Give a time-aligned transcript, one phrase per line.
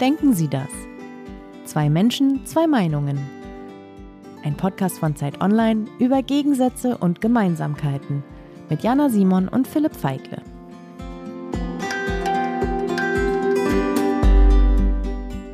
[0.00, 0.68] Denken Sie das?
[1.64, 3.18] Zwei Menschen, zwei Meinungen.
[4.44, 8.22] Ein Podcast von Zeit Online über Gegensätze und Gemeinsamkeiten
[8.68, 10.42] mit Jana Simon und Philipp Feigle.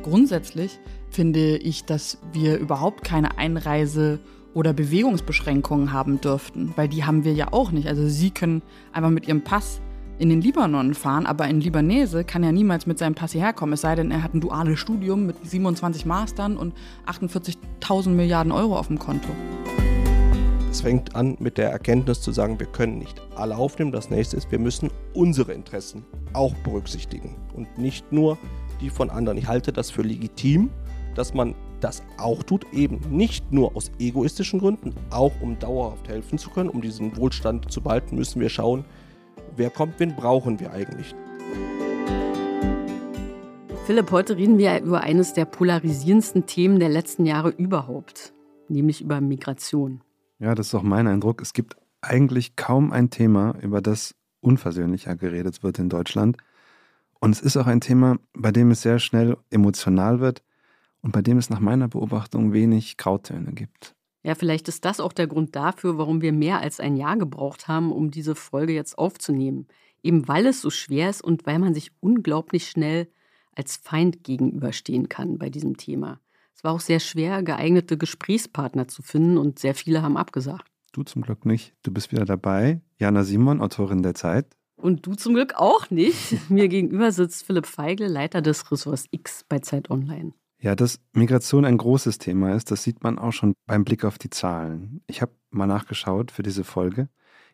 [0.01, 0.77] Grundsätzlich
[1.09, 4.19] finde ich, dass wir überhaupt keine Einreise-
[4.53, 7.87] oder Bewegungsbeschränkungen haben dürften, weil die haben wir ja auch nicht.
[7.87, 9.79] Also Sie können einfach mit Ihrem Pass
[10.19, 13.73] in den Libanon fahren, aber ein Libanese kann ja niemals mit seinem Pass hierher kommen,
[13.73, 16.73] es sei denn, er hat ein duales Studium mit 27 Mastern und
[17.07, 19.29] 48.000 Milliarden Euro auf dem Konto.
[20.69, 23.91] Es fängt an mit der Erkenntnis zu sagen, wir können nicht alle aufnehmen.
[23.91, 26.03] Das nächste ist, wir müssen unsere Interessen
[26.33, 28.39] auch berücksichtigen und nicht nur
[28.81, 29.37] die von anderen.
[29.37, 30.71] Ich halte das für legitim,
[31.13, 36.37] dass man das auch tut, eben nicht nur aus egoistischen Gründen, auch um dauerhaft helfen
[36.37, 38.85] zu können, um diesen Wohlstand zu behalten, müssen wir schauen,
[39.55, 41.15] wer kommt, wen brauchen wir eigentlich.
[43.85, 48.33] Philipp, heute reden wir über eines der polarisierendsten Themen der letzten Jahre überhaupt,
[48.69, 50.01] nämlich über Migration.
[50.39, 51.41] Ja, das ist auch mein Eindruck.
[51.41, 56.37] Es gibt eigentlich kaum ein Thema, über das unversöhnlicher geredet wird in Deutschland.
[57.19, 60.43] Und es ist auch ein Thema, bei dem es sehr schnell emotional wird
[61.01, 63.95] und bei dem es nach meiner Beobachtung wenig Grautöne gibt.
[64.23, 67.67] Ja, vielleicht ist das auch der Grund dafür, warum wir mehr als ein Jahr gebraucht
[67.67, 69.67] haben, um diese Folge jetzt aufzunehmen.
[70.01, 73.09] Eben weil es so schwer ist und weil man sich unglaublich schnell
[73.53, 76.19] als Feind gegenüberstehen kann bei diesem Thema.
[76.55, 80.71] Es war auch sehr schwer, geeignete Gesprächspartner zu finden und sehr viele haben abgesagt.
[80.93, 81.73] Du zum Glück nicht.
[81.83, 82.81] Du bist wieder dabei.
[82.97, 84.45] Jana Simon, Autorin der Zeit.
[84.75, 86.49] Und du zum Glück auch nicht.
[86.49, 90.33] Mir gegenüber sitzt Philipp Feigl, Leiter des Ressorts X bei Zeit Online.
[90.63, 94.17] Ja, dass Migration ein großes Thema ist, das sieht man auch schon beim Blick auf
[94.17, 95.01] die Zahlen.
[95.07, 97.09] Ich habe mal nachgeschaut für diese Folge.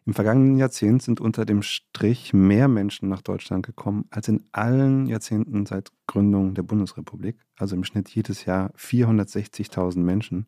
[0.05, 5.07] Im vergangenen Jahrzehnt sind unter dem Strich mehr Menschen nach Deutschland gekommen als in allen
[5.07, 7.39] Jahrzehnten seit Gründung der Bundesrepublik.
[7.57, 10.45] Also im Schnitt jedes Jahr 460.000 Menschen.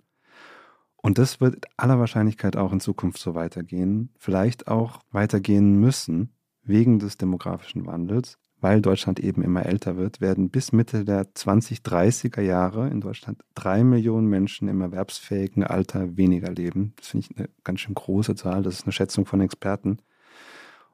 [0.98, 4.12] Und das wird aller Wahrscheinlichkeit auch in Zukunft so weitergehen.
[4.20, 6.30] Vielleicht auch weitergehen müssen
[6.62, 12.42] wegen des demografischen Wandels weil Deutschland eben immer älter wird, werden bis Mitte der 2030er
[12.42, 16.94] Jahre in Deutschland drei Millionen Menschen im erwerbsfähigen Alter weniger leben.
[16.96, 18.64] Das finde ich eine ganz schön große Zahl.
[18.64, 19.98] Das ist eine Schätzung von Experten.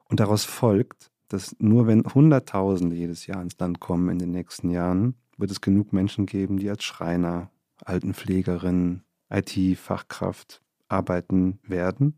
[0.08, 4.70] Und daraus folgt, dass nur wenn Hunderttausende jedes Jahr ins Land kommen in den nächsten
[4.70, 7.50] Jahren, wird es genug Menschen geben, die als Schreiner,
[7.84, 12.16] Altenpflegerin, IT-Fachkraft arbeiten werden.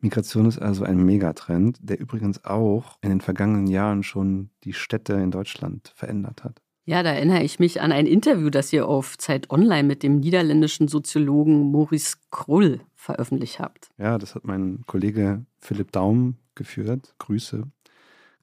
[0.00, 5.14] Migration ist also ein Megatrend, der übrigens auch in den vergangenen Jahren schon die Städte
[5.14, 6.60] in Deutschland verändert hat.
[6.84, 10.20] Ja, da erinnere ich mich an ein Interview, das ihr auf Zeit Online mit dem
[10.20, 13.90] niederländischen Soziologen Maurice Krull veröffentlicht habt.
[13.98, 17.14] Ja, das hat mein Kollege Philipp Daum geführt.
[17.18, 17.64] Grüße.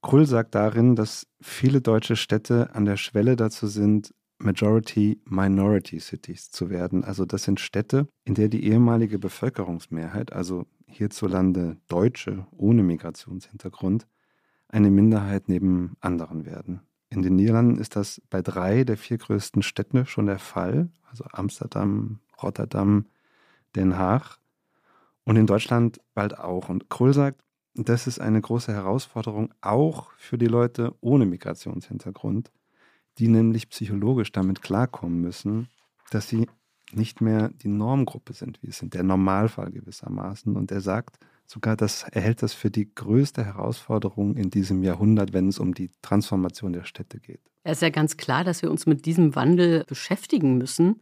[0.04, 6.70] Krull sagt darin, dass viele deutsche Städte an der Schwelle dazu sind, Majority-Minority Cities zu
[6.70, 7.04] werden.
[7.04, 14.08] Also das sind Städte, in der die ehemalige Bevölkerungsmehrheit, also hierzulande Deutsche ohne Migrationshintergrund,
[14.68, 16.82] eine Minderheit neben anderen werden.
[17.10, 21.26] In den Niederlanden ist das bei drei der vier größten Städte schon der Fall, also
[21.32, 23.06] Amsterdam, Rotterdam,
[23.76, 24.40] Den Haag
[25.24, 26.70] und in Deutschland bald auch.
[26.70, 32.52] Und Krull sagt, das ist eine große Herausforderung auch für die Leute ohne Migrationshintergrund,
[33.18, 35.68] die nämlich psychologisch damit klarkommen müssen,
[36.12, 36.48] dass sie
[36.94, 40.56] nicht mehr die Normgruppe sind, wie es sind, der Normalfall gewissermaßen.
[40.56, 45.34] Und er sagt sogar, dass er hält das für die größte Herausforderung in diesem Jahrhundert,
[45.34, 47.42] wenn es um die Transformation der Städte geht.
[47.64, 51.02] Es ist ja ganz klar, dass wir uns mit diesem Wandel beschäftigen müssen.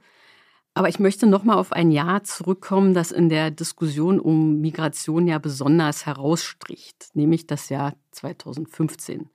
[0.75, 5.27] Aber ich möchte noch mal auf ein Jahr zurückkommen, das in der Diskussion um Migration
[5.27, 9.29] ja besonders herausstricht, nämlich das Jahr 2015.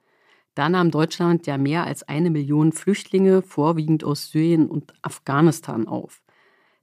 [0.56, 6.22] Da nahm Deutschland ja mehr als eine Million Flüchtlinge, vorwiegend aus Syrien und Afghanistan, auf.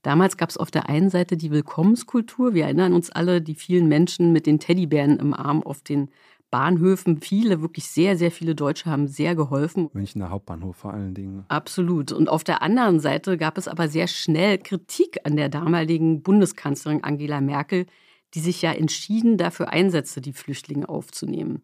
[0.06, 2.54] Damals gab es auf der einen Seite die Willkommenskultur.
[2.54, 6.12] Wir erinnern uns alle, die vielen Menschen mit den Teddybären im Arm auf den
[6.52, 7.22] Bahnhöfen.
[7.22, 9.90] Viele, wirklich sehr, sehr viele Deutsche haben sehr geholfen.
[9.94, 11.44] Münchner Hauptbahnhof vor allen Dingen.
[11.48, 12.12] Absolut.
[12.12, 17.04] Und auf der anderen Seite gab es aber sehr schnell Kritik an der damaligen Bundeskanzlerin
[17.04, 17.88] Angela Merkel,
[18.36, 21.64] die sich ja entschieden dafür einsetzte, die Flüchtlinge aufzunehmen.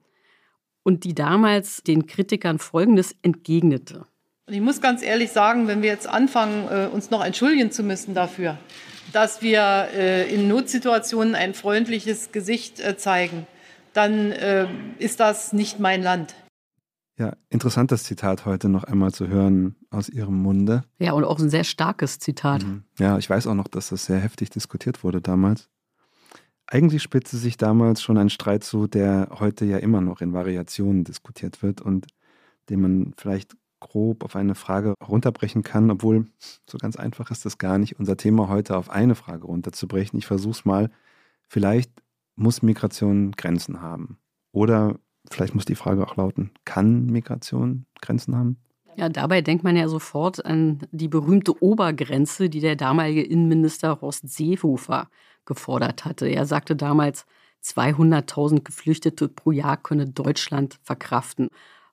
[0.82, 4.08] Und die damals den Kritikern Folgendes entgegnete.
[4.52, 7.84] Und ich muss ganz ehrlich sagen, wenn wir jetzt anfangen, äh, uns noch entschuldigen zu
[7.84, 8.58] müssen dafür,
[9.14, 13.48] dass wir äh, in Notsituationen ein freundliches Gesicht äh, zeigen,
[13.94, 14.32] dann
[15.00, 16.34] ist das nicht mein Land.
[17.18, 20.84] Ja, interessant das Zitat heute noch einmal zu hören aus Ihrem Munde.
[20.98, 22.64] Ja, und auch ein sehr starkes Zitat.
[22.64, 22.84] Mhm.
[23.00, 25.70] Ja, ich weiß auch noch, dass das sehr heftig diskutiert wurde damals.
[26.68, 31.04] Eigentlich spitzte sich damals schon ein Streit zu, der heute ja immer noch in Variationen
[31.06, 32.08] diskutiert wird und
[32.70, 36.28] den man vielleicht grob auf eine Frage runterbrechen kann, obwohl
[36.66, 40.18] so ganz einfach ist das gar nicht, unser Thema heute auf eine Frage runterzubrechen.
[40.18, 40.90] Ich versuche es mal.
[41.50, 41.92] Vielleicht
[42.36, 44.18] muss Migration Grenzen haben.
[44.54, 44.96] Oder
[45.30, 48.58] vielleicht muss die Frage auch lauten, kann Migration Grenzen haben?
[48.96, 54.30] Ja, dabei denkt man ja sofort an die berühmte Obergrenze, die der damalige Innenminister Horst
[54.30, 55.10] Seehofer
[55.46, 56.28] gefordert hatte.
[56.28, 57.26] Er sagte damals,
[57.64, 61.50] 200.000 Geflüchtete pro Jahr könne Deutschland verkraften.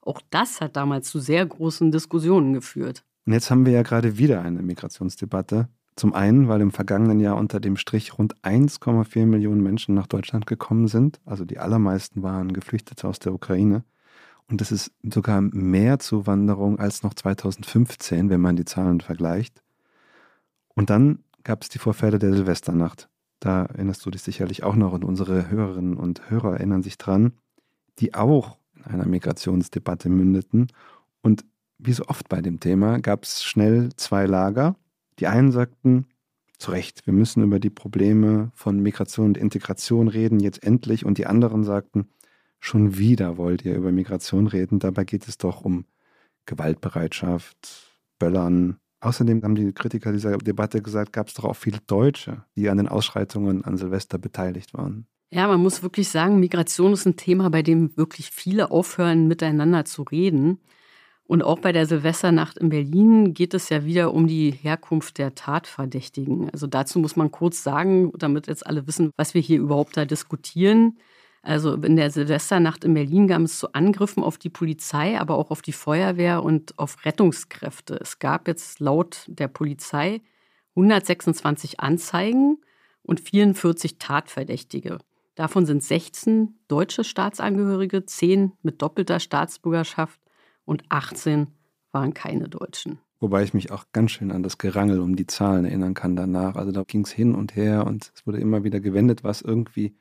[0.09, 3.05] Auch das hat damals zu sehr großen Diskussionen geführt.
[3.27, 5.69] Und jetzt haben wir ja gerade wieder eine Migrationsdebatte.
[5.97, 10.47] Zum einen, weil im vergangenen Jahr unter dem Strich rund 1,4 Millionen Menschen nach Deutschland
[10.47, 11.21] gekommen sind.
[11.27, 13.85] Also die allermeisten waren Geflüchtete aus der Ukraine.
[14.49, 19.63] Und das ist sogar mehr Zuwanderung als noch 2015, wenn man die Zahlen vergleicht.
[20.75, 23.11] Und dann gab es die Vorfälle der Silvesternacht.
[23.41, 27.33] Da erinnerst du dich sicherlich auch noch und unsere Hörerinnen und Hörer erinnern sich dran,
[27.99, 30.69] die auch einer Migrationsdebatte mündeten.
[31.23, 31.45] Und
[31.79, 34.77] wie so oft bei dem Thema gab es schnell zwei Lager.
[35.19, 36.07] Die einen sagten,
[36.59, 41.05] zu Recht, wir müssen über die Probleme von Migration und Integration reden, jetzt endlich.
[41.07, 42.09] Und die anderen sagten,
[42.59, 44.81] schon wieder wollt ihr über Migration reden.
[44.81, 45.85] Dabei geht es doch um
[46.47, 52.45] Gewaltbereitschaft, Böllern, Außerdem haben die Kritiker dieser Debatte gesagt, gab es doch auch viele Deutsche,
[52.57, 55.07] die an den Ausschreitungen an Silvester beteiligt waren.
[55.31, 59.85] Ja, man muss wirklich sagen, Migration ist ein Thema, bei dem wirklich viele aufhören, miteinander
[59.85, 60.59] zu reden.
[61.25, 65.35] Und auch bei der Silvesternacht in Berlin geht es ja wieder um die Herkunft der
[65.35, 66.49] Tatverdächtigen.
[66.51, 70.07] Also dazu muss man kurz sagen, damit jetzt alle wissen, was wir hier überhaupt da
[70.07, 70.99] diskutieren.
[71.43, 75.51] Also in der Silvesternacht in Berlin kam es zu Angriffen auf die Polizei, aber auch
[75.51, 77.99] auf die Feuerwehr und auf Rettungskräfte.
[78.01, 80.23] Es gab jetzt laut der Polizei
[80.77, 82.59] 126 Anzeigen
[83.03, 84.99] und 44 Tatverdächtige.
[85.39, 90.21] Davon sind 16 deutsche Staatsangehörige, 10 mit doppelter Staatsbürgerschaft
[90.65, 91.47] und 18
[91.93, 92.99] waren keine Deutschen.
[93.21, 96.57] Wobei ich mich auch ganz schön an das Gerangel um die Zahlen erinnern kann danach.
[96.57, 99.95] Also da ging es hin und her und es wurde immer wieder gewendet, was irgendwie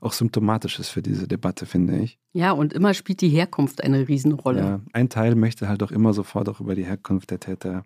[0.00, 2.20] auch symptomatisch ist für diese Debatte, finde ich.
[2.32, 4.60] Ja, und immer spielt die Herkunft eine Riesenrolle.
[4.60, 7.82] Ja, ein Teil möchte halt auch immer sofort auch über die Herkunft der Täter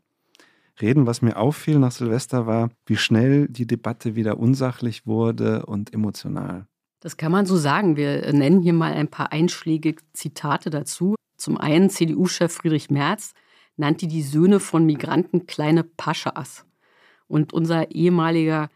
[0.83, 1.07] reden.
[1.07, 6.67] Was mir auffiel nach Silvester war, wie schnell die Debatte wieder unsachlich wurde und emotional.
[7.01, 7.97] Das kann man so sagen.
[7.97, 11.17] Wir nennen hier mal ein paar einschlägige Zitate dazu.
[11.37, 13.33] Zum einen CDU-Chef Friedrich Merz
[13.77, 16.67] nannte die Söhne von Migranten kleine Paschas.
[17.27, 18.69] Und unser ehemaliger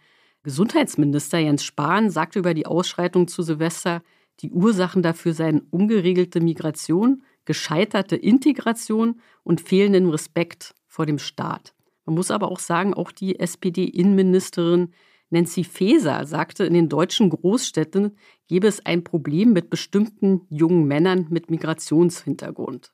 [0.43, 4.03] Gesundheitsminister Jens Spahn sagte über die Ausschreitung zu Silvester,
[4.41, 11.75] die Ursachen dafür seien ungeregelte Migration, gescheiterte Integration und fehlenden Respekt vor dem Staat.
[12.07, 14.93] Man muss aber auch sagen, auch die SPD-Innenministerin
[15.35, 18.17] Nancy Faeser sagte, in den deutschen Großstädten
[18.47, 22.93] gebe es ein Problem mit bestimmten jungen Männern mit Migrationshintergrund.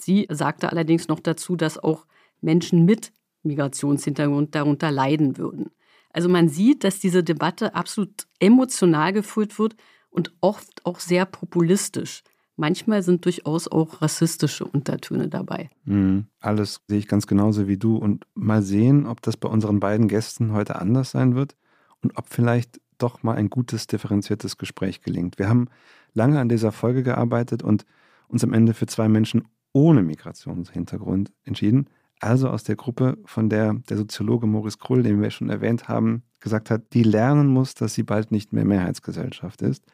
[0.00, 2.06] Sie sagte allerdings noch dazu, dass auch
[2.40, 3.12] Menschen mit
[3.42, 5.70] Migrationshintergrund darunter leiden würden.
[6.10, 9.74] Also man sieht, dass diese Debatte absolut emotional geführt wird
[10.10, 12.22] und oft auch sehr populistisch.
[12.58, 15.70] Manchmal sind durchaus auch rassistische Untertöne dabei.
[15.84, 16.26] Mhm.
[16.40, 17.96] Alles sehe ich ganz genauso wie du.
[17.96, 21.56] Und mal sehen, ob das bei unseren beiden Gästen heute anders sein wird
[22.02, 25.38] und ob vielleicht doch mal ein gutes, differenziertes Gespräch gelingt.
[25.38, 25.68] Wir haben
[26.14, 27.86] lange an dieser Folge gearbeitet und
[28.26, 31.88] uns am Ende für zwei Menschen ohne Migrationshintergrund entschieden
[32.20, 36.22] also aus der Gruppe, von der der Soziologe Maurice Krull, den wir schon erwähnt haben,
[36.40, 39.84] gesagt hat, die lernen muss, dass sie bald nicht mehr Mehrheitsgesellschaft ist.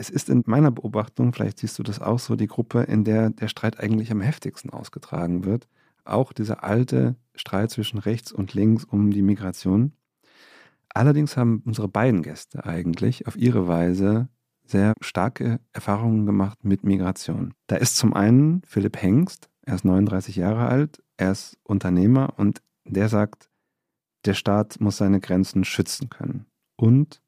[0.00, 3.30] Es ist in meiner Beobachtung, vielleicht siehst du das auch so, die Gruppe, in der
[3.30, 5.66] der Streit eigentlich am heftigsten ausgetragen wird.
[6.04, 9.92] Auch dieser alte Streit zwischen rechts und links um die Migration.
[10.94, 14.28] Allerdings haben unsere beiden Gäste eigentlich auf ihre Weise
[14.64, 17.54] sehr starke Erfahrungen gemacht mit Migration.
[17.66, 22.62] Da ist zum einen Philipp Hengst, er ist 39 Jahre alt, er ist Unternehmer und
[22.84, 23.50] der sagt,
[24.26, 26.46] der Staat muss seine Grenzen schützen können.
[26.76, 27.20] Und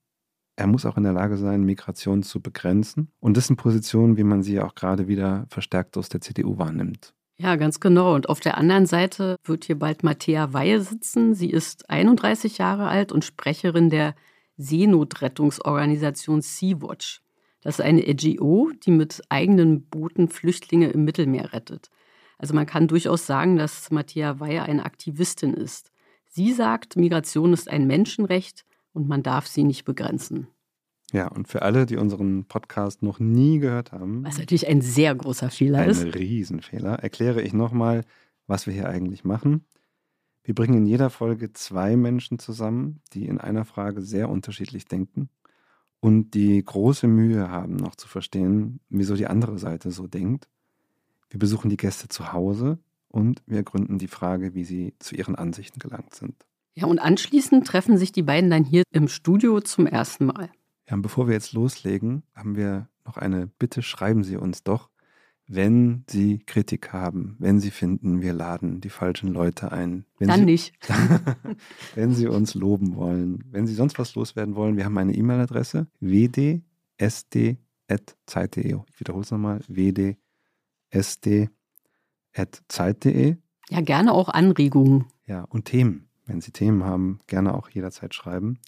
[0.61, 3.11] er muss auch in der Lage sein, Migration zu begrenzen.
[3.19, 7.14] Und das sind Positionen, wie man sie auch gerade wieder verstärkt aus der CDU wahrnimmt.
[7.38, 8.14] Ja, ganz genau.
[8.14, 11.35] Und auf der anderen Seite wird hier bald Matthäa Weihe sitzen.
[11.35, 14.14] Sie ist 31 Jahre alt und Sprecherin der
[14.59, 17.23] Seenotrettungsorganisation Sea-Watch.
[17.62, 21.88] Das ist eine NGO, die mit eigenen Booten Flüchtlinge im Mittelmeer rettet.
[22.37, 25.90] Also man kann durchaus sagen, dass Matthäa Weyer eine Aktivistin ist.
[26.26, 30.49] Sie sagt, Migration ist ein Menschenrecht und man darf sie nicht begrenzen.
[31.12, 34.25] Ja, und für alle, die unseren Podcast noch nie gehört haben.
[34.25, 36.02] Was natürlich ein sehr großer Fehler ein ist.
[36.02, 37.00] Ein Riesenfehler.
[37.00, 38.04] Erkläre ich nochmal,
[38.47, 39.64] was wir hier eigentlich machen.
[40.44, 45.28] Wir bringen in jeder Folge zwei Menschen zusammen, die in einer Frage sehr unterschiedlich denken
[46.00, 50.49] und die große Mühe haben, noch zu verstehen, wieso die andere Seite so denkt.
[51.28, 52.78] Wir besuchen die Gäste zu Hause
[53.09, 56.35] und wir gründen die Frage, wie sie zu ihren Ansichten gelangt sind.
[56.80, 60.49] Ja, und anschließend treffen sich die beiden dann hier im Studio zum ersten Mal.
[60.88, 64.88] Ja, und bevor wir jetzt loslegen, haben wir noch eine Bitte, schreiben Sie uns doch,
[65.46, 70.06] wenn Sie Kritik haben, wenn Sie finden, wir laden die falschen Leute ein.
[70.18, 70.72] Wenn Dann Sie, nicht.
[71.94, 75.87] wenn Sie uns loben wollen, wenn Sie sonst was loswerden wollen, wir haben eine E-Mail-Adresse
[76.00, 77.58] wdsd.zeit.de.
[78.88, 81.50] Ich wiederhole es nochmal, wdsd.zeit.de.
[83.68, 85.04] Ja, gerne auch Anregungen.
[85.26, 86.10] Ja, und Themen.
[86.30, 88.60] Wenn Sie Themen haben, gerne auch jederzeit schreiben.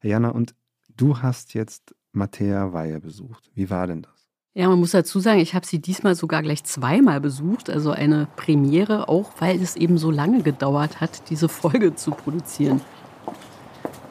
[0.00, 0.56] Herr Jana, und
[0.96, 3.48] du hast jetzt Mattea Weihe besucht.
[3.54, 4.26] Wie war denn das?
[4.54, 8.26] Ja, man muss dazu sagen, ich habe sie diesmal sogar gleich zweimal besucht, also eine
[8.34, 12.80] Premiere, auch weil es eben so lange gedauert hat, diese Folge zu produzieren.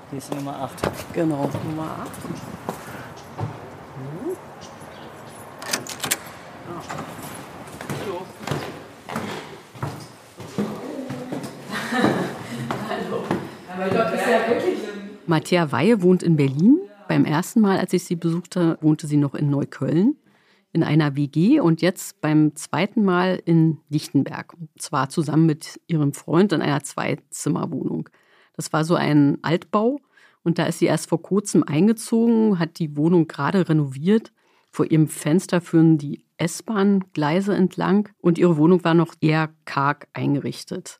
[0.09, 1.13] Hier ist Nummer 8.
[1.13, 2.54] Genau, Nummer 8.
[15.27, 16.79] Matthäa Weihe wohnt in Berlin.
[17.07, 20.15] Beim ersten Mal, als ich sie besuchte, wohnte sie noch in Neukölln
[20.75, 24.53] in einer WG und jetzt beim zweiten Mal in Lichtenberg.
[24.59, 28.09] Und zwar zusammen mit ihrem Freund in einer Zweizimmerwohnung.
[28.57, 30.01] Das war so ein Altbau
[30.43, 34.33] und da ist sie erst vor kurzem eingezogen, hat die Wohnung gerade renoviert.
[34.69, 40.99] Vor ihrem Fenster führen die S-Bahn-Gleise entlang und ihre Wohnung war noch eher karg eingerichtet.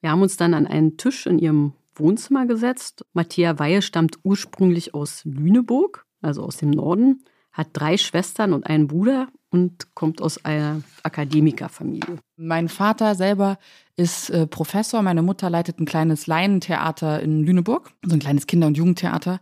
[0.00, 3.04] Wir haben uns dann an einen Tisch in ihrem Wohnzimmer gesetzt.
[3.12, 8.86] Matthäa Weihe stammt ursprünglich aus Lüneburg, also aus dem Norden, hat drei Schwestern und einen
[8.86, 12.18] Bruder und kommt aus einer Akademikerfamilie.
[12.36, 13.58] Mein Vater selber
[13.96, 18.66] ist äh, Professor, meine Mutter leitet ein kleines Laientheater in Lüneburg, so ein kleines Kinder-
[18.66, 19.40] und Jugendtheater.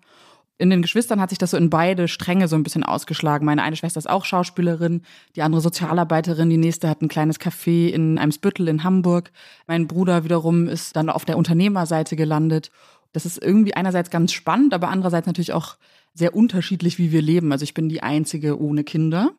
[0.56, 3.44] In den Geschwistern hat sich das so in beide Stränge so ein bisschen ausgeschlagen.
[3.44, 5.02] Meine eine Schwester ist auch Schauspielerin,
[5.34, 9.32] die andere Sozialarbeiterin, die nächste hat ein kleines Café in Eimsbüttel in Hamburg.
[9.66, 12.70] Mein Bruder wiederum ist dann auf der Unternehmerseite gelandet.
[13.12, 15.76] Das ist irgendwie einerseits ganz spannend, aber andererseits natürlich auch
[16.14, 17.50] sehr unterschiedlich, wie wir leben.
[17.50, 19.32] Also ich bin die einzige ohne Kinder,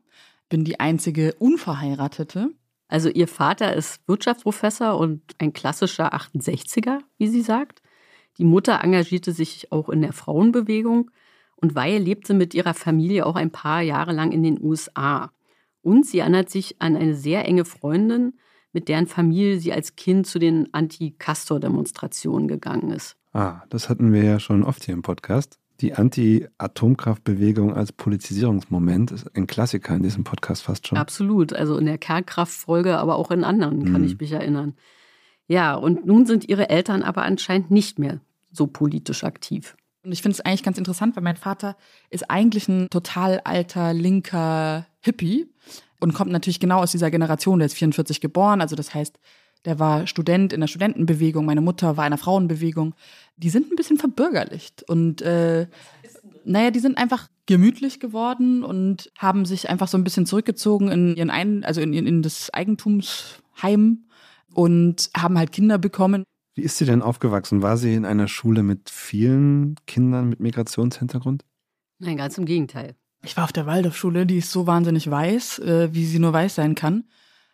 [0.50, 2.50] bin die einzige unverheiratete.
[2.88, 7.82] Also ihr Vater ist Wirtschaftsprofessor und ein klassischer 68er, wie sie sagt.
[8.38, 11.12] Die Mutter engagierte sich auch in der Frauenbewegung
[11.56, 15.32] und Weihe lebte mit ihrer Familie auch ein paar Jahre lang in den USA.
[15.82, 18.34] Und sie erinnert sich an eine sehr enge Freundin,
[18.74, 23.16] mit deren Familie sie als Kind zu den Anti-Castor-Demonstrationen gegangen ist.
[23.32, 25.60] Ah, das hatten wir ja schon oft hier im Podcast.
[25.82, 30.98] Die Anti-Atomkraftbewegung als Politisierungsmoment ist ein Klassiker in diesem Podcast fast schon.
[30.98, 31.54] Absolut.
[31.54, 34.08] Also in der Kernkraftfolge, aber auch in anderen, kann mhm.
[34.08, 34.76] ich mich erinnern.
[35.48, 38.20] Ja, und nun sind ihre Eltern aber anscheinend nicht mehr
[38.52, 39.76] so politisch aktiv.
[40.04, 41.76] Und ich finde es eigentlich ganz interessant, weil mein Vater
[42.10, 45.48] ist eigentlich ein total alter, linker Hippie
[46.00, 47.60] und kommt natürlich genau aus dieser Generation.
[47.60, 49.20] Der ist 44 geboren, also das heißt,
[49.66, 52.94] der war Student in der Studentenbewegung, meine Mutter war in der Frauenbewegung.
[53.38, 55.68] Die sind ein bisschen verbürgerlicht und äh,
[56.44, 61.16] naja, die sind einfach gemütlich geworden und haben sich einfach so ein bisschen zurückgezogen in
[61.16, 64.06] ihren ein, also in, in das Eigentumsheim
[64.56, 66.24] und haben halt Kinder bekommen.
[66.56, 67.62] Wie ist sie denn aufgewachsen?
[67.62, 71.44] War sie in einer Schule mit vielen Kindern mit Migrationshintergrund?
[72.00, 72.96] Nein, ganz im Gegenteil.
[73.24, 76.56] Ich war auf der Waldorfschule, die ist so wahnsinnig weiß, äh, wie sie nur weiß
[76.56, 77.06] sein kann.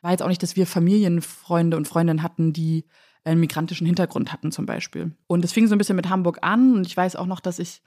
[0.01, 2.85] War jetzt auch nicht, dass wir Familienfreunde und Freundinnen hatten, die
[3.23, 5.15] einen migrantischen Hintergrund hatten zum Beispiel.
[5.27, 7.59] Und es fing so ein bisschen mit Hamburg an und ich weiß auch noch, dass
[7.59, 7.81] ich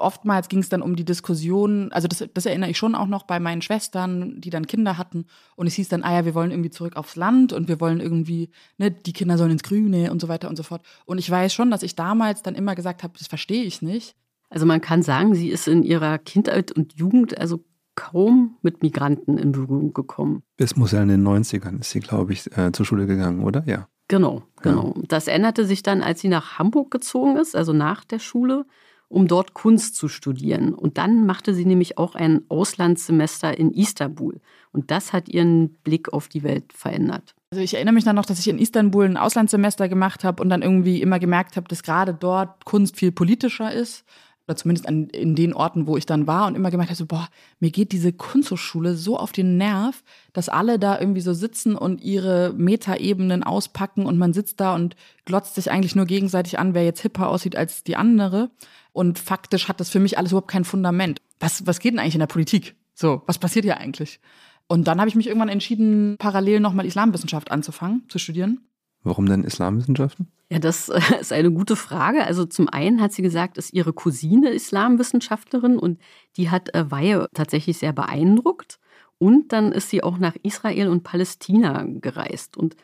[0.00, 3.24] oftmals ging es dann um die Diskussion, also das, das, erinnere ich schon auch noch
[3.24, 5.26] bei meinen Schwestern, die dann Kinder hatten.
[5.56, 8.00] Und es hieß dann, ah ja, wir wollen irgendwie zurück aufs Land und wir wollen
[8.00, 10.82] irgendwie, ne, die Kinder sollen ins Grüne und so weiter und so fort.
[11.04, 14.16] Und ich weiß schon, dass ich damals dann immer gesagt habe, das verstehe ich nicht.
[14.48, 17.64] Also man kann sagen, sie ist in ihrer Kindheit und Jugend also
[17.94, 20.42] kaum mit Migranten in Berührung gekommen.
[20.56, 23.62] Es muss ja in den 90ern ist sie, glaube ich, äh, zur Schule gegangen, oder?
[23.66, 23.88] Ja.
[24.08, 24.94] Genau, genau.
[24.96, 25.02] Ja.
[25.06, 28.66] Das änderte sich dann, als sie nach Hamburg gezogen ist, also nach der Schule
[29.10, 30.72] um dort Kunst zu studieren.
[30.72, 34.40] Und dann machte sie nämlich auch ein Auslandssemester in Istanbul.
[34.72, 37.34] Und das hat ihren Blick auf die Welt verändert.
[37.50, 40.48] Also ich erinnere mich dann noch, dass ich in Istanbul ein Auslandssemester gemacht habe und
[40.48, 44.04] dann irgendwie immer gemerkt habe, dass gerade dort Kunst viel politischer ist
[44.50, 47.06] oder zumindest an, in den Orten, wo ich dann war und immer gemerkt habe, so,
[47.06, 47.28] boah,
[47.60, 50.02] mir geht diese Kunsthochschule so auf den Nerv,
[50.32, 54.96] dass alle da irgendwie so sitzen und ihre Metaebenen auspacken und man sitzt da und
[55.24, 58.50] glotzt sich eigentlich nur gegenseitig an, wer jetzt hipper aussieht als die andere.
[58.92, 61.22] Und faktisch hat das für mich alles überhaupt kein Fundament.
[61.38, 62.74] Was, was geht denn eigentlich in der Politik?
[62.94, 64.18] So, was passiert hier eigentlich?
[64.66, 68.66] Und dann habe ich mich irgendwann entschieden, parallel nochmal Islamwissenschaft anzufangen, zu studieren.
[69.02, 70.28] Warum denn Islamwissenschaften?
[70.50, 70.88] Ja, das
[71.20, 72.24] ist eine gute Frage.
[72.24, 76.00] Also zum einen hat sie gesagt, ist ihre Cousine Islamwissenschaftlerin und
[76.36, 78.78] die hat äh, Weihe tatsächlich sehr beeindruckt.
[79.18, 82.56] Und dann ist sie auch nach Israel und Palästina gereist.
[82.56, 82.76] Und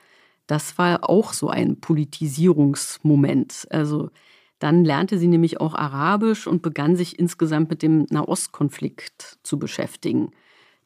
[0.46, 3.66] das war auch so ein Politisierungsmoment.
[3.70, 4.11] Also
[4.58, 10.30] dann lernte sie nämlich auch Arabisch und begann sich insgesamt mit dem Nahostkonflikt zu beschäftigen.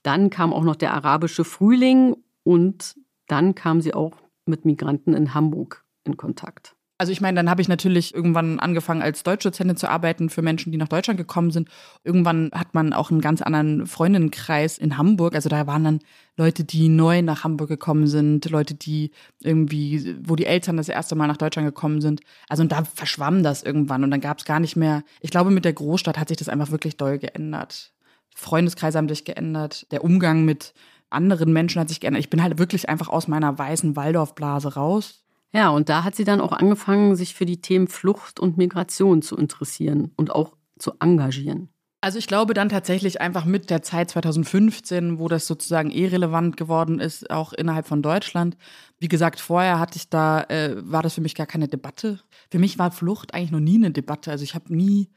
[0.03, 2.95] Dann kam auch noch der arabische Frühling und
[3.27, 4.13] dann kam sie auch
[4.50, 6.75] mit Migranten in Hamburg in Kontakt.
[7.00, 10.71] Also ich meine, dann habe ich natürlich irgendwann angefangen, als Deutschdozentin zu arbeiten für Menschen,
[10.71, 11.71] die nach Deutschland gekommen sind.
[12.04, 15.35] Irgendwann hat man auch einen ganz anderen Freundinnenkreis in Hamburg.
[15.35, 16.00] Also da waren dann
[16.37, 21.14] Leute, die neu nach Hamburg gekommen sind, Leute, die irgendwie, wo die Eltern das erste
[21.14, 22.21] Mal nach Deutschland gekommen sind.
[22.50, 25.02] Also und da verschwamm das irgendwann und dann gab es gar nicht mehr.
[25.23, 27.95] Ich glaube, mit der Großstadt hat sich das einfach wirklich doll geändert.
[28.35, 30.75] Freundeskreise haben sich geändert, der Umgang mit
[31.11, 32.21] anderen Menschen hat sich geändert.
[32.21, 36.25] Ich bin halt wirklich einfach aus meiner weißen Waldorfblase raus ja, und da hat sie
[36.25, 40.93] dann auch angefangen, sich für die Themen Flucht und Migration zu interessieren und auch zu
[41.00, 41.71] engagieren.
[42.02, 46.99] Also ich glaube dann tatsächlich einfach mit der Zeit 2015, wo das sozusagen irrelevant geworden
[46.99, 48.57] ist, auch innerhalb von Deutschland.
[48.99, 52.21] Wie gesagt, vorher hatte ich da, äh, war das für mich gar keine Debatte.
[52.50, 54.31] Für mich war Flucht eigentlich noch nie eine Debatte.
[54.31, 55.11] Also ich habe nie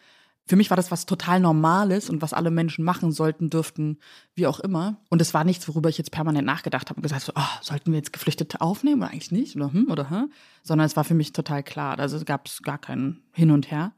[0.45, 3.97] für mich war das was total Normales und was alle Menschen machen sollten, dürften,
[4.35, 4.97] wie auch immer.
[5.09, 7.91] Und es war nichts, worüber ich jetzt permanent nachgedacht habe und gesagt, so, oh, sollten
[7.91, 10.31] wir jetzt Geflüchtete aufnehmen oder eigentlich nicht oder hm oder hm,
[10.61, 11.97] sondern es war für mich total klar.
[11.97, 13.93] Also es gab gar kein Hin und Her.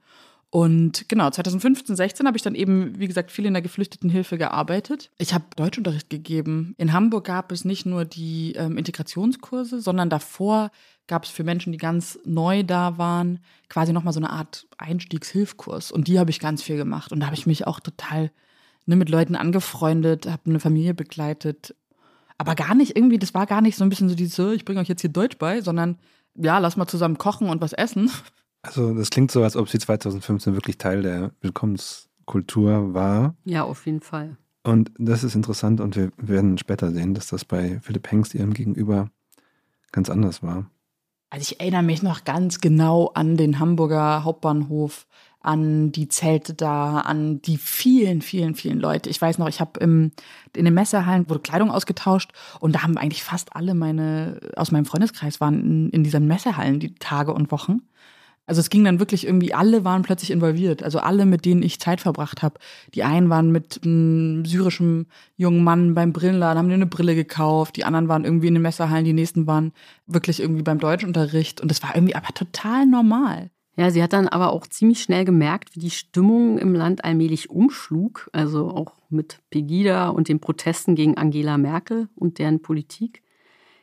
[0.52, 5.12] Und genau, 2015, 16 habe ich dann eben, wie gesagt, viel in der Geflüchtetenhilfe gearbeitet.
[5.18, 6.76] Ich habe Deutschunterricht gegeben.
[6.78, 10.72] In Hamburg gab es nicht nur die ähm, Integrationskurse, sondern davor
[11.08, 15.92] gab es für Menschen, die ganz neu da waren, quasi nochmal so eine Art Einstiegshilfkurs.
[15.92, 17.12] Und die habe ich ganz viel gemacht.
[17.12, 18.32] Und da habe ich mich auch total
[18.86, 21.76] ne, mit Leuten angefreundet, habe eine Familie begleitet.
[22.38, 24.80] Aber gar nicht irgendwie, das war gar nicht so ein bisschen so dieses, ich bringe
[24.82, 25.98] euch jetzt hier Deutsch bei, sondern
[26.36, 28.12] ja, lass mal zusammen kochen und was essen.
[28.62, 33.36] Also das klingt so, als ob sie 2015 wirklich Teil der Willkommenskultur war.
[33.46, 34.38] Ja, auf jeden Fall.
[34.64, 38.54] Und das ist interessant und wir werden später sehen, dass das bei Philipp Hengst ihrem
[38.54, 39.12] Gegenüber
[39.92, 40.70] ganz anders war.
[41.30, 45.08] Also ich erinnere mich noch ganz genau an den Hamburger Hauptbahnhof,
[45.46, 49.10] an die Zelte da, an die vielen, vielen, vielen Leute.
[49.10, 50.12] Ich weiß noch, ich habe in
[50.56, 55.40] den Messehallen wurde Kleidung ausgetauscht und da haben eigentlich fast alle meine aus meinem Freundeskreis
[55.40, 57.82] waren in, in diesen Messehallen die Tage und Wochen.
[58.48, 60.84] Also es ging dann wirklich irgendwie, alle waren plötzlich involviert.
[60.84, 62.60] Also alle, mit denen ich Zeit verbracht habe.
[62.94, 67.76] Die einen waren mit einem syrischen jungen Mann beim Brillenladen, haben dir eine Brille gekauft.
[67.76, 69.06] Die anderen waren irgendwie in den Messerhallen.
[69.06, 69.74] Die nächsten waren
[70.06, 71.60] wirklich irgendwie beim Deutschunterricht.
[71.60, 73.50] Und das war irgendwie aber total normal.
[73.78, 77.50] Ja, sie hat dann aber auch ziemlich schnell gemerkt, wie die Stimmung im Land allmählich
[77.50, 78.30] umschlug.
[78.32, 83.24] Also auch mit Pegida und den Protesten gegen Angela Merkel und deren Politik.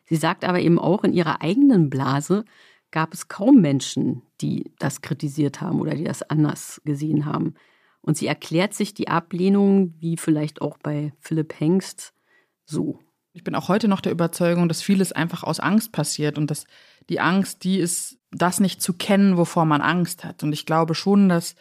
[0.05, 2.45] Sie sagt aber eben auch in ihrer eigenen Blase,
[2.93, 7.55] gab es kaum Menschen, die das kritisiert haben oder die das anders gesehen haben.
[8.03, 12.15] Und sie erklärt sich die Ablehnung, wie vielleicht auch bei Philipp Hengst,
[12.65, 12.99] so.
[13.33, 16.67] Ich bin auch heute noch der Überzeugung, dass vieles einfach aus Angst passiert und dass
[17.09, 20.43] die Angst, die ist, das nicht zu kennen, wovor man Angst hat.
[20.43, 21.55] Und ich glaube schon, dass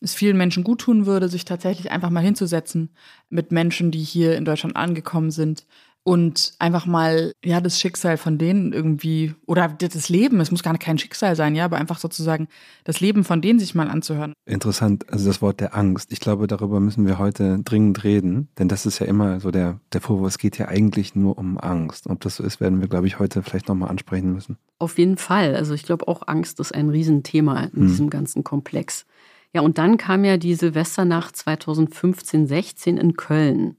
[0.00, 2.90] es vielen Menschen gut tun würde, sich tatsächlich einfach mal hinzusetzen
[3.30, 5.66] mit Menschen, die hier in Deutschland angekommen sind,
[6.04, 10.76] und einfach mal, ja, das Schicksal von denen irgendwie, oder das Leben, es muss gar
[10.76, 12.46] kein Schicksal sein, ja, aber einfach sozusagen
[12.84, 14.34] das Leben von denen sich mal anzuhören.
[14.44, 16.12] Interessant, also das Wort der Angst.
[16.12, 19.80] Ich glaube, darüber müssen wir heute dringend reden, denn das ist ja immer so der,
[19.94, 22.06] der Vorwurf, es geht ja eigentlich nur um Angst.
[22.06, 24.58] Ob das so ist, werden wir, glaube ich, heute vielleicht nochmal ansprechen müssen.
[24.78, 25.56] Auf jeden Fall.
[25.56, 27.86] Also ich glaube auch Angst ist ein Riesenthema in hm.
[27.86, 29.06] diesem ganzen Komplex.
[29.54, 33.76] Ja, und dann kam ja die Silvesternacht 2015, 16 in Köln.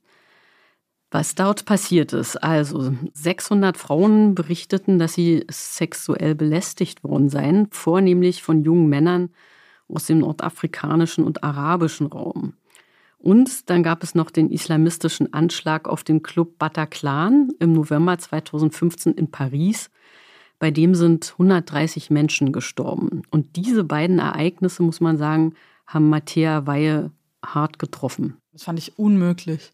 [1.16, 8.44] Was dort passiert ist, also 600 Frauen berichteten, dass sie sexuell belästigt worden seien, vornehmlich
[8.44, 9.30] von jungen Männern
[9.88, 12.56] aus dem nordafrikanischen und arabischen Raum.
[13.18, 19.14] Und dann gab es noch den islamistischen Anschlag auf den Club Bataclan im November 2015
[19.14, 19.90] in Paris.
[20.60, 23.22] Bei dem sind 130 Menschen gestorben.
[23.32, 25.54] Und diese beiden Ereignisse, muss man sagen,
[25.88, 28.36] haben Matthäa Weihe hart getroffen.
[28.52, 29.72] Das fand ich unmöglich.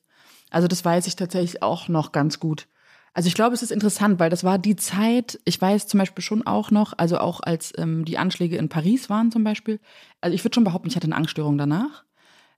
[0.51, 2.67] Also das weiß ich tatsächlich auch noch ganz gut.
[3.13, 6.23] Also ich glaube, es ist interessant, weil das war die Zeit, ich weiß zum Beispiel
[6.23, 9.79] schon auch noch, also auch als ähm, die Anschläge in Paris waren zum Beispiel,
[10.21, 12.05] also ich würde schon behaupten, ich hatte eine Angststörung danach.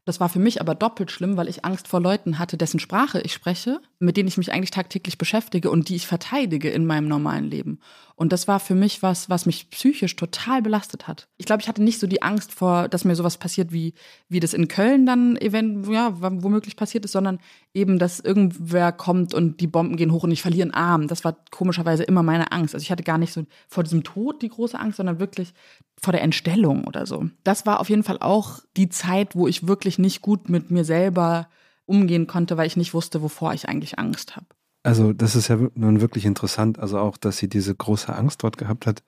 [0.05, 3.21] Das war für mich aber doppelt schlimm, weil ich Angst vor Leuten hatte, dessen Sprache
[3.21, 7.07] ich spreche, mit denen ich mich eigentlich tagtäglich beschäftige und die ich verteidige in meinem
[7.07, 7.79] normalen Leben.
[8.15, 11.27] Und das war für mich was, was mich psychisch total belastet hat.
[11.37, 13.93] Ich glaube, ich hatte nicht so die Angst vor, dass mir sowas passiert, wie,
[14.29, 17.39] wie das in Köln dann event, ja, womöglich passiert ist, sondern
[17.73, 21.07] eben, dass irgendwer kommt und die Bomben gehen hoch und ich verliere einen Arm.
[21.07, 22.75] Das war komischerweise immer meine Angst.
[22.75, 25.53] Also ich hatte gar nicht so vor diesem Tod die große Angst, sondern wirklich
[25.99, 27.29] vor der Entstellung oder so.
[27.43, 30.85] Das war auf jeden Fall auch die Zeit, wo ich wirklich nicht gut mit mir
[30.85, 31.47] selber
[31.85, 34.45] umgehen konnte, weil ich nicht wusste, wovor ich eigentlich Angst habe.
[34.83, 38.57] Also das ist ja nun wirklich interessant, also auch, dass sie diese große Angst dort
[38.57, 39.01] gehabt hat.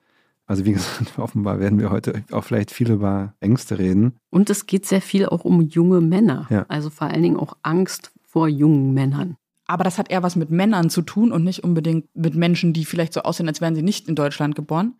[0.46, 4.16] Also wie gesagt, offenbar werden wir heute auch vielleicht viel über Ängste reden.
[4.30, 6.46] Und es geht sehr viel auch um junge Männer.
[6.50, 6.64] Ja.
[6.68, 9.36] Also vor allen Dingen auch Angst vor jungen Männern.
[9.66, 12.84] Aber das hat eher was mit Männern zu tun und nicht unbedingt mit Menschen, die
[12.84, 14.94] vielleicht so aussehen, als wären sie nicht in Deutschland geboren.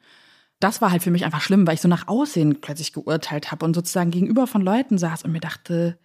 [0.58, 3.64] Das war halt für mich einfach schlimm, weil ich so nach Aussehen plötzlich geurteilt habe
[3.64, 5.98] und sozusagen gegenüber von Leuten saß und mir dachte,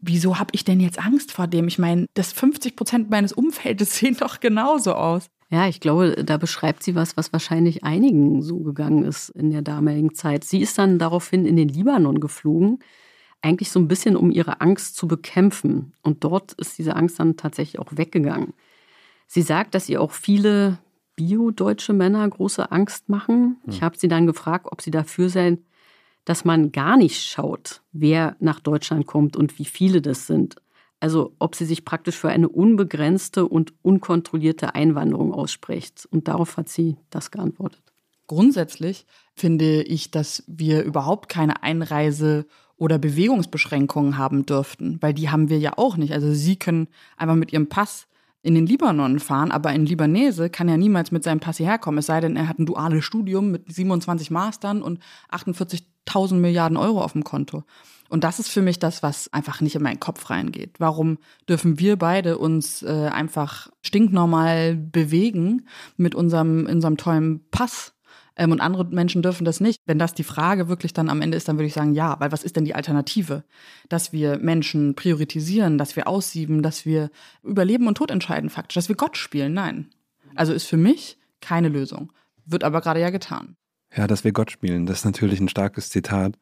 [0.00, 1.68] wieso habe ich denn jetzt Angst vor dem?
[1.68, 5.26] Ich meine, das 50 Prozent meines Umfeldes sehen doch genauso aus.
[5.50, 9.62] Ja, ich glaube, da beschreibt sie was, was wahrscheinlich einigen so gegangen ist in der
[9.62, 10.44] damaligen Zeit.
[10.44, 12.78] Sie ist dann daraufhin in den Libanon geflogen,
[13.42, 15.92] eigentlich so ein bisschen, um ihre Angst zu bekämpfen.
[16.02, 18.52] Und dort ist diese Angst dann tatsächlich auch weggegangen.
[19.26, 20.78] Sie sagt, dass ihr auch viele
[21.16, 23.56] bio-deutsche Männer große Angst machen.
[23.66, 25.58] Ich habe sie dann gefragt, ob sie dafür sein,
[26.24, 30.56] dass man gar nicht schaut, wer nach Deutschland kommt und wie viele das sind.
[31.00, 36.06] Also ob sie sich praktisch für eine unbegrenzte und unkontrollierte Einwanderung ausspricht.
[36.10, 37.82] Und darauf hat sie das geantwortet.
[38.26, 45.48] Grundsätzlich finde ich, dass wir überhaupt keine Einreise- oder Bewegungsbeschränkungen haben dürften, weil die haben
[45.48, 46.12] wir ja auch nicht.
[46.12, 48.06] Also Sie können einfach mit Ihrem Pass
[48.42, 51.98] in den Libanon fahren, aber ein Libanese kann ja niemals mit seinem Pass hierher kommen,
[51.98, 54.98] es sei denn, er hat ein duales Studium mit 27 Mastern und
[55.30, 57.64] 48.000 Milliarden Euro auf dem Konto.
[58.08, 60.80] Und das ist für mich das, was einfach nicht in meinen Kopf reingeht.
[60.80, 67.92] Warum dürfen wir beide uns äh, einfach stinknormal bewegen mit unserem, unserem tollen Pass?
[68.40, 69.82] Ähm, und andere Menschen dürfen das nicht.
[69.84, 72.32] Wenn das die Frage wirklich dann am Ende ist, dann würde ich sagen, ja, weil
[72.32, 73.44] was ist denn die Alternative?
[73.90, 77.10] Dass wir Menschen priorisieren, dass wir aussieben, dass wir
[77.42, 79.52] über Leben und Tod entscheiden faktisch, dass wir Gott spielen.
[79.52, 79.90] Nein.
[80.34, 82.12] Also ist für mich keine Lösung.
[82.46, 83.56] Wird aber gerade ja getan.
[83.94, 86.38] Ja, dass wir Gott spielen, das ist natürlich ein starkes Zitat.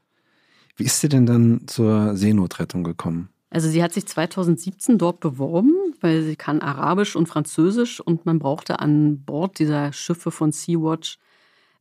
[0.76, 3.30] Wie ist sie denn dann zur Seenotrettung gekommen?
[3.50, 8.38] Also sie hat sich 2017 dort beworben, weil sie kann Arabisch und Französisch und man
[8.38, 11.18] brauchte an Bord dieser Schiffe von Sea-Watch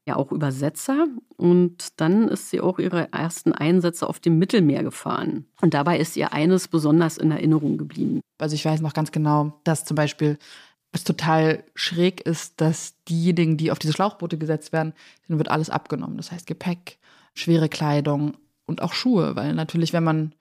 [0.08, 1.08] ja auch Übersetzer.
[1.36, 5.46] Und dann ist sie auch ihre ersten Einsätze auf dem Mittelmeer gefahren.
[5.62, 8.22] Und dabei ist ihr eines besonders in Erinnerung geblieben.
[8.39, 10.38] Also ich weiß noch ganz genau, dass zum Beispiel
[10.93, 14.93] es total schräg ist, dass diejenigen, die auf diese Schlauchboote gesetzt werden,
[15.28, 16.17] denen wird alles abgenommen.
[16.17, 16.98] Das heißt Gepäck,
[17.34, 20.34] schwere Kleidung und auch Schuhe, weil natürlich, wenn man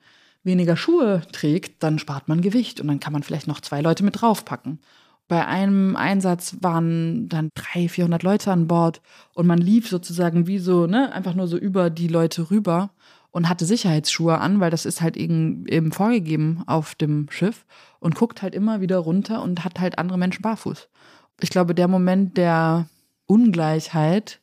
[0.43, 4.03] weniger Schuhe trägt, dann spart man Gewicht und dann kann man vielleicht noch zwei Leute
[4.03, 4.79] mit draufpacken.
[5.27, 9.01] Bei einem Einsatz waren dann 300, 400 Leute an Bord
[9.33, 12.91] und man lief sozusagen wie so, ne, einfach nur so über die Leute rüber
[13.31, 17.65] und hatte Sicherheitsschuhe an, weil das ist halt eben, eben vorgegeben auf dem Schiff
[17.99, 20.87] und guckt halt immer wieder runter und hat halt andere Menschen barfuß.
[21.41, 22.87] Ich glaube, der Moment der
[23.25, 24.39] Ungleichheit,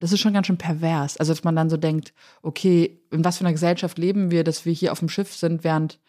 [0.00, 1.16] das ist schon ganz schön pervers.
[1.16, 4.66] Also, dass man dann so denkt, okay, in was für einer Gesellschaft leben wir, dass
[4.66, 6.00] wir hier auf dem Schiff sind, während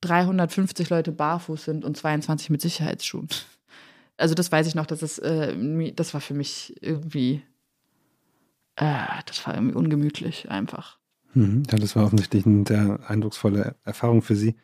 [0.00, 3.28] 350 Leute barfuß sind und 22 mit Sicherheitsschuhen.
[4.18, 7.42] Also, das weiß ich noch, dass es, äh, das war für mich irgendwie,
[8.76, 10.98] äh, das war irgendwie ungemütlich einfach.
[11.34, 11.62] Mhm.
[11.70, 14.54] Ja, das war offensichtlich eine sehr eindrucksvolle Erfahrung für Sie.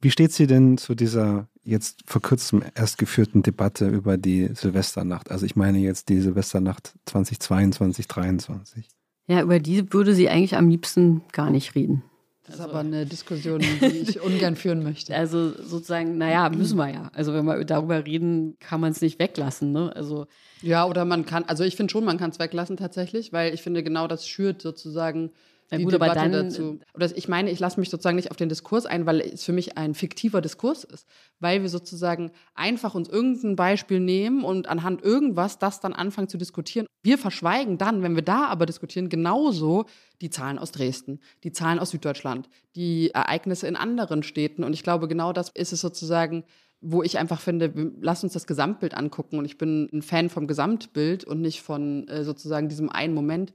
[0.00, 5.30] Wie steht sie denn zu dieser jetzt vor kurzem erst geführten Debatte über die Silvesternacht?
[5.30, 8.88] Also ich meine jetzt die Silvesternacht 2022, 2023.
[9.28, 12.02] Ja, über die würde sie eigentlich am liebsten gar nicht reden.
[12.46, 15.14] Das ist aber eine Diskussion, die ich ungern führen möchte.
[15.16, 17.10] Also sozusagen, naja, müssen wir ja.
[17.14, 19.72] Also wenn wir darüber reden, kann man es nicht weglassen.
[19.72, 19.90] Ne?
[19.96, 20.26] Also
[20.60, 23.62] Ja, oder man kann, also ich finde schon, man kann es weglassen tatsächlich, weil ich
[23.62, 25.30] finde, genau das schürt sozusagen
[25.70, 26.78] Na die gut, aber Debatte dann- dazu.
[26.94, 29.52] Oder ich meine, ich lasse mich sozusagen nicht auf den Diskurs ein, weil es für
[29.52, 31.06] mich ein fiktiver Diskurs ist.
[31.40, 36.36] Weil wir sozusagen einfach uns irgendein Beispiel nehmen und anhand irgendwas das dann anfangen zu
[36.38, 36.86] diskutieren.
[37.02, 39.84] Wir verschweigen dann, wenn wir da aber diskutieren, genauso
[40.20, 44.64] die Zahlen aus Dresden, die Zahlen aus Süddeutschland, die Ereignisse in anderen Städten.
[44.64, 46.44] Und ich glaube, genau das ist es sozusagen,
[46.80, 49.38] wo ich einfach finde, lass uns das Gesamtbild angucken.
[49.38, 53.54] Und ich bin ein Fan vom Gesamtbild und nicht von äh, sozusagen diesem einen Moment.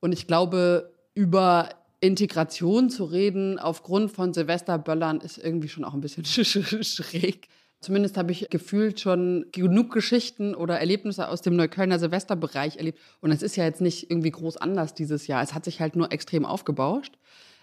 [0.00, 6.00] Und ich glaube, über Integration zu reden aufgrund von Silvesterböllern ist irgendwie schon auch ein
[6.00, 7.48] bisschen schräg.
[7.80, 13.00] Zumindest habe ich gefühlt schon genug Geschichten oder Erlebnisse aus dem Neuköllner Silvesterbereich erlebt.
[13.20, 15.42] Und es ist ja jetzt nicht irgendwie groß anders dieses Jahr.
[15.42, 17.18] Es hat sich halt nur extrem aufgebauscht.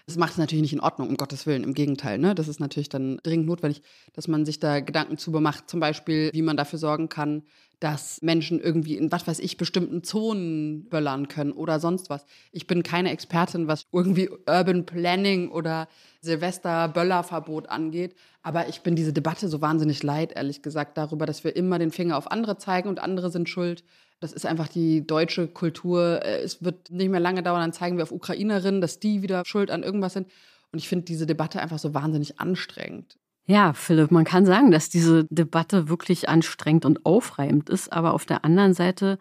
[0.06, 1.64] Das macht es natürlich nicht in Ordnung, um Gottes Willen.
[1.64, 2.36] Im Gegenteil, ne?
[2.36, 5.68] Das ist natürlich dann dringend notwendig, dass man sich da Gedanken zu macht.
[5.68, 7.42] Zum Beispiel, wie man dafür sorgen kann,
[7.80, 12.24] dass Menschen irgendwie in, was weiß ich, bestimmten Zonen böllern können oder sonst was.
[12.52, 15.88] Ich bin keine Expertin, was irgendwie Urban Planning oder
[16.22, 18.14] Silvester-Böllerverbot angeht.
[18.42, 21.90] Aber ich bin diese Debatte so wahnsinnig leid, ehrlich gesagt, darüber, dass wir immer den
[21.90, 23.82] Finger auf andere zeigen und andere sind schuld.
[24.20, 26.20] Das ist einfach die deutsche Kultur.
[26.24, 29.42] Äh, Es wird nicht mehr lange dauern, dann zeigen wir auf Ukrainerinnen, dass die wieder
[29.44, 30.28] schuld an irgendwas sind.
[30.72, 33.18] Und ich finde diese Debatte einfach so wahnsinnig anstrengend.
[33.46, 38.26] Ja, Philipp, man kann sagen, dass diese Debatte wirklich anstrengend und aufreibend ist, aber auf
[38.26, 39.18] der anderen Seite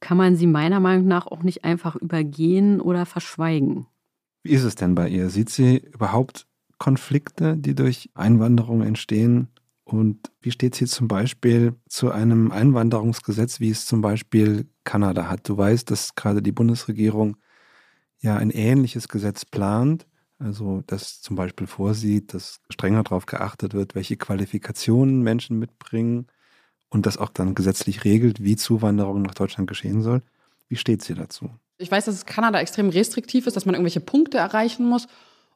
[0.00, 3.86] kann man sie meiner Meinung nach auch nicht einfach übergehen oder verschweigen.
[4.44, 5.28] Wie ist es denn bei ihr?
[5.28, 6.46] Sieht sie überhaupt
[6.78, 9.48] Konflikte, die durch Einwanderung entstehen?
[9.88, 15.48] Und wie steht sie zum Beispiel zu einem Einwanderungsgesetz, wie es zum Beispiel Kanada hat?
[15.48, 17.38] Du weißt, dass gerade die Bundesregierung
[18.20, 20.06] ja ein ähnliches Gesetz plant,
[20.38, 26.26] also das zum Beispiel vorsieht, dass strenger darauf geachtet wird, welche Qualifikationen Menschen mitbringen
[26.90, 30.20] und das auch dann gesetzlich regelt, wie Zuwanderung nach Deutschland geschehen soll.
[30.68, 31.48] Wie steht sie dazu?
[31.78, 35.08] Ich weiß, dass Kanada extrem restriktiv ist, dass man irgendwelche Punkte erreichen muss,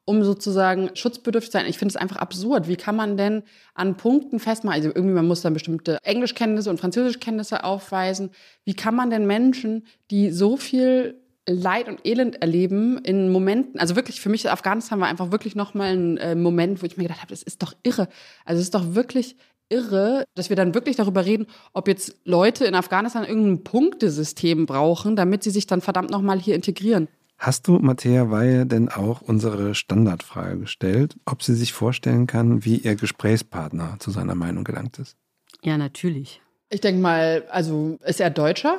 [0.04, 1.66] um sozusagen schutzbedürftig zu sein.
[1.66, 2.68] Ich finde es einfach absurd.
[2.68, 3.42] Wie kann man denn
[3.74, 4.76] an Punkten festmachen?
[4.76, 8.30] Also irgendwie, man muss dann bestimmte Englischkenntnisse und Französischkenntnisse aufweisen.
[8.64, 13.96] Wie kann man denn Menschen, die so viel Leid und Elend erleben in Momenten, also
[13.96, 17.20] wirklich für mich Afghanistan war einfach wirklich nochmal ein äh, Moment, wo ich mir gedacht
[17.20, 18.08] habe, das ist doch irre.
[18.44, 19.36] Also es ist doch wirklich
[19.68, 25.16] irre, dass wir dann wirklich darüber reden, ob jetzt Leute in Afghanistan irgendein Punktesystem brauchen,
[25.16, 27.08] damit sie sich dann verdammt nochmal hier integrieren.
[27.42, 32.76] Hast du Matthäa Weihe denn auch unsere Standardfrage gestellt, ob sie sich vorstellen kann, wie
[32.76, 35.16] ihr Gesprächspartner zu seiner Meinung gelangt ist?
[35.60, 36.40] Ja, natürlich.
[36.70, 38.78] Ich denke mal, also ist er Deutscher?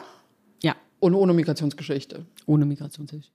[0.61, 0.77] Ja.
[1.01, 2.25] Und ohne Migrationsgeschichte?
[2.45, 3.33] Ohne Migrationsgeschichte.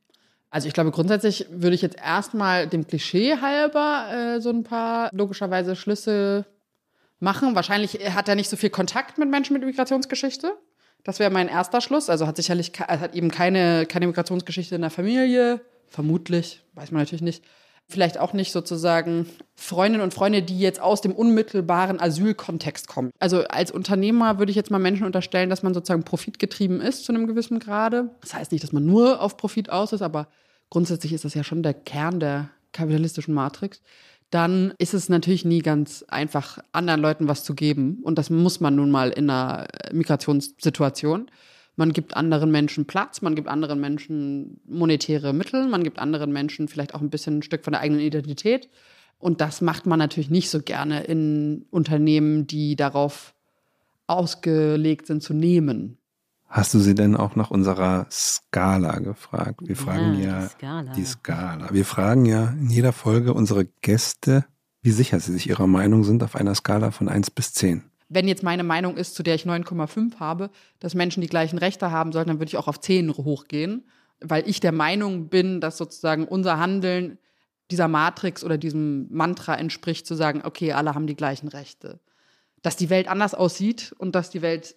[0.49, 5.11] Also ich glaube, grundsätzlich würde ich jetzt erstmal dem Klischee halber äh, so ein paar
[5.13, 6.47] logischerweise Schlüsse
[7.21, 7.55] machen.
[7.55, 10.55] Wahrscheinlich hat er nicht so viel Kontakt mit Menschen mit Migrationsgeschichte.
[11.09, 12.11] Das wäre mein erster Schluss.
[12.11, 15.63] Also hat sicherlich hat eben keine, keine Migrationsgeschichte in der Familie.
[15.87, 17.43] Vermutlich, weiß man natürlich nicht.
[17.89, 19.25] Vielleicht auch nicht sozusagen
[19.57, 23.11] Freundinnen und Freunde, die jetzt aus dem unmittelbaren Asylkontext kommen.
[23.19, 27.13] Also als Unternehmer würde ich jetzt mal Menschen unterstellen, dass man sozusagen profitgetrieben ist zu
[27.13, 28.11] einem gewissen Grade.
[28.21, 30.29] Das heißt nicht, dass man nur auf Profit aus ist, aber
[30.69, 33.81] grundsätzlich ist das ja schon der Kern der kapitalistischen Matrix
[34.31, 38.01] dann ist es natürlich nie ganz einfach, anderen Leuten was zu geben.
[38.03, 41.31] Und das muss man nun mal in einer Migrationssituation.
[41.77, 46.69] Man gibt anderen Menschen Platz, man gibt anderen Menschen monetäre Mittel, man gibt anderen Menschen
[46.69, 48.69] vielleicht auch ein bisschen ein Stück von der eigenen Identität.
[49.19, 53.35] Und das macht man natürlich nicht so gerne in Unternehmen, die darauf
[54.07, 55.98] ausgelegt sind zu nehmen.
[56.49, 59.61] Hast du sie denn auch nach unserer Skala gefragt?
[59.63, 60.93] Wir fragen ja, ja die, Skala.
[60.95, 61.69] die Skala.
[61.73, 64.47] Wir fragen ja in jeder Folge unsere Gäste,
[64.81, 67.85] wie sicher sie sich ihrer Meinung sind auf einer Skala von 1 bis 10.
[68.09, 71.91] Wenn jetzt meine Meinung ist, zu der ich 9,5 habe, dass Menschen die gleichen Rechte
[71.91, 73.87] haben sollten, dann würde ich auch auf 10 hochgehen,
[74.23, 77.19] weil ich der Meinung bin, dass sozusagen unser Handeln
[77.71, 82.01] dieser Matrix oder diesem Mantra entspricht, zu sagen, okay, alle haben die gleichen Rechte.
[82.63, 84.77] Dass die Welt anders aussieht und dass die Welt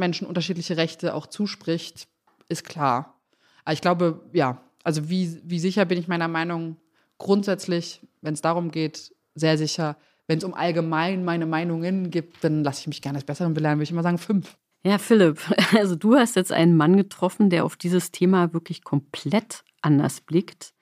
[0.00, 2.08] Menschen unterschiedliche Rechte auch zuspricht,
[2.48, 3.20] ist klar.
[3.64, 6.76] Aber ich glaube, ja, also wie, wie sicher bin ich meiner Meinung
[7.18, 9.96] grundsätzlich, wenn es darum geht, sehr sicher.
[10.26, 13.78] Wenn es um allgemein meine Meinungen gibt, dann lasse ich mich gerne als Besseren belehren,
[13.78, 14.56] würde ich immer sagen fünf.
[14.82, 15.38] Ja, Philipp,
[15.76, 20.72] also du hast jetzt einen Mann getroffen, der auf dieses Thema wirklich komplett anders blickt,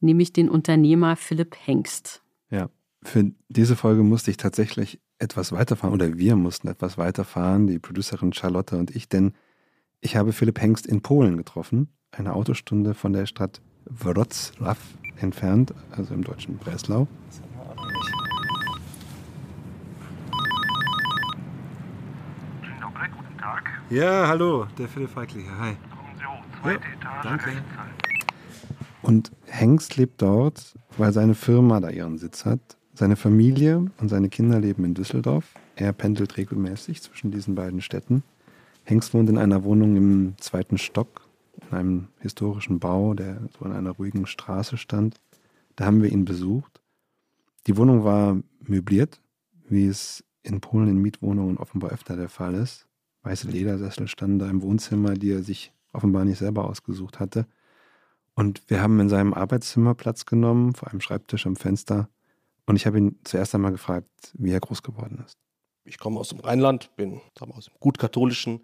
[0.00, 2.22] nämlich den Unternehmer Philipp Hengst.
[2.50, 2.68] Ja,
[3.02, 8.32] für diese Folge musste ich tatsächlich etwas weiterfahren oder wir mussten etwas weiterfahren, die Producerin
[8.32, 9.32] Charlotte und ich, denn
[10.00, 14.76] ich habe Philipp Hengst in Polen getroffen, eine Autostunde von der Stadt Wrocław
[15.16, 17.08] entfernt, also im deutschen Breslau.
[23.16, 23.64] Guten Tag.
[23.90, 25.58] Ja, hallo, der Philipp Feigli hier.
[25.58, 25.76] Hi.
[25.90, 27.50] Kommen Sie hoch, zweite Ja, Etage, danke.
[29.02, 32.77] Und Hengst lebt dort, weil seine Firma da ihren Sitz hat.
[32.98, 35.54] Seine Familie und seine Kinder leben in Düsseldorf.
[35.76, 38.24] Er pendelt regelmäßig zwischen diesen beiden Städten.
[38.82, 41.28] Hengst wohnt in einer Wohnung im zweiten Stock,
[41.70, 45.20] in einem historischen Bau, der so in einer ruhigen Straße stand.
[45.76, 46.80] Da haben wir ihn besucht.
[47.68, 49.20] Die Wohnung war möbliert,
[49.68, 52.88] wie es in Polen in Mietwohnungen offenbar öfter der Fall ist.
[53.22, 57.46] Weiße Ledersessel standen da im Wohnzimmer, die er sich offenbar nicht selber ausgesucht hatte.
[58.34, 62.08] Und wir haben in seinem Arbeitszimmer Platz genommen, vor einem Schreibtisch am Fenster.
[62.68, 65.38] Und ich habe ihn zuerst einmal gefragt, wie er groß geworden ist.
[65.84, 68.62] Ich komme aus dem Rheinland, bin aus dem gut katholischen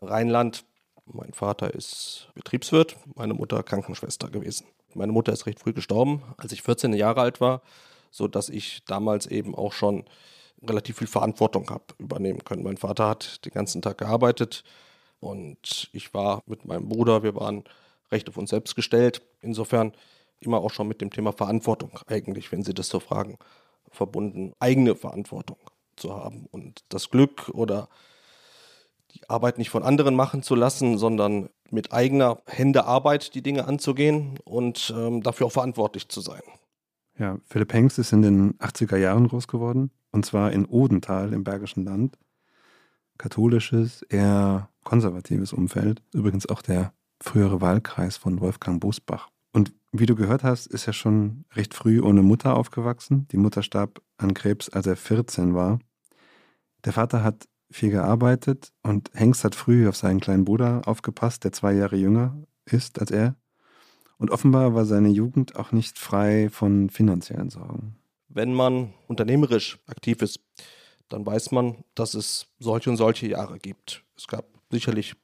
[0.00, 0.64] Rheinland.
[1.04, 4.66] Mein Vater ist Betriebswirt, meine Mutter Krankenschwester gewesen.
[4.94, 7.60] Meine Mutter ist recht früh gestorben, als ich 14 Jahre alt war,
[8.10, 10.04] so dass ich damals eben auch schon
[10.66, 12.62] relativ viel Verantwortung habe übernehmen können.
[12.62, 14.64] Mein Vater hat den ganzen Tag gearbeitet
[15.20, 17.64] und ich war mit meinem Bruder, wir waren
[18.10, 19.20] recht auf uns selbst gestellt.
[19.42, 19.92] Insofern
[20.40, 23.38] immer auch schon mit dem Thema Verantwortung eigentlich, wenn Sie das so fragen,
[23.90, 25.58] verbunden, eigene Verantwortung
[25.96, 27.88] zu haben und das Glück oder
[29.12, 33.66] die Arbeit nicht von anderen machen zu lassen, sondern mit eigener Hände Arbeit die Dinge
[33.66, 36.42] anzugehen und ähm, dafür auch verantwortlich zu sein.
[37.18, 41.44] Ja, Philipp Hengst ist in den 80er Jahren groß geworden, und zwar in Odenthal im
[41.44, 42.18] Bergischen Land.
[43.18, 46.02] Katholisches, eher konservatives Umfeld.
[46.12, 49.30] Übrigens auch der frühere Wahlkreis von Wolfgang Bosbach.
[49.96, 53.28] Wie du gehört hast, ist er schon recht früh ohne Mutter aufgewachsen.
[53.30, 55.78] Die Mutter starb an Krebs, als er 14 war.
[56.84, 61.52] Der Vater hat viel gearbeitet und Hengst hat früh auf seinen kleinen Bruder aufgepasst, der
[61.52, 63.36] zwei Jahre jünger ist als er.
[64.18, 67.94] Und offenbar war seine Jugend auch nicht frei von finanziellen Sorgen.
[68.26, 70.40] Wenn man unternehmerisch aktiv ist,
[71.08, 74.02] dann weiß man, dass es solche und solche Jahre gibt.
[74.16, 75.14] Es gab sicherlich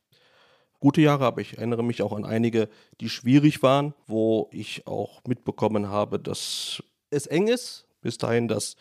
[0.81, 2.69] gute Jahre, aber ich erinnere mich auch an einige,
[3.01, 7.87] die schwierig waren, wo ich auch mitbekommen habe, dass es eng ist.
[8.01, 8.77] Bis dahin, dass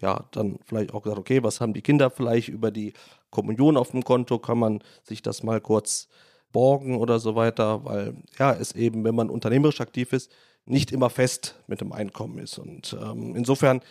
[0.00, 2.94] ja dann vielleicht auch gesagt, okay, was haben die Kinder vielleicht über die
[3.30, 4.38] Kommunion auf dem Konto?
[4.38, 6.08] Kann man sich das mal kurz
[6.50, 10.30] borgen oder so weiter, weil ja, es eben, wenn man unternehmerisch aktiv ist,
[10.66, 12.58] nicht immer fest mit dem Einkommen ist.
[12.58, 13.82] Und ähm, insofern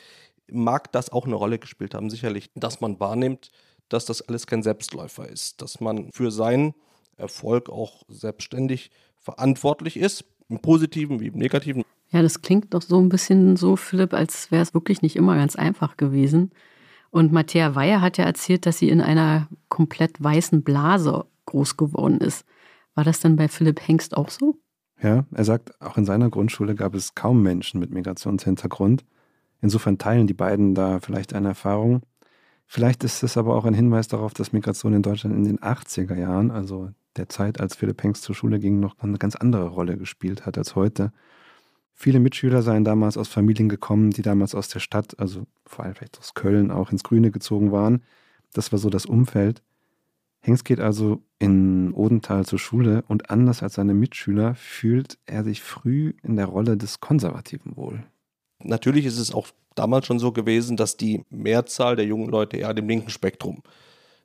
[0.52, 3.52] mag das auch eine Rolle gespielt haben, sicherlich, dass man wahrnimmt,
[3.90, 6.74] dass das alles kein Selbstläufer ist, dass man für seinen
[7.18, 11.84] Erfolg auch selbstständig verantwortlich ist, im positiven wie im negativen.
[12.12, 15.36] Ja, das klingt doch so ein bisschen so, Philipp, als wäre es wirklich nicht immer
[15.36, 16.52] ganz einfach gewesen.
[17.10, 22.20] Und Matthäa Weyer hat ja erzählt, dass sie in einer komplett weißen Blase groß geworden
[22.20, 22.46] ist.
[22.96, 24.58] War das dann bei Philipp Hengst auch so?
[25.02, 29.04] Ja, er sagt, auch in seiner Grundschule gab es kaum Menschen mit Migrationshintergrund.
[29.62, 32.02] Insofern teilen die beiden da vielleicht eine Erfahrung.
[32.66, 36.16] Vielleicht ist es aber auch ein Hinweis darauf, dass Migration in Deutschland in den 80er
[36.16, 39.98] Jahren, also der Zeit, als Philipp Hengst zur Schule ging, noch eine ganz andere Rolle
[39.98, 41.12] gespielt hat als heute.
[41.94, 45.96] Viele Mitschüler seien damals aus Familien gekommen, die damals aus der Stadt, also vor allem
[45.96, 48.02] vielleicht aus Köln, auch ins Grüne gezogen waren.
[48.54, 49.62] Das war so das Umfeld.
[50.42, 55.62] Hengst geht also in Odenthal zur Schule und anders als seine Mitschüler fühlt er sich
[55.62, 58.04] früh in der Rolle des Konservativen wohl.
[58.60, 62.74] Natürlich ist es auch damals schon so gewesen, dass die Mehrzahl der jungen Leute eher
[62.74, 63.62] dem linken Spektrum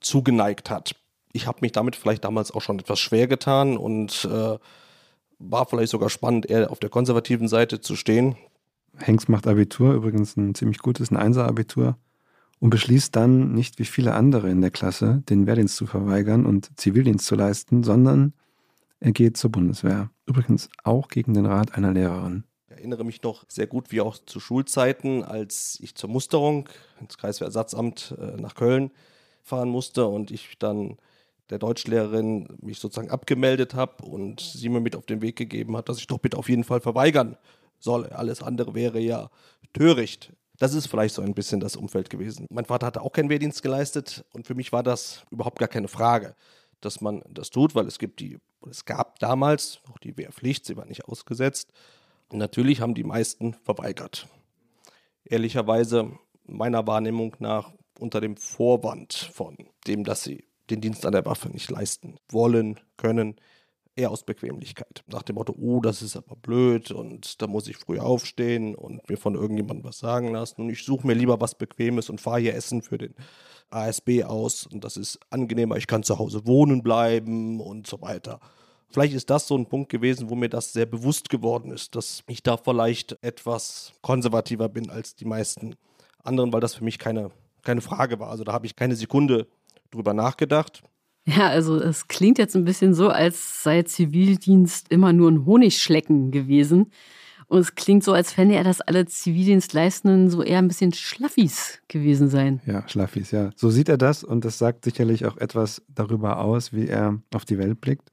[0.01, 0.97] zugeneigt hat.
[1.33, 4.59] Ich habe mich damit vielleicht damals auch schon etwas schwer getan und äh,
[5.39, 8.37] war vielleicht sogar spannend, eher auf der konservativen Seite zu stehen.
[8.97, 11.97] Hengst macht Abitur, übrigens ein ziemlich gutes, ein Einser-Abitur,
[12.61, 16.71] und beschließt dann nicht wie viele andere in der Klasse, den Wehrdienst zu verweigern und
[16.79, 18.33] Zivildienst zu leisten, sondern
[19.01, 20.11] er geht zur Bundeswehr.
[20.27, 22.45] Übrigens auch gegen den Rat einer Lehrerin.
[22.67, 26.69] Ich erinnere mich noch sehr gut, wie auch zu Schulzeiten, als ich zur Musterung
[27.01, 28.91] ins Kreiswehrersatzamt äh, nach Köln
[29.43, 30.97] fahren musste und ich dann
[31.51, 35.89] der Deutschlehrerin mich sozusagen abgemeldet habe und sie mir mit auf den Weg gegeben hat,
[35.89, 37.37] dass ich doch bitte auf jeden Fall verweigern
[37.79, 38.17] solle.
[38.17, 39.31] Alles andere wäre ja
[39.73, 40.33] töricht.
[40.59, 42.47] Das ist vielleicht so ein bisschen das Umfeld gewesen.
[42.51, 45.89] Mein Vater hatte auch keinen Wehrdienst geleistet und für mich war das überhaupt gar keine
[45.89, 46.35] Frage,
[46.81, 50.77] dass man das tut, weil es gibt die, es gab damals noch die Wehrpflicht, sie
[50.77, 51.73] war nicht ausgesetzt.
[52.31, 54.27] Und natürlich haben die meisten verweigert.
[55.25, 56.11] Ehrlicherweise
[56.45, 59.57] meiner Wahrnehmung nach unter dem Vorwand von
[59.87, 63.37] dem, dass sie den Dienst an der Waffe nicht leisten wollen, können,
[63.99, 65.03] eher aus Bequemlichkeit.
[65.09, 69.07] Nach dem Motto, oh, das ist aber blöd und da muss ich früh aufstehen und
[69.09, 72.41] mir von irgendjemandem was sagen lassen und ich suche mir lieber was Bequemes und fahre
[72.41, 73.15] hier Essen für den
[73.71, 78.41] ASB aus und das ist angenehmer, ich kann zu Hause wohnen bleiben und so weiter.
[78.91, 82.23] Vielleicht ist das so ein Punkt gewesen, wo mir das sehr bewusst geworden ist, dass
[82.27, 85.75] ich da vielleicht etwas konservativer bin als die meisten
[86.23, 87.31] anderen, weil das für mich keine,
[87.63, 88.31] keine Frage war.
[88.31, 89.47] Also da habe ich keine Sekunde
[89.91, 90.83] drüber nachgedacht.
[91.27, 96.31] Ja, also es klingt jetzt ein bisschen so, als sei Zivildienst immer nur ein Honigschlecken
[96.31, 96.91] gewesen.
[97.49, 101.81] Und es klingt so, als fände er, dass alle Zivildienstleistenden so eher ein bisschen Schlaffis
[101.89, 102.61] gewesen seien.
[102.67, 103.51] Ja, Schlaffis, ja.
[103.57, 107.47] So sieht er das und das sagt sicherlich auch etwas darüber aus, wie er auf
[107.47, 108.13] die Welt blickt.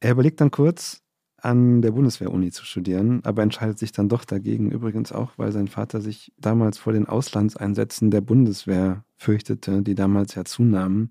[0.00, 1.02] Er überlegt dann kurz,
[1.38, 5.68] an der Bundeswehr-Uni zu studieren, aber entscheidet sich dann doch dagegen, übrigens auch, weil sein
[5.68, 11.10] Vater sich damals vor den Auslandseinsätzen der Bundeswehr fürchtete, die damals ja zunahmen,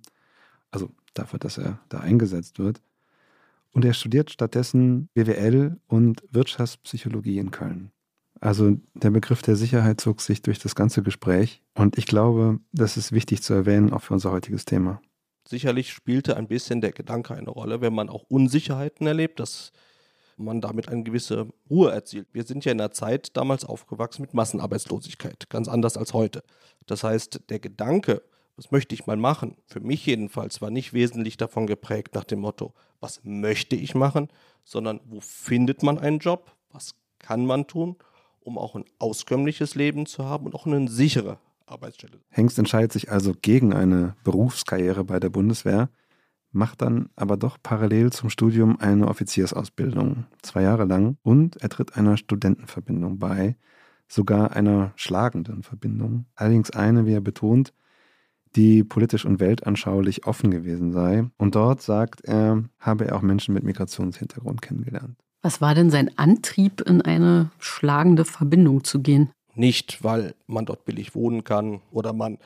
[0.72, 2.82] also dafür, dass er da eingesetzt wird.
[3.72, 7.92] Und er studiert stattdessen BWL und Wirtschaftspsychologie in Köln.
[8.42, 12.98] Also der Begriff der Sicherheit zog sich durch das ganze Gespräch und ich glaube, das
[12.98, 15.02] ist wichtig zu erwähnen, auch für unser heutiges Thema.
[15.48, 19.72] Sicherlich spielte ein bisschen der Gedanke eine Rolle, wenn man auch Unsicherheiten erlebt, dass
[20.38, 22.28] man damit eine gewisse Ruhe erzielt.
[22.34, 26.44] Wir sind ja in einer Zeit damals aufgewachsen mit Massenarbeitslosigkeit, ganz anders als heute.
[26.86, 28.22] Das heißt, der Gedanke,
[28.56, 32.40] was möchte ich mal machen, für mich jedenfalls war nicht wesentlich davon geprägt nach dem
[32.40, 34.30] Motto, was möchte ich machen,
[34.64, 37.98] sondern wo findet man einen Job, was kann man tun,
[38.40, 42.22] um auch ein auskömmliches Leben zu haben und auch eine sichere Arbeitsstelle.
[42.30, 45.90] Hengst entscheidet sich also gegen eine Berufskarriere bei der Bundeswehr,
[46.56, 51.98] macht dann aber doch parallel zum Studium eine Offiziersausbildung, zwei Jahre lang, und er tritt
[51.98, 53.56] einer Studentenverbindung bei,
[54.08, 56.26] sogar einer schlagenden Verbindung.
[56.36, 57.74] Allerdings eine, wie er betont,
[58.56, 61.30] die politisch und weltanschaulich offen gewesen sei.
[61.38, 65.18] Und dort, sagt er, habe er auch Menschen mit Migrationshintergrund kennengelernt.
[65.42, 69.30] Was war denn sein Antrieb, in eine schlagende Verbindung zu gehen?
[69.56, 72.38] Nicht, weil man dort billig wohnen kann oder man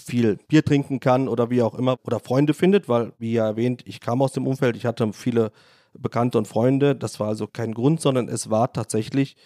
[0.00, 3.82] viel Bier trinken kann oder wie auch immer oder Freunde findet, weil, wie ja erwähnt,
[3.86, 5.52] ich kam aus dem Umfeld, ich hatte viele
[5.92, 6.94] Bekannte und Freunde.
[6.94, 9.36] Das war also kein Grund, sondern es war tatsächlich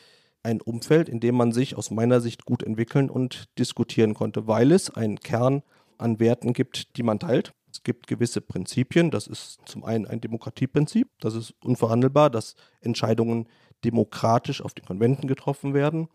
[0.43, 4.73] ein Umfeld, in dem man sich aus meiner Sicht gut entwickeln und diskutieren konnte, weil
[4.73, 5.63] es einen Kern
[5.97, 7.55] an Werten gibt, die man teilt.
[7.73, 9.11] Es gibt gewisse Prinzipien.
[9.11, 11.09] Das ist zum einen ein Demokratieprinzip.
[11.21, 13.49] Das ist unverhandelbar, dass Entscheidungen
[13.85, 16.09] demokratisch auf den Konventen getroffen werden.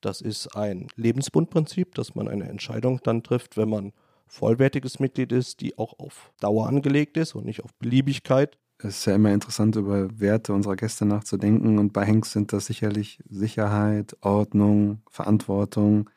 [0.00, 3.92] Das ist ein Lebensbundprinzip, dass man eine Entscheidung dann trifft, wenn man
[4.26, 8.58] vollwertiges Mitglied ist, die auch auf Dauer angelegt ist und nicht auf Beliebigkeit.
[8.78, 11.78] Es ist ja immer interessant, über Werte unserer Gäste nachzudenken.
[11.78, 16.10] Und bei Hengst sind das sicherlich Sicherheit, Ordnung, Verantwortung,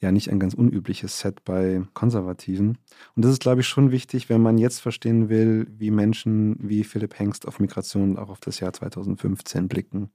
[0.00, 2.78] ja nicht ein ganz unübliches Set bei Konservativen.
[3.14, 6.84] Und das ist, glaube ich, schon wichtig, wenn man jetzt verstehen will, wie Menschen wie
[6.84, 10.10] Philipp Hengst auf Migration und auch auf das Jahr 2015 blicken.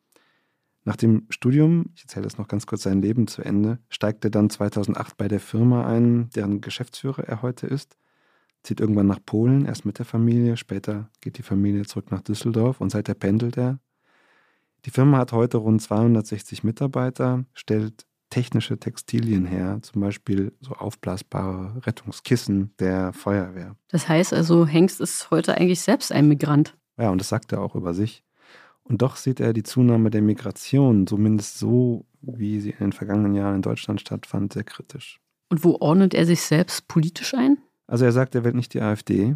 [0.84, 4.32] Nach dem Studium, ich erzähle das noch ganz kurz sein Leben zu Ende, steigt er
[4.32, 7.98] dann 2008 bei der Firma ein, deren Geschäftsführer er heute ist,
[8.64, 12.82] zieht irgendwann nach Polen, erst mit der Familie, später geht die Familie zurück nach Düsseldorf
[12.82, 13.80] und seither pendelt er.
[14.86, 21.86] Die Firma hat heute rund 260 Mitarbeiter, stellt technische Textilien her, zum Beispiel so aufblasbare
[21.86, 23.76] Rettungskissen der Feuerwehr.
[23.90, 26.76] Das heißt also, Hengst ist heute eigentlich selbst ein Migrant.
[26.98, 28.24] Ja, und das sagt er auch über sich.
[28.84, 33.36] Und doch sieht er die Zunahme der Migration, zumindest so, wie sie in den vergangenen
[33.36, 35.20] Jahren in Deutschland stattfand, sehr kritisch.
[35.50, 37.58] Und wo ordnet er sich selbst politisch ein?
[37.88, 39.36] Also er sagt, er wählt nicht die AfD,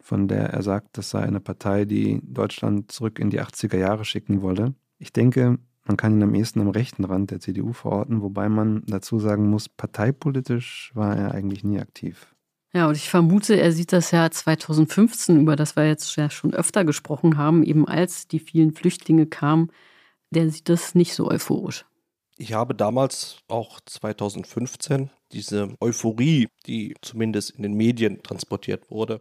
[0.00, 4.04] von der er sagt, das sei eine Partei, die Deutschland zurück in die 80er Jahre
[4.04, 4.74] schicken wolle.
[4.98, 8.82] Ich denke, man kann ihn am ehesten am rechten Rand der CDU verorten, wobei man
[8.86, 12.34] dazu sagen muss, parteipolitisch war er eigentlich nie aktiv.
[12.74, 16.54] Ja, und ich vermute, er sieht das Jahr 2015, über das wir jetzt ja schon
[16.54, 19.70] öfter gesprochen haben, eben als die vielen Flüchtlinge kamen,
[20.30, 21.84] der sieht das nicht so euphorisch.
[22.38, 29.20] Ich habe damals auch 2015 diese Euphorie, die zumindest in den Medien transportiert wurde,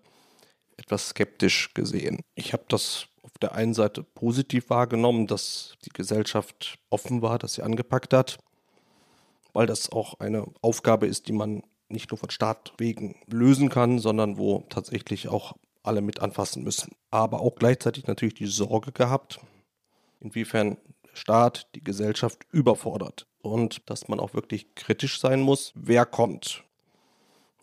[0.78, 2.22] etwas skeptisch gesehen.
[2.36, 7.54] Ich habe das auf der einen Seite positiv wahrgenommen, dass die Gesellschaft offen war, dass
[7.56, 8.40] sie angepackt hat,
[9.52, 14.00] weil das auch eine Aufgabe ist, die man nicht nur von Staat wegen lösen kann,
[14.00, 16.92] sondern wo tatsächlich auch alle mit anfassen müssen.
[17.10, 19.40] Aber auch gleichzeitig natürlich die Sorge gehabt,
[20.20, 26.06] inwiefern der Staat die Gesellschaft überfordert und dass man auch wirklich kritisch sein muss, wer
[26.06, 26.64] kommt,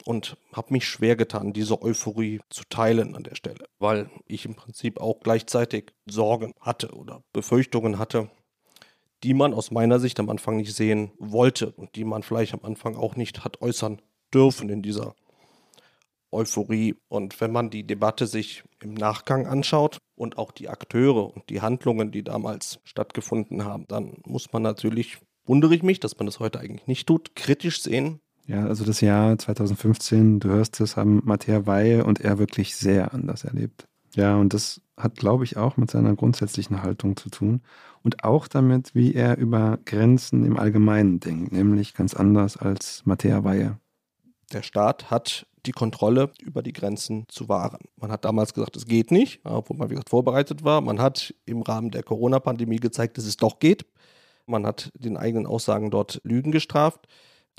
[0.05, 4.55] und habe mich schwer getan, diese Euphorie zu teilen an der Stelle, weil ich im
[4.55, 8.31] Prinzip auch gleichzeitig Sorgen hatte oder Befürchtungen hatte,
[9.23, 12.65] die man aus meiner Sicht am Anfang nicht sehen wollte und die man vielleicht am
[12.65, 14.01] Anfang auch nicht hat äußern
[14.33, 15.15] dürfen in dieser
[16.31, 16.97] Euphorie.
[17.09, 21.63] Und wenn man die Debatte sich im Nachgang anschaut und auch die Akteure und die
[21.63, 26.41] Handlungen, die damals stattgefunden haben, dann muss man natürlich, wundere ich mich, dass man das
[26.41, 31.21] heute eigentlich nicht tut, kritisch sehen, ja, also das Jahr 2015, du hörst es, haben
[31.23, 33.87] Matthäa Weihe und er wirklich sehr anders erlebt.
[34.15, 37.61] Ja, und das hat, glaube ich, auch mit seiner grundsätzlichen Haltung zu tun
[38.03, 43.45] und auch damit, wie er über Grenzen im Allgemeinen denkt, nämlich ganz anders als Matthäa
[43.45, 43.79] Weihe.
[44.53, 47.81] Der Staat hat die Kontrolle über die Grenzen zu wahren.
[47.97, 50.81] Man hat damals gesagt, es geht nicht, obwohl man, wie gesagt, vorbereitet war.
[50.81, 53.85] Man hat im Rahmen der Corona-Pandemie gezeigt, dass es doch geht.
[54.47, 57.07] Man hat den eigenen Aussagen dort Lügen gestraft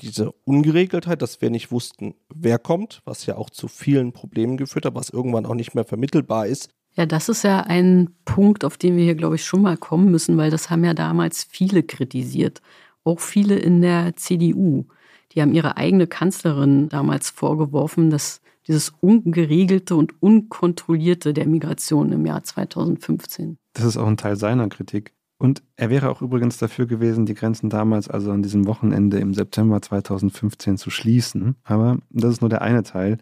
[0.00, 4.86] diese Ungeregeltheit, dass wir nicht wussten, wer kommt, was ja auch zu vielen Problemen geführt
[4.86, 6.70] hat, was irgendwann auch nicht mehr vermittelbar ist.
[6.94, 10.10] Ja, das ist ja ein Punkt, auf den wir hier, glaube ich, schon mal kommen
[10.10, 12.60] müssen, weil das haben ja damals viele kritisiert.
[13.04, 14.86] Auch viele in der CDU.
[15.32, 22.26] Die haben ihre eigene Kanzlerin damals vorgeworfen, dass dieses ungeregelte und unkontrollierte der Migration im
[22.26, 23.58] Jahr 2015.
[23.72, 25.14] Das ist auch ein Teil seiner Kritik.
[25.38, 29.32] Und er wäre auch übrigens dafür gewesen, die Grenzen damals, also an diesem Wochenende im
[29.32, 31.56] September 2015 zu schließen.
[31.64, 33.16] Aber das ist nur der eine Teil.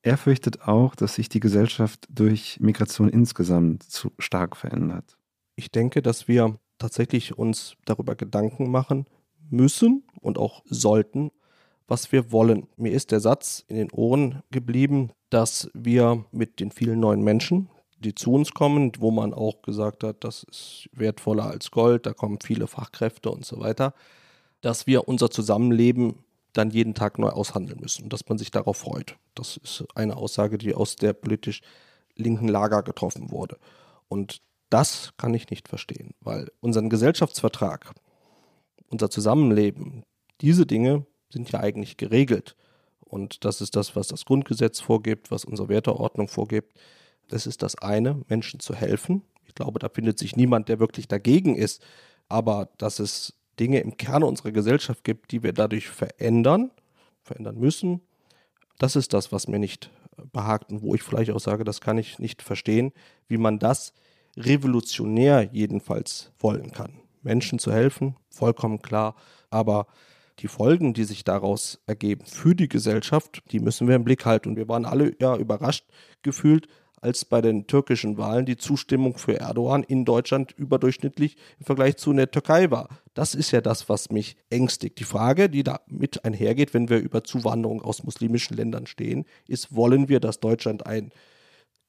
[0.00, 5.18] Er fürchtet auch, dass sich die Gesellschaft durch Migration insgesamt zu stark verändert.
[5.54, 9.04] Ich denke, dass wir tatsächlich uns darüber Gedanken machen
[9.52, 11.30] müssen und auch sollten,
[11.86, 12.66] was wir wollen.
[12.76, 17.68] Mir ist der Satz in den Ohren geblieben, dass wir mit den vielen neuen Menschen,
[17.98, 22.12] die zu uns kommen, wo man auch gesagt hat, das ist wertvoller als Gold, da
[22.12, 23.94] kommen viele Fachkräfte und so weiter,
[24.60, 26.16] dass wir unser Zusammenleben
[26.52, 29.16] dann jeden Tag neu aushandeln müssen und dass man sich darauf freut.
[29.34, 31.62] Das ist eine Aussage, die aus der politisch
[32.16, 33.58] linken Lager getroffen wurde.
[34.08, 37.92] Und das kann ich nicht verstehen, weil unseren Gesellschaftsvertrag,
[38.92, 40.04] unser Zusammenleben,
[40.40, 42.56] diese Dinge sind ja eigentlich geregelt.
[43.00, 46.78] Und das ist das, was das Grundgesetz vorgibt, was unsere Werteordnung vorgibt.
[47.28, 49.22] Das ist das eine, Menschen zu helfen.
[49.46, 51.82] Ich glaube, da findet sich niemand, der wirklich dagegen ist.
[52.28, 56.70] Aber dass es Dinge im Kern unserer Gesellschaft gibt, die wir dadurch verändern,
[57.22, 58.00] verändern müssen,
[58.78, 59.90] das ist das, was mir nicht
[60.32, 62.92] behagt und wo ich vielleicht auch sage, das kann ich nicht verstehen,
[63.28, 63.92] wie man das
[64.36, 67.01] revolutionär jedenfalls wollen kann.
[67.22, 69.14] Menschen zu helfen, vollkommen klar,
[69.50, 69.86] aber
[70.38, 74.50] die Folgen, die sich daraus ergeben für die Gesellschaft, die müssen wir im Blick halten.
[74.50, 75.84] Und wir waren alle ja überrascht
[76.22, 76.68] gefühlt,
[77.02, 82.12] als bei den türkischen Wahlen die Zustimmung für Erdogan in Deutschland überdurchschnittlich im Vergleich zu
[82.12, 82.88] der Türkei war.
[83.12, 85.00] Das ist ja das, was mich ängstigt.
[85.00, 89.74] Die Frage, die da mit einhergeht, wenn wir über Zuwanderung aus muslimischen Ländern stehen, ist,
[89.74, 91.10] wollen wir, dass Deutschland ein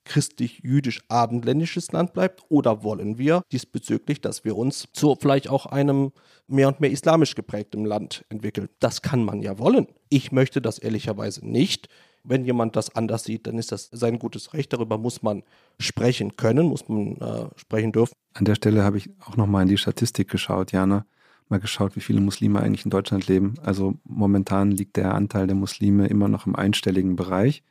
[0.05, 6.11] christlich-jüdisch-abendländisches Land bleibt oder wollen wir diesbezüglich, dass wir uns zu vielleicht auch einem
[6.47, 8.69] mehr und mehr islamisch geprägten Land entwickeln?
[8.79, 9.87] Das kann man ja wollen.
[10.09, 11.89] Ich möchte das ehrlicherweise nicht.
[12.23, 14.71] Wenn jemand das anders sieht, dann ist das sein gutes Recht.
[14.71, 15.43] Darüber muss man
[15.77, 18.13] sprechen können, muss man äh, sprechen dürfen.
[18.33, 21.05] An der Stelle habe ich auch nochmal in die Statistik geschaut, Jana.
[21.49, 23.55] Mal geschaut, wie viele Muslime eigentlich in Deutschland leben.
[23.61, 27.61] Also momentan liegt der Anteil der Muslime immer noch im einstelligen Bereich.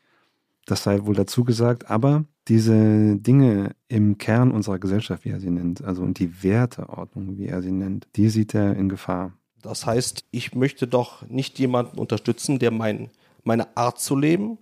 [0.67, 5.51] Das sei wohl dazu gesagt, aber diese Dinge im Kern unserer Gesellschaft, wie er sie
[5.51, 9.33] nennt, also und die Werteordnung, wie er sie nennt, die sieht er in Gefahr.
[9.63, 13.11] Das heißt, ich möchte doch nicht jemanden unterstützen, der mein,
[13.45, 14.59] meine Art zu leben,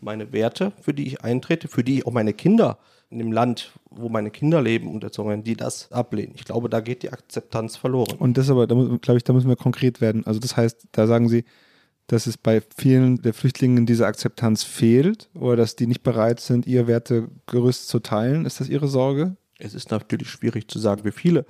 [0.00, 2.78] meine Werte, für die ich eintrete, für die ich auch meine Kinder
[3.10, 6.32] in dem Land, wo meine Kinder leben, unterzogen werden, die das ablehnen.
[6.36, 8.16] Ich glaube, da geht die Akzeptanz verloren.
[8.18, 10.26] Und das aber, da glaube ich, da müssen wir konkret werden.
[10.26, 11.44] Also das heißt, da sagen Sie,
[12.06, 16.66] dass es bei vielen der Flüchtlingen diese Akzeptanz fehlt oder dass die nicht bereit sind,
[16.66, 18.44] ihr Wertegerüst zu teilen?
[18.44, 19.36] Ist das Ihre Sorge?
[19.58, 21.46] Es ist natürlich schwierig zu sagen, wie viele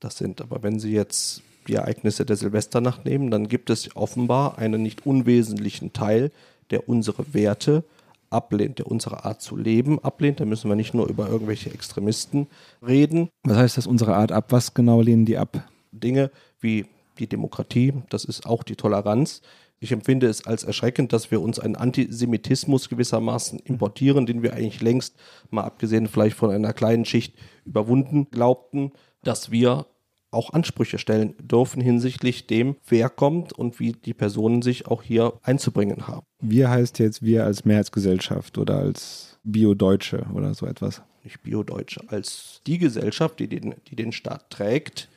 [0.00, 4.58] das sind, aber wenn Sie jetzt die Ereignisse der Silvesternacht nehmen, dann gibt es offenbar
[4.58, 6.30] einen nicht unwesentlichen Teil,
[6.70, 7.84] der unsere Werte
[8.30, 10.40] ablehnt, der unsere Art zu leben ablehnt.
[10.40, 12.46] Da müssen wir nicht nur über irgendwelche Extremisten
[12.86, 13.28] reden.
[13.42, 14.46] Was heißt das unsere Art ab?
[14.50, 15.68] Was genau lehnen die ab?
[15.92, 16.30] Dinge
[16.60, 16.86] wie
[17.18, 19.42] die Demokratie, das ist auch die Toleranz,
[19.80, 24.82] ich empfinde es als erschreckend, dass wir uns einen Antisemitismus gewissermaßen importieren, den wir eigentlich
[24.82, 25.14] längst,
[25.50, 29.86] mal abgesehen vielleicht von einer kleinen Schicht, überwunden glaubten, dass wir
[30.30, 35.34] auch Ansprüche stellen dürfen hinsichtlich dem, wer kommt und wie die Personen sich auch hier
[35.42, 36.26] einzubringen haben.
[36.40, 41.02] Wir heißt jetzt wir als Mehrheitsgesellschaft oder als Bio-Deutsche oder so etwas?
[41.24, 45.08] Nicht Bio-Deutsche, als die Gesellschaft, die den, die den Staat trägt,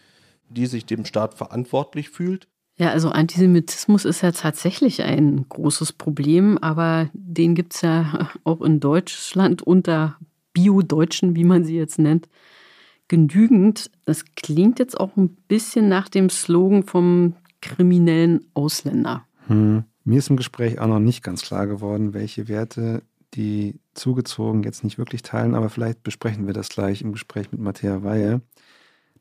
[0.50, 2.48] die sich dem Staat verantwortlich fühlt,
[2.82, 8.60] ja, also Antisemitismus ist ja tatsächlich ein großes Problem, aber den gibt es ja auch
[8.62, 10.18] in Deutschland unter
[10.54, 12.28] Bio-Deutschen, wie man sie jetzt nennt,
[13.08, 13.92] genügend.
[14.06, 19.28] Das klingt jetzt auch ein bisschen nach dem Slogan vom kriminellen Ausländer.
[19.46, 19.84] Hm.
[20.04, 23.04] Mir ist im Gespräch auch noch nicht ganz klar geworden, welche Werte
[23.36, 27.62] die zugezogen jetzt nicht wirklich teilen, aber vielleicht besprechen wir das gleich im Gespräch mit
[27.62, 28.42] Matthäa Weihe.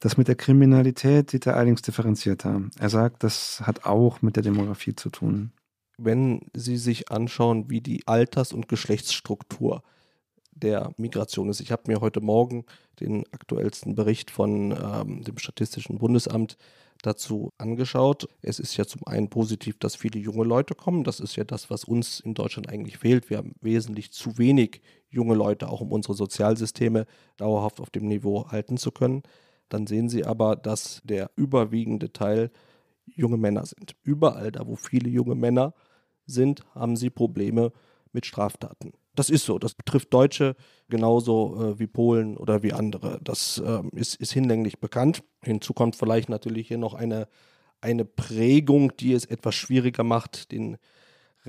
[0.01, 2.63] Das mit der Kriminalität sieht er allerdings differenzierter.
[2.79, 5.53] Er sagt, das hat auch mit der Demografie zu tun.
[5.99, 9.83] Wenn Sie sich anschauen, wie die Alters- und Geschlechtsstruktur
[10.53, 11.61] der Migration ist.
[11.61, 12.65] Ich habe mir heute Morgen
[13.01, 16.57] den aktuellsten Bericht von ähm, dem Statistischen Bundesamt
[17.03, 18.29] dazu angeschaut.
[18.43, 21.03] Es ist ja zum einen positiv, dass viele junge Leute kommen.
[21.03, 23.31] Das ist ja das, was uns in Deutschland eigentlich fehlt.
[23.31, 27.07] Wir haben wesentlich zu wenig junge Leute, auch um unsere Sozialsysteme
[27.39, 29.23] dauerhaft auf dem Niveau halten zu können
[29.71, 32.51] dann sehen Sie aber, dass der überwiegende Teil
[33.07, 33.97] junge Männer sind.
[34.03, 35.75] Überall da, wo viele junge Männer
[36.27, 37.73] sind, haben sie Probleme
[38.13, 38.93] mit Straftaten.
[39.15, 39.59] Das ist so.
[39.59, 40.57] Das betrifft Deutsche
[40.89, 43.21] genauso äh, wie Polen oder wie andere.
[43.23, 45.23] Das äh, ist, ist hinlänglich bekannt.
[45.43, 47.29] Hinzu kommt vielleicht natürlich hier noch eine,
[47.81, 50.79] eine Prägung, die es etwas schwieriger macht, den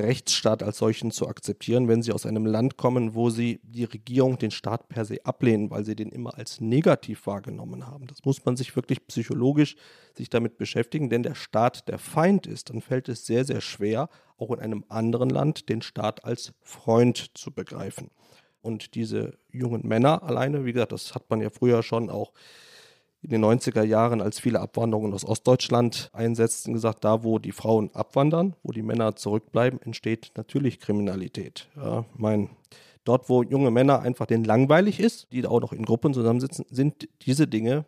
[0.02, 4.38] Rechtsstaat als solchen zu akzeptieren, wenn sie aus einem Land kommen, wo sie die Regierung,
[4.38, 8.08] den Staat per se ablehnen, weil sie den immer als negativ wahrgenommen haben.
[8.08, 9.76] Das muss man sich wirklich psychologisch
[10.18, 14.10] sich damit beschäftigen, denn der Staat der Feind ist, dann fällt es sehr, sehr schwer,
[14.38, 18.10] auch in einem anderen Land den Staat als Freund zu begreifen.
[18.62, 22.34] Und diese jungen Männer alleine, wie gesagt, das hat man ja früher schon auch
[23.22, 27.92] in den 90er Jahren, als viele Abwanderungen aus Ostdeutschland einsetzten, gesagt, da wo die Frauen
[27.94, 31.70] abwandern, wo die Männer zurückbleiben, entsteht natürlich Kriminalität.
[31.76, 32.50] Ja, mein,
[33.04, 37.08] dort, wo junge Männer einfach denen langweilig ist, die auch noch in Gruppen zusammensitzen, sind
[37.26, 37.86] diese Dinge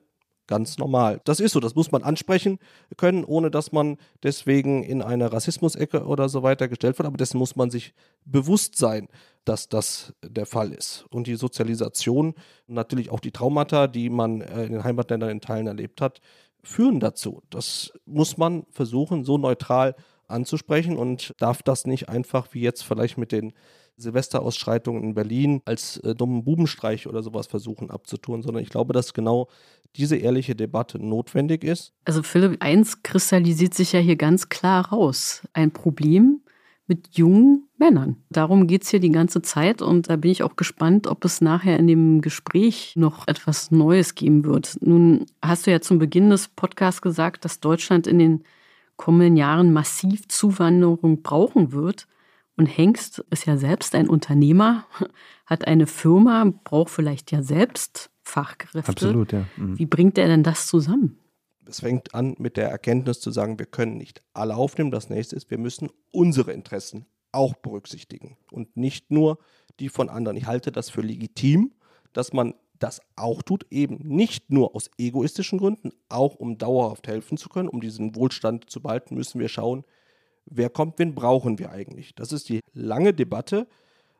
[0.48, 1.22] ganz normal.
[1.24, 2.60] Das ist so, das muss man ansprechen
[2.98, 7.08] können, ohne dass man deswegen in eine Rassismusecke oder so weiter gestellt wird.
[7.08, 7.94] Aber dessen muss man sich
[8.26, 9.08] bewusst sein,
[9.46, 11.06] dass das der Fall ist.
[11.10, 12.34] Und die Sozialisation,
[12.68, 16.22] natürlich auch die Traumata, die man äh, in den Heimatländern in Teilen erlebt hat,
[16.64, 17.42] führen dazu.
[17.50, 19.96] Das muss man versuchen, so neutral
[20.28, 23.54] anzusprechen und darf das nicht einfach wie jetzt vielleicht mit den
[23.98, 29.14] Silvesterausschreitungen in Berlin als äh, dummen Bubenstreich oder sowas versuchen abzutun, sondern ich glaube, dass
[29.14, 29.50] genau
[29.96, 31.94] diese ehrliche Debatte notwendig ist.
[32.06, 35.44] Also Philipp, eins kristallisiert sich ja hier ganz klar raus.
[35.54, 36.42] Ein Problem
[36.88, 38.18] mit jungen Männern.
[38.30, 41.42] Darum geht es hier die ganze Zeit und da bin ich auch gespannt, ob es
[41.42, 44.78] nachher in dem Gespräch noch etwas Neues geben wird.
[44.82, 48.44] Nun hast du ja zum Beginn des Podcasts gesagt, dass Deutschland in den
[48.98, 52.08] kommenden Jahren massiv Zuwanderung brauchen wird.
[52.56, 54.86] Und Hengst ist ja selbst ein Unternehmer,
[55.46, 58.92] hat eine Firma, braucht vielleicht ja selbst Fachkräfte.
[58.92, 59.46] Absolut, ja.
[59.58, 59.80] Mhm.
[59.80, 61.18] Wie bringt er denn das zusammen?
[61.66, 64.92] Es fängt an mit der Erkenntnis zu sagen, wir können nicht alle aufnehmen.
[64.92, 69.40] Das nächste ist, wir müssen unsere Interessen auch berücksichtigen und nicht nur
[69.80, 70.38] die von anderen.
[70.38, 71.74] Ich halte das für legitim,
[72.14, 77.38] dass man das auch tut, eben nicht nur aus egoistischen Gründen, auch um dauerhaft helfen
[77.38, 79.86] zu können, um diesen Wohlstand zu behalten, müssen wir schauen,
[80.46, 82.14] wer kommt, wen brauchen wir eigentlich.
[82.16, 83.68] Das ist die lange Debatte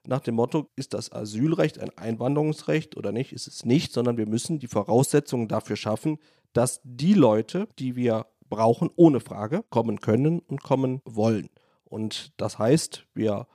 [0.06, 4.28] nach dem Motto, ist das Asylrecht ein Einwanderungsrecht oder nicht, ist es nicht, sondern wir
[4.28, 6.20] müssen die Voraussetzungen dafür schaffen,
[6.54, 11.50] dass die Leute, die wir brauchen, ohne Frage kommen können und kommen wollen.
[11.86, 13.48] Und das heißt, wir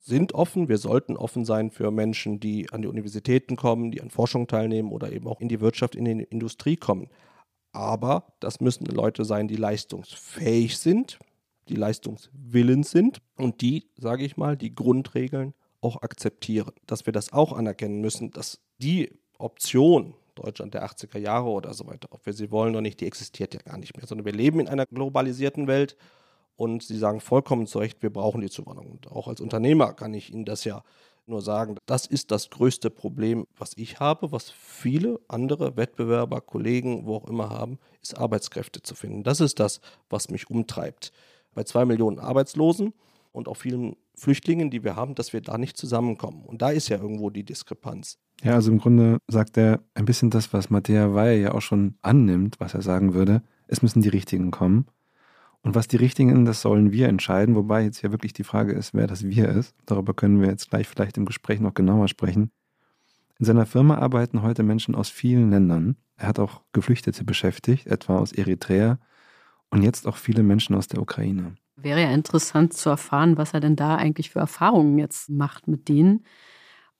[0.00, 4.10] sind offen, wir sollten offen sein für Menschen, die an die Universitäten kommen, die an
[4.10, 7.08] Forschung teilnehmen oder eben auch in die Wirtschaft, in die Industrie kommen.
[7.70, 11.20] Aber das müssen Leute sein, die leistungsfähig sind,
[11.68, 16.72] die leistungswillens sind und die, sage ich mal, die Grundregeln auch akzeptieren.
[16.86, 21.86] Dass wir das auch anerkennen müssen, dass die Option Deutschland der 80er Jahre oder so
[21.86, 24.32] weiter, ob wir sie wollen oder nicht, die existiert ja gar nicht mehr, sondern wir
[24.32, 25.96] leben in einer globalisierten Welt
[26.56, 28.92] und Sie sagen vollkommen zu Recht, wir brauchen die Zuwanderung.
[28.92, 30.84] Und auch als Unternehmer kann ich Ihnen das ja
[31.26, 37.06] nur sagen, das ist das größte Problem, was ich habe, was viele andere Wettbewerber, Kollegen,
[37.06, 39.22] wo auch immer haben, ist Arbeitskräfte zu finden.
[39.22, 39.80] Das ist das,
[40.10, 41.12] was mich umtreibt.
[41.54, 42.92] Bei zwei Millionen Arbeitslosen
[43.30, 46.44] und auch vielen Flüchtlingen, die wir haben, dass wir da nicht zusammenkommen.
[46.44, 48.18] Und da ist ja irgendwo die Diskrepanz.
[48.42, 51.94] Ja, also im Grunde sagt er ein bisschen das, was Matthäa Weil ja auch schon
[52.02, 53.42] annimmt, was er sagen würde.
[53.68, 54.86] Es müssen die Richtigen kommen.
[55.62, 58.94] Und was die Richtigen, das sollen wir entscheiden, wobei jetzt ja wirklich die Frage ist,
[58.94, 59.76] wer das wir ist.
[59.86, 62.50] Darüber können wir jetzt gleich vielleicht im Gespräch noch genauer sprechen.
[63.38, 65.96] In seiner Firma arbeiten heute Menschen aus vielen Ländern.
[66.16, 68.98] Er hat auch Geflüchtete beschäftigt, etwa aus Eritrea
[69.70, 71.54] und jetzt auch viele Menschen aus der Ukraine.
[71.76, 75.88] Wäre ja interessant zu erfahren, was er denn da eigentlich für Erfahrungen jetzt macht mit
[75.88, 76.24] denen.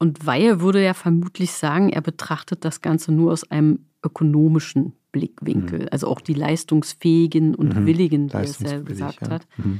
[0.02, 5.82] Und Weihe würde ja vermutlich sagen, er betrachtet das Ganze nur aus einem ökonomischen Blickwinkel.
[5.82, 5.88] Mhm.
[5.92, 7.86] Also auch die leistungsfähigen und mhm.
[7.86, 9.30] willigen, wie es ja gesagt ja.
[9.30, 9.46] hat.
[9.58, 9.78] Mhm.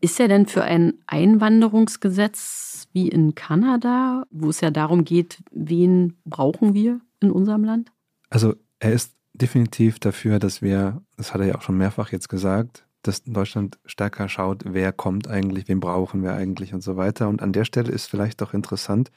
[0.00, 6.16] Ist er denn für ein Einwanderungsgesetz wie in Kanada, wo es ja darum geht, wen
[6.24, 7.92] brauchen wir in unserem Land?
[8.30, 12.30] Also er ist definitiv dafür, dass wir, das hat er ja auch schon mehrfach jetzt
[12.30, 17.28] gesagt, dass Deutschland stärker schaut, wer kommt eigentlich, wen brauchen wir eigentlich und so weiter.
[17.28, 19.10] Und an der Stelle ist vielleicht doch interessant,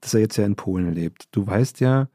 [0.00, 1.28] dass er jetzt ja in Polen lebt.
[1.32, 2.08] Du weißt ja,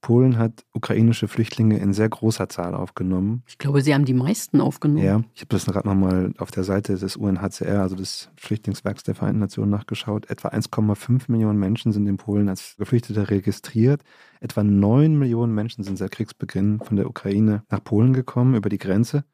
[0.00, 3.42] Polen hat ukrainische Flüchtlinge in sehr großer Zahl aufgenommen.
[3.48, 5.04] Ich glaube, sie haben die meisten aufgenommen.
[5.04, 9.16] Ja, ich habe das gerade nochmal auf der Seite des UNHCR, also des Flüchtlingswerks der
[9.16, 10.30] Vereinten Nationen, nachgeschaut.
[10.30, 14.02] Etwa 1,5 Millionen Menschen sind in Polen als Geflüchtete registriert.
[14.40, 18.78] Etwa 9 Millionen Menschen sind seit Kriegsbeginn von der Ukraine nach Polen gekommen über die
[18.78, 19.24] Grenze.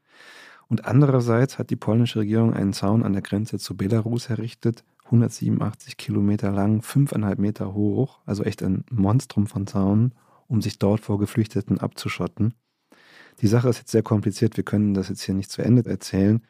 [0.69, 4.83] Und andererseits hat die polnische Regierung einen Zaun an der Grenze zu Belarus errichtet,
[5.15, 10.13] 187 Kilometer lang, 5,5 Meter hoch, also echt ein Monstrum von Zaun,
[10.49, 12.55] um sich dort vor Geflüchteten abzuschotten.
[13.41, 16.43] Die Sache ist jetzt sehr kompliziert, wir können das jetzt hier nicht zu Ende erzählen.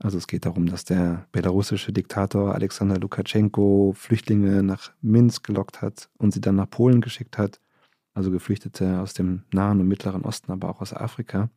[0.00, 6.08] Also es geht darum, dass der belarussische Diktator Alexander Lukaschenko Flüchtlinge nach Minsk gelockt hat
[6.18, 7.60] und sie dann nach Polen geschickt hat,
[8.14, 11.50] also Geflüchtete aus dem Nahen und Mittleren Osten, aber auch aus Afrika.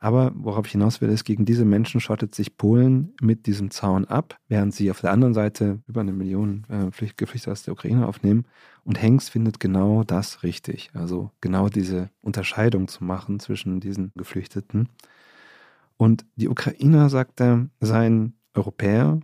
[0.00, 4.06] Aber worauf ich hinaus will, ist, gegen diese Menschen schottet sich Polen mit diesem Zaun
[4.06, 6.86] ab, während sie auf der anderen Seite über eine Million äh,
[7.16, 8.46] Geflüchtete aus der Ukraine aufnehmen.
[8.82, 10.90] Und Hengst findet genau das richtig.
[10.94, 14.88] Also genau diese Unterscheidung zu machen zwischen diesen Geflüchteten.
[15.98, 19.20] Und die Ukrainer, sagt er, seien Europäer,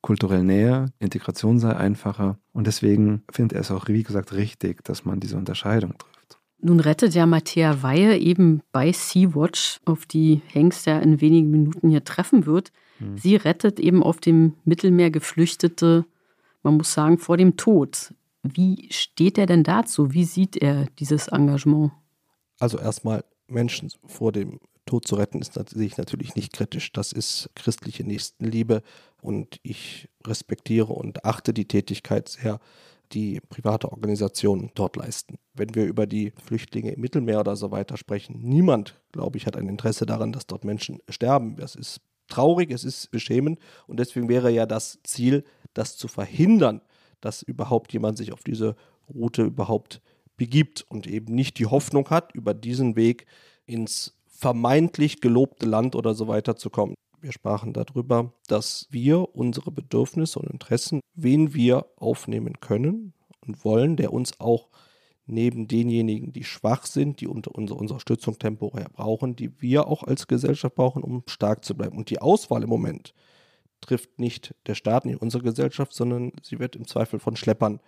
[0.00, 2.38] kulturell näher, Integration sei einfacher.
[2.52, 6.19] Und deswegen findet er es auch, wie gesagt, richtig, dass man diese Unterscheidung trifft.
[6.62, 11.88] Nun rettet ja Matthäa Weihe eben bei Sea-Watch, auf die Hengst ja in wenigen Minuten
[11.88, 12.70] hier treffen wird.
[12.98, 13.16] Mhm.
[13.16, 16.04] Sie rettet eben auf dem Mittelmeer Geflüchtete,
[16.62, 18.14] man muss sagen, vor dem Tod.
[18.42, 20.12] Wie steht er denn dazu?
[20.12, 21.92] Wie sieht er dieses Engagement?
[22.58, 26.92] Also erstmal Menschen vor dem Tod zu retten, ist sehe ich natürlich nicht kritisch.
[26.92, 28.82] Das ist christliche Nächstenliebe
[29.22, 32.60] und ich respektiere und achte die Tätigkeit sehr,
[33.12, 35.38] die private Organisationen dort leisten.
[35.54, 39.56] Wenn wir über die Flüchtlinge im Mittelmeer oder so weiter sprechen, niemand, glaube ich, hat
[39.56, 41.56] ein Interesse daran, dass dort Menschen sterben.
[41.56, 45.44] Das ist traurig, es ist beschämend und deswegen wäre ja das Ziel,
[45.74, 46.80] das zu verhindern,
[47.20, 48.76] dass überhaupt jemand sich auf diese
[49.12, 50.00] Route überhaupt
[50.36, 53.26] begibt und eben nicht die Hoffnung hat, über diesen Weg
[53.66, 56.94] ins vermeintlich gelobte Land oder so weiter zu kommen.
[57.20, 63.12] Wir sprachen darüber, dass wir unsere Bedürfnisse und Interessen, wen wir aufnehmen können
[63.46, 64.68] und wollen, der uns auch
[65.26, 70.26] neben denjenigen, die schwach sind, die unter unsere Unterstützung temporär brauchen, die wir auch als
[70.26, 71.96] Gesellschaft brauchen, um stark zu bleiben.
[71.96, 73.14] Und die Auswahl im Moment
[73.80, 77.80] trifft nicht der Staat, nicht unsere Gesellschaft, sondern sie wird im Zweifel von Schleppern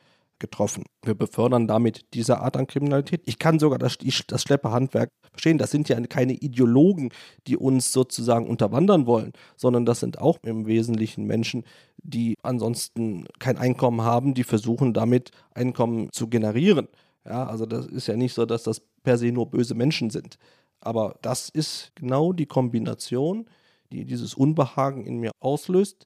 [0.43, 0.85] getroffen.
[1.03, 3.23] Wir befördern damit diese Art an Kriminalität.
[3.25, 5.57] Ich kann sogar das, das Schlepperhandwerk verstehen.
[5.57, 7.11] Das sind ja keine Ideologen,
[7.47, 11.65] die uns sozusagen unterwandern wollen, sondern das sind auch im Wesentlichen Menschen,
[12.03, 16.89] die ansonsten kein Einkommen haben, die versuchen damit Einkommen zu generieren.
[17.25, 20.39] Ja, also das ist ja nicht so, dass das per se nur böse Menschen sind.
[20.81, 23.49] Aber das ist genau die Kombination,
[23.93, 26.05] die dieses Unbehagen in mir auslöst,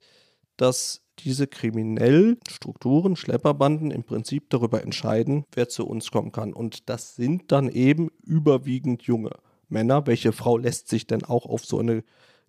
[0.58, 6.52] dass diese kriminellen Strukturen, Schlepperbanden im Prinzip darüber entscheiden, wer zu uns kommen kann.
[6.52, 9.30] Und das sind dann eben überwiegend junge
[9.68, 10.06] Männer.
[10.06, 12.04] Welche Frau lässt sich denn auch auf so eine,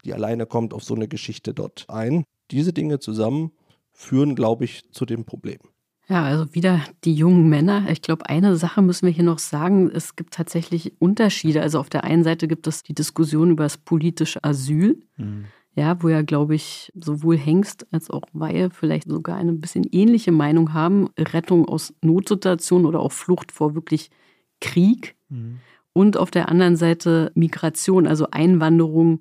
[0.05, 2.23] die alleine kommt, auf so eine Geschichte dort ein?
[2.51, 3.51] Diese Dinge zusammen
[3.91, 5.59] führen, glaube ich, zu dem Problem.
[6.09, 7.89] Ja, also wieder die jungen Männer.
[7.89, 9.91] Ich glaube, eine Sache müssen wir hier noch sagen.
[9.93, 11.61] Es gibt tatsächlich Unterschiede.
[11.61, 15.01] Also auf der einen Seite gibt es die Diskussion über das politische Asyl.
[15.17, 15.47] Mhm
[15.77, 20.31] ja, wo ja, glaube ich, sowohl Hengst als auch Weihe vielleicht sogar eine bisschen ähnliche
[20.31, 21.09] Meinung haben.
[21.19, 24.09] Rettung aus Notsituationen oder auch Flucht vor wirklich
[24.59, 25.15] Krieg.
[25.29, 25.59] Mhm.
[25.93, 29.19] Und auf der anderen Seite Migration, also Einwanderung,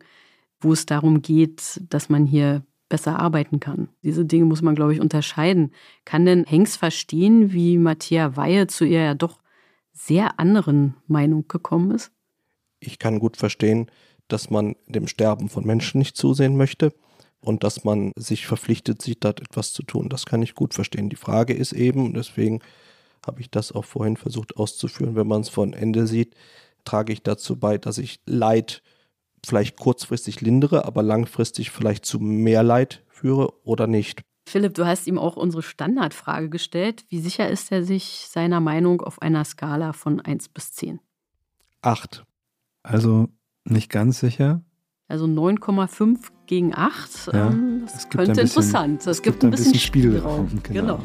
[0.58, 3.88] wo es darum geht, dass man hier besser arbeiten kann.
[4.02, 5.72] Diese Dinge muss man, glaube ich, unterscheiden.
[6.06, 9.40] Kann denn Hengst verstehen, wie Matthias Weihe zu ihr ja doch
[9.92, 12.12] sehr anderen Meinung gekommen ist?
[12.80, 13.90] Ich kann gut verstehen,
[14.28, 16.92] dass man dem Sterben von Menschen nicht zusehen möchte
[17.40, 20.08] und dass man sich verpflichtet sieht, dort etwas zu tun.
[20.08, 21.08] Das kann ich gut verstehen.
[21.08, 22.60] Die Frage ist eben, deswegen
[23.24, 26.34] habe ich das auch vorhin versucht auszuführen, wenn man es von Ende sieht,
[26.84, 28.82] trage ich dazu bei, dass ich Leid
[29.44, 34.22] vielleicht kurzfristig lindere, aber langfristig vielleicht zu mehr Leid führe oder nicht.
[34.48, 37.04] Philipp, du hast ihm auch unsere Standardfrage gestellt.
[37.08, 41.00] Wie sicher ist er sich seiner Meinung auf einer Skala von 1 bis 10?
[41.82, 42.24] 8.
[42.84, 43.28] Also
[43.70, 44.62] nicht ganz sicher.
[45.08, 47.30] Also 9,5 gegen 8.
[47.32, 49.00] Ja, ähm, das könnte bisschen, interessant.
[49.02, 50.48] Es, es gibt, ein bisschen, bisschen Spielraum.
[50.48, 50.62] Spielraum.
[50.62, 50.96] Genau.
[50.96, 51.02] genau.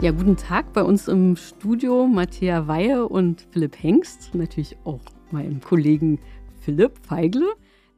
[0.00, 5.00] Ja, guten Tag bei uns im Studio Matthias Weihe und Philipp Hengst, natürlich auch
[5.32, 6.20] meinem Kollegen
[6.60, 7.48] Philipp Feigle.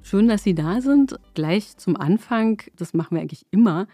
[0.02, 1.16] Schön, dass Sie da sind.
[1.34, 3.86] Gleich zum Anfang, das machen wir eigentlich immer,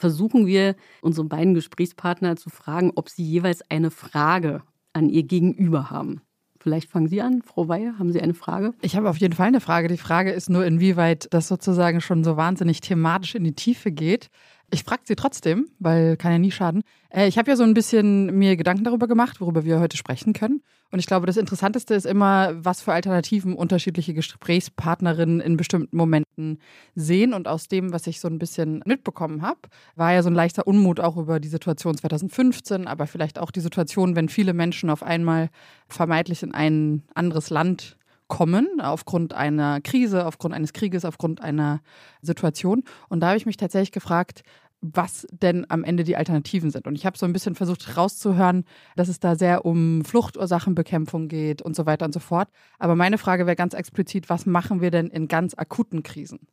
[0.00, 5.90] versuchen wir unsere beiden Gesprächspartner zu fragen, ob sie jeweils eine Frage an ihr Gegenüber
[5.90, 6.22] haben.
[6.58, 8.74] Vielleicht fangen Sie an, Frau Weihe, haben Sie eine Frage?
[8.82, 9.88] Ich habe auf jeden Fall eine Frage.
[9.88, 14.28] Die Frage ist nur, inwieweit das sozusagen schon so wahnsinnig thematisch in die Tiefe geht.
[14.72, 16.82] Ich frage sie trotzdem, weil kann ja nie schaden.
[17.10, 20.32] Äh, ich habe ja so ein bisschen mir Gedanken darüber gemacht, worüber wir heute sprechen
[20.32, 20.62] können.
[20.92, 26.58] Und ich glaube, das Interessanteste ist immer, was für Alternativen unterschiedliche Gesprächspartnerinnen in bestimmten Momenten
[26.94, 27.32] sehen.
[27.32, 29.60] Und aus dem, was ich so ein bisschen mitbekommen habe,
[29.94, 33.60] war ja so ein leichter Unmut auch über die Situation 2015, aber vielleicht auch die
[33.60, 35.50] Situation, wenn viele Menschen auf einmal
[35.88, 37.96] vermeintlich in ein anderes Land
[38.30, 41.82] kommen, aufgrund einer Krise, aufgrund eines Krieges, aufgrund einer
[42.22, 42.84] Situation.
[43.10, 44.42] Und da habe ich mich tatsächlich gefragt,
[44.80, 46.86] was denn am Ende die Alternativen sind.
[46.86, 48.64] Und ich habe so ein bisschen versucht rauszuhören,
[48.96, 52.48] dass es da sehr um Fluchtursachenbekämpfung geht und so weiter und so fort.
[52.78, 56.46] Aber meine Frage wäre ganz explizit, was machen wir denn in ganz akuten Krisen,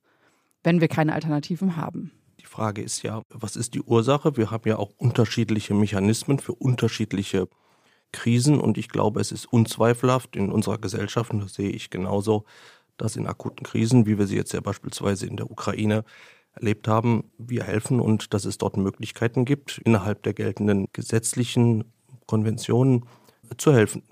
[0.63, 2.11] wenn wir keine Alternativen haben?
[2.41, 4.35] Die Frage ist ja, was ist die Ursache?
[4.35, 7.47] Wir haben ja auch unterschiedliche Mechanismen für unterschiedliche
[8.11, 12.45] Krisen und ich glaube, es ist unzweifelhaft in unserer Gesellschaft, und das sehe ich genauso,
[12.97, 16.03] dass in akuten Krisen, wie wir sie jetzt ja beispielsweise in der Ukraine
[16.53, 21.83] erlebt haben, wir helfen und dass es dort Möglichkeiten gibt, innerhalb der geltenden gesetzlichen
[22.25, 23.05] Konventionen
[23.57, 24.03] zu helfen.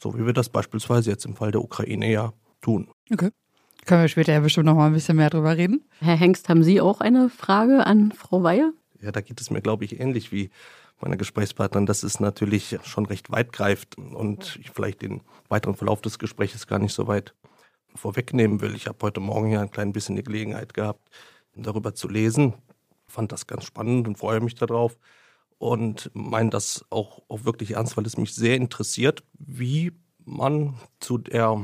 [0.00, 2.88] So wie wir das beispielsweise jetzt im Fall der Ukraine ja tun.
[3.10, 3.30] Okay.
[3.86, 5.84] Können wir später ja bestimmt noch mal ein bisschen mehr drüber reden.
[5.98, 8.72] Herr Hengst, haben Sie auch eine Frage an Frau Weihe?
[9.00, 10.50] Ja, da geht es mir, glaube ich, ähnlich wie
[11.02, 16.00] meiner Gesprächspartnerin, dass es natürlich schon recht weit greift und ich vielleicht den weiteren Verlauf
[16.00, 17.34] des Gesprächs gar nicht so weit
[17.94, 18.74] vorwegnehmen will.
[18.74, 21.08] Ich habe heute Morgen ja ein klein bisschen die Gelegenheit gehabt,
[21.54, 22.54] darüber zu lesen.
[23.06, 24.96] Fand das ganz spannend und freue mich darauf.
[25.58, 29.92] Und meine das auch, auch wirklich ernst, weil es mich sehr interessiert, wie
[30.24, 31.60] man zu der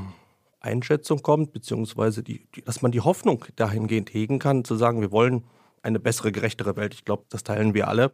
[0.60, 5.10] Einschätzung kommt, beziehungsweise die, die, dass man die Hoffnung dahingehend hegen kann, zu sagen, wir
[5.10, 5.44] wollen
[5.82, 6.94] eine bessere, gerechtere Welt.
[6.94, 8.12] Ich glaube, das teilen wir alle.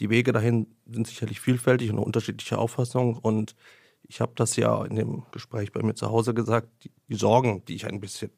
[0.00, 3.16] Die Wege dahin sind sicherlich vielfältig und unterschiedliche Auffassungen.
[3.18, 3.54] Und
[4.02, 7.64] ich habe das ja in dem Gespräch bei mir zu Hause gesagt, die, die Sorgen,
[7.66, 8.30] die ich ein bisschen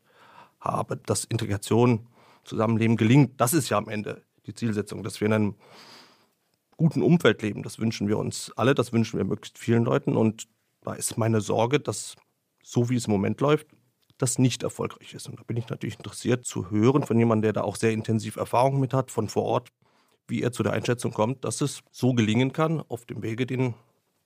[0.61, 2.07] habe, dass Integration,
[2.44, 5.54] Zusammenleben gelingt, das ist ja am Ende die Zielsetzung, dass wir in einem
[6.76, 7.64] guten Umfeld leben.
[7.64, 10.16] Das wünschen wir uns alle, das wünschen wir möglichst vielen Leuten.
[10.16, 10.46] Und
[10.82, 12.14] da ist meine Sorge, dass
[12.62, 13.66] so wie es im Moment läuft,
[14.18, 15.28] das nicht erfolgreich ist.
[15.28, 18.36] Und da bin ich natürlich interessiert zu hören von jemandem, der da auch sehr intensiv
[18.36, 19.68] Erfahrung mit hat, von vor Ort,
[20.29, 23.74] wie er zu der Einschätzung kommt, dass es so gelingen kann auf dem Wege, den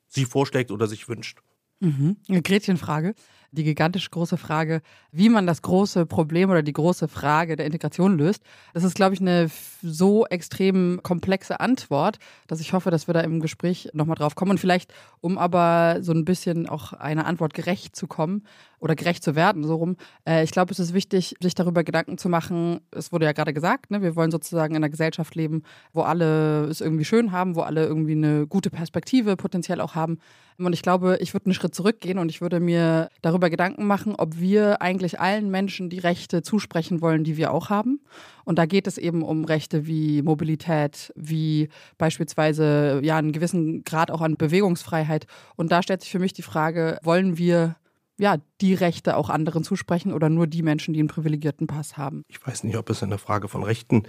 [0.09, 1.41] sie vorschlägt oder sich wünscht.
[1.81, 2.17] Mhm.
[2.29, 3.15] Eine Gretchenfrage
[3.53, 8.17] die gigantisch große Frage, wie man das große Problem oder die große Frage der Integration
[8.17, 8.43] löst.
[8.75, 9.51] Das ist, glaube ich, eine
[9.83, 14.53] so extrem komplexe Antwort, dass ich hoffe, dass wir da im Gespräch nochmal drauf kommen.
[14.53, 18.45] Und vielleicht, um aber so ein bisschen auch einer Antwort gerecht zu kommen
[18.81, 19.97] oder gerecht zu werden, so rum.
[20.27, 22.81] Äh, ich glaube, es ist wichtig, sich darüber Gedanken zu machen.
[22.91, 25.63] Es wurde ja gerade gesagt, ne, wir wollen sozusagen in einer Gesellschaft leben,
[25.93, 30.19] wo alle es irgendwie schön haben, wo alle irgendwie eine gute Perspektive potenziell auch haben.
[30.59, 34.15] Und ich glaube, ich würde einen Schritt zurückgehen und ich würde mir darüber Gedanken machen,
[34.15, 38.01] ob wir eigentlich allen Menschen die Rechte zusprechen wollen, die wir auch haben.
[38.45, 44.11] Und da geht es eben um Rechte wie Mobilität, wie beispielsweise ja einen gewissen Grad
[44.11, 45.27] auch an Bewegungsfreiheit.
[45.57, 47.77] Und da stellt sich für mich die Frage, wollen wir
[48.21, 52.23] ja, die Rechte auch anderen zusprechen oder nur die Menschen, die einen privilegierten Pass haben?
[52.29, 54.03] Ich weiß nicht, ob es eine Frage von Rechten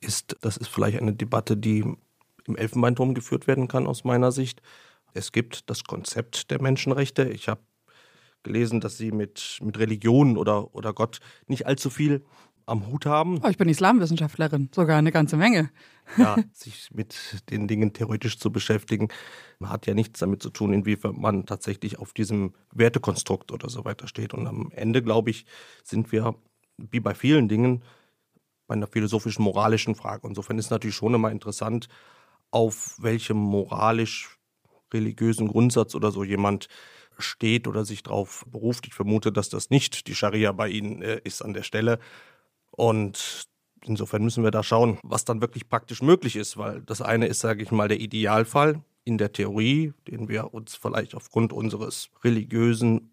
[0.00, 0.36] ist.
[0.42, 1.84] Das ist vielleicht eine Debatte, die
[2.46, 4.60] im Elfenbeinturm geführt werden kann, aus meiner Sicht.
[5.14, 7.30] Es gibt das Konzept der Menschenrechte.
[7.30, 7.62] Ich habe
[8.42, 12.22] gelesen, dass sie mit, mit Religion oder, oder Gott nicht allzu viel
[12.70, 13.40] am Hut haben.
[13.42, 15.70] Oh, ich bin Islamwissenschaftlerin, sogar eine ganze Menge.
[16.16, 19.08] ja, sich mit den Dingen theoretisch zu beschäftigen,
[19.62, 24.08] hat ja nichts damit zu tun, inwiefern man tatsächlich auf diesem Wertekonstrukt oder so weiter
[24.08, 24.32] steht.
[24.32, 25.44] Und am Ende, glaube ich,
[25.82, 26.36] sind wir,
[26.78, 27.82] wie bei vielen Dingen,
[28.66, 30.28] bei einer philosophischen, moralischen Frage.
[30.28, 31.88] Insofern ist natürlich schon immer interessant,
[32.52, 36.68] auf welchem moralisch-religiösen Grundsatz oder so jemand
[37.18, 38.86] steht oder sich darauf beruft.
[38.86, 41.98] Ich vermute, dass das nicht die Scharia bei Ihnen äh, ist an der Stelle.
[42.70, 43.48] Und
[43.84, 47.40] insofern müssen wir da schauen, was dann wirklich praktisch möglich ist, weil das eine ist,
[47.40, 53.10] sage ich mal, der Idealfall in der Theorie, den wir uns vielleicht aufgrund unseres religiösen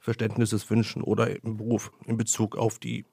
[0.00, 3.04] Verständnisses wünschen oder im Beruf in Bezug auf die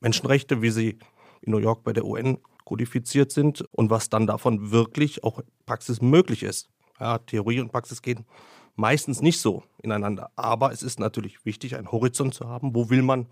[0.00, 0.98] Menschenrechte, wie sie
[1.40, 6.00] in New York bei der UN kodifiziert sind und was dann davon wirklich auch Praxis
[6.00, 6.68] möglich ist.
[7.00, 8.24] Ja, Theorie und Praxis gehen
[8.76, 10.30] meistens nicht so ineinander.
[10.36, 12.74] Aber es ist natürlich wichtig, einen Horizont zu haben.
[12.74, 13.26] Wo will man,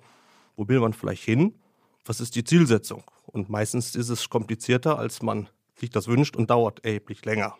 [0.57, 1.55] wo will man vielleicht hin?
[2.05, 3.05] Was ist die Zielsetzung?
[3.27, 7.57] Und meistens ist es komplizierter, als man sich das wünscht und dauert erheblich länger.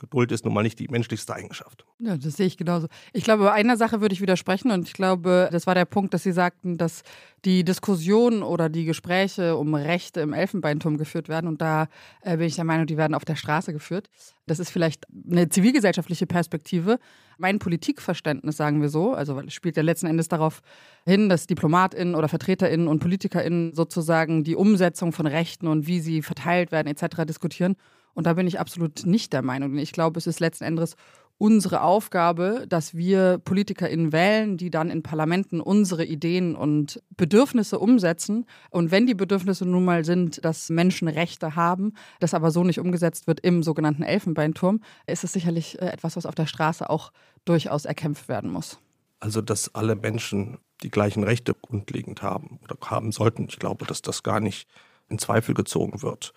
[0.00, 1.84] Geduld ist nun mal nicht die menschlichste Eigenschaft.
[1.98, 2.88] Ja, das sehe ich genauso.
[3.12, 6.14] Ich glaube, bei einer Sache würde ich widersprechen und ich glaube, das war der Punkt,
[6.14, 7.02] dass Sie sagten, dass
[7.44, 11.88] die Diskussionen oder die Gespräche um Rechte im Elfenbeinturm geführt werden und da
[12.22, 14.08] äh, bin ich der Meinung, die werden auf der Straße geführt.
[14.46, 16.98] Das ist vielleicht eine zivilgesellschaftliche Perspektive.
[17.36, 20.62] Mein Politikverständnis, sagen wir so, also weil es spielt ja letzten Endes darauf
[21.04, 26.22] hin, dass DiplomatInnen oder VertreterInnen und PolitikerInnen sozusagen die Umsetzung von Rechten und wie sie
[26.22, 27.24] verteilt werden etc.
[27.26, 27.76] diskutieren.
[28.14, 29.76] Und da bin ich absolut nicht der Meinung.
[29.76, 30.96] Ich glaube, es ist letzten Endes
[31.40, 38.44] unsere Aufgabe, dass wir PolitikerInnen wählen, die dann in Parlamenten unsere Ideen und Bedürfnisse umsetzen.
[38.68, 42.78] Und wenn die Bedürfnisse nun mal sind, dass Menschen Rechte haben, das aber so nicht
[42.78, 47.10] umgesetzt wird im sogenannten Elfenbeinturm, ist es sicherlich äh, etwas, was auf der Straße auch
[47.46, 48.78] durchaus erkämpft werden muss.
[49.18, 53.46] Also, dass alle Menschen die gleichen Rechte grundlegend haben oder haben sollten.
[53.48, 54.68] Ich glaube, dass das gar nicht
[55.08, 56.34] in Zweifel gezogen wird.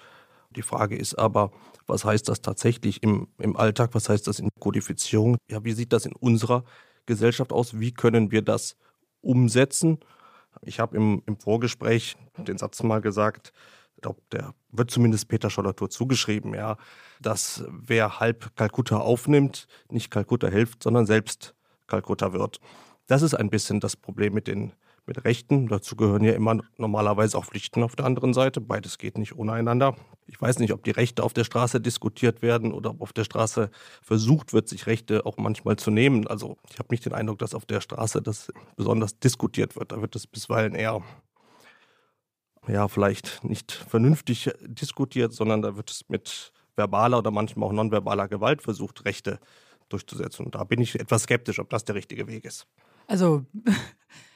[0.53, 1.51] Die Frage ist aber,
[1.87, 3.91] was heißt das tatsächlich im, im Alltag?
[3.93, 5.37] Was heißt das in Kodifizierung?
[5.49, 6.63] Ja, wie sieht das in unserer
[7.05, 7.79] Gesellschaft aus?
[7.79, 8.75] Wie können wir das
[9.21, 9.99] umsetzen?
[10.61, 13.51] Ich habe im, im Vorgespräch den Satz mal gesagt,
[14.03, 16.77] glaube, der wird zumindest Peter Schollatur zugeschrieben, ja,
[17.19, 21.55] dass wer halb Kalkutta aufnimmt, nicht Kalkutta hilft, sondern selbst
[21.87, 22.59] Kalkutta wird.
[23.07, 24.73] Das ist ein bisschen das Problem mit den
[25.05, 25.67] mit Rechten.
[25.67, 28.61] Dazu gehören ja immer normalerweise auch Pflichten auf der anderen Seite.
[28.61, 29.95] Beides geht nicht ohne einander.
[30.27, 33.23] Ich weiß nicht, ob die Rechte auf der Straße diskutiert werden oder ob auf der
[33.23, 33.69] Straße
[34.01, 36.27] versucht wird, sich Rechte auch manchmal zu nehmen.
[36.27, 39.91] Also ich habe nicht den Eindruck, dass auf der Straße das besonders diskutiert wird.
[39.91, 41.01] Da wird es bisweilen eher
[42.67, 48.27] ja, vielleicht nicht vernünftig diskutiert, sondern da wird es mit verbaler oder manchmal auch nonverbaler
[48.27, 49.39] Gewalt versucht, Rechte
[49.89, 50.45] durchzusetzen.
[50.45, 52.65] Und da bin ich etwas skeptisch, ob das der richtige Weg ist.
[53.07, 53.45] Also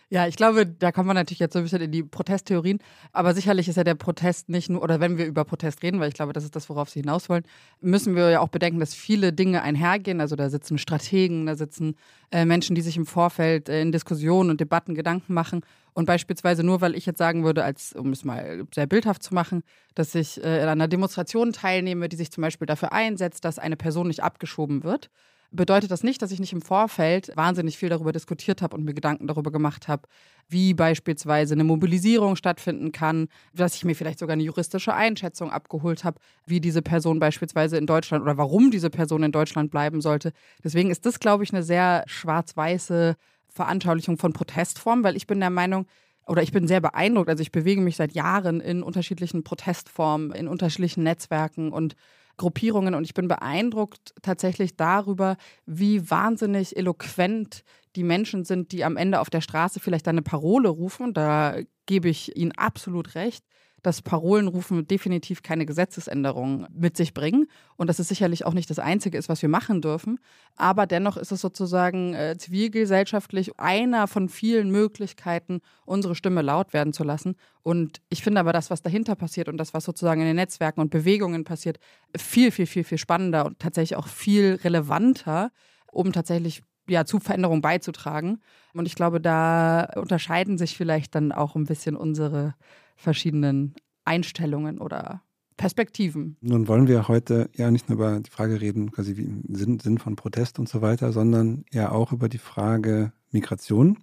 [0.10, 2.80] Ja, ich glaube, da kommen wir natürlich jetzt so ein bisschen in die Protesttheorien.
[3.12, 6.08] Aber sicherlich ist ja der Protest nicht nur, oder wenn wir über Protest reden, weil
[6.08, 7.44] ich glaube, das ist das, worauf Sie hinaus wollen,
[7.82, 10.22] müssen wir ja auch bedenken, dass viele Dinge einhergehen.
[10.22, 11.96] Also da sitzen Strategen, da sitzen
[12.32, 15.60] äh, Menschen, die sich im Vorfeld äh, in Diskussionen und Debatten Gedanken machen.
[15.94, 19.34] Und beispielsweise nur, weil ich jetzt sagen würde, als, um es mal sehr bildhaft zu
[19.34, 19.62] machen,
[19.94, 23.76] dass ich äh, in einer Demonstration teilnehme, die sich zum Beispiel dafür einsetzt, dass eine
[23.76, 25.10] Person nicht abgeschoben wird
[25.52, 28.94] bedeutet das nicht, dass ich nicht im Vorfeld wahnsinnig viel darüber diskutiert habe und mir
[28.94, 30.08] Gedanken darüber gemacht habe,
[30.50, 36.04] wie beispielsweise eine Mobilisierung stattfinden kann, dass ich mir vielleicht sogar eine juristische Einschätzung abgeholt
[36.04, 40.32] habe, wie diese Person beispielsweise in Deutschland oder warum diese Person in Deutschland bleiben sollte.
[40.64, 43.16] Deswegen ist das, glaube ich, eine sehr schwarz-weiße
[43.48, 45.88] Veranschaulichung von Protestformen, weil ich bin der Meinung,
[46.28, 47.30] oder ich bin sehr beeindruckt.
[47.30, 51.96] Also ich bewege mich seit Jahren in unterschiedlichen Protestformen, in unterschiedlichen Netzwerken und
[52.38, 57.64] Gruppierungen und ich bin beeindruckt tatsächlich darüber, wie wahnsinnig eloquent
[57.96, 61.14] die Menschen sind, die am Ende auf der Straße vielleicht eine Parole rufen.
[61.14, 61.58] Da
[61.88, 63.44] gebe ich Ihnen absolut recht
[63.84, 68.80] dass Parolenrufen definitiv keine Gesetzesänderung mit sich bringen und dass es sicherlich auch nicht das
[68.80, 70.20] Einzige ist, was wir machen dürfen.
[70.56, 76.92] Aber dennoch ist es sozusagen äh, zivilgesellschaftlich einer von vielen Möglichkeiten, unsere Stimme laut werden
[76.92, 77.36] zu lassen.
[77.62, 80.82] Und ich finde aber das, was dahinter passiert und das, was sozusagen in den Netzwerken
[80.82, 81.80] und Bewegungen passiert,
[82.18, 85.52] viel, viel, viel, viel spannender und tatsächlich auch viel relevanter,
[85.92, 88.42] um tatsächlich ja, zu Veränderungen beizutragen.
[88.74, 92.56] Und ich glaube, da unterscheiden sich vielleicht dann auch ein bisschen unsere
[92.98, 95.22] verschiedenen Einstellungen oder
[95.56, 96.38] Perspektiven.
[96.42, 99.98] Nun wollen wir heute ja nicht nur über die Frage reden, quasi wie Sinn, Sinn
[99.98, 103.98] von Protest und so weiter, sondern ja auch über die Frage Migration,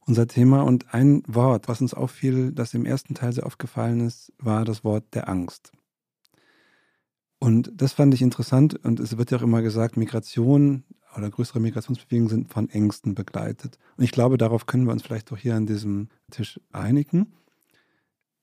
[0.00, 0.62] unser Thema.
[0.62, 4.82] Und ein Wort, was uns auffiel, das im ersten Teil sehr aufgefallen ist, war das
[4.82, 5.72] Wort der Angst.
[7.38, 10.84] Und das fand ich interessant und es wird ja auch immer gesagt, Migration
[11.16, 13.78] oder größere Migrationsbewegungen sind von Ängsten begleitet.
[13.96, 17.32] Und ich glaube, darauf können wir uns vielleicht auch hier an diesem Tisch einigen.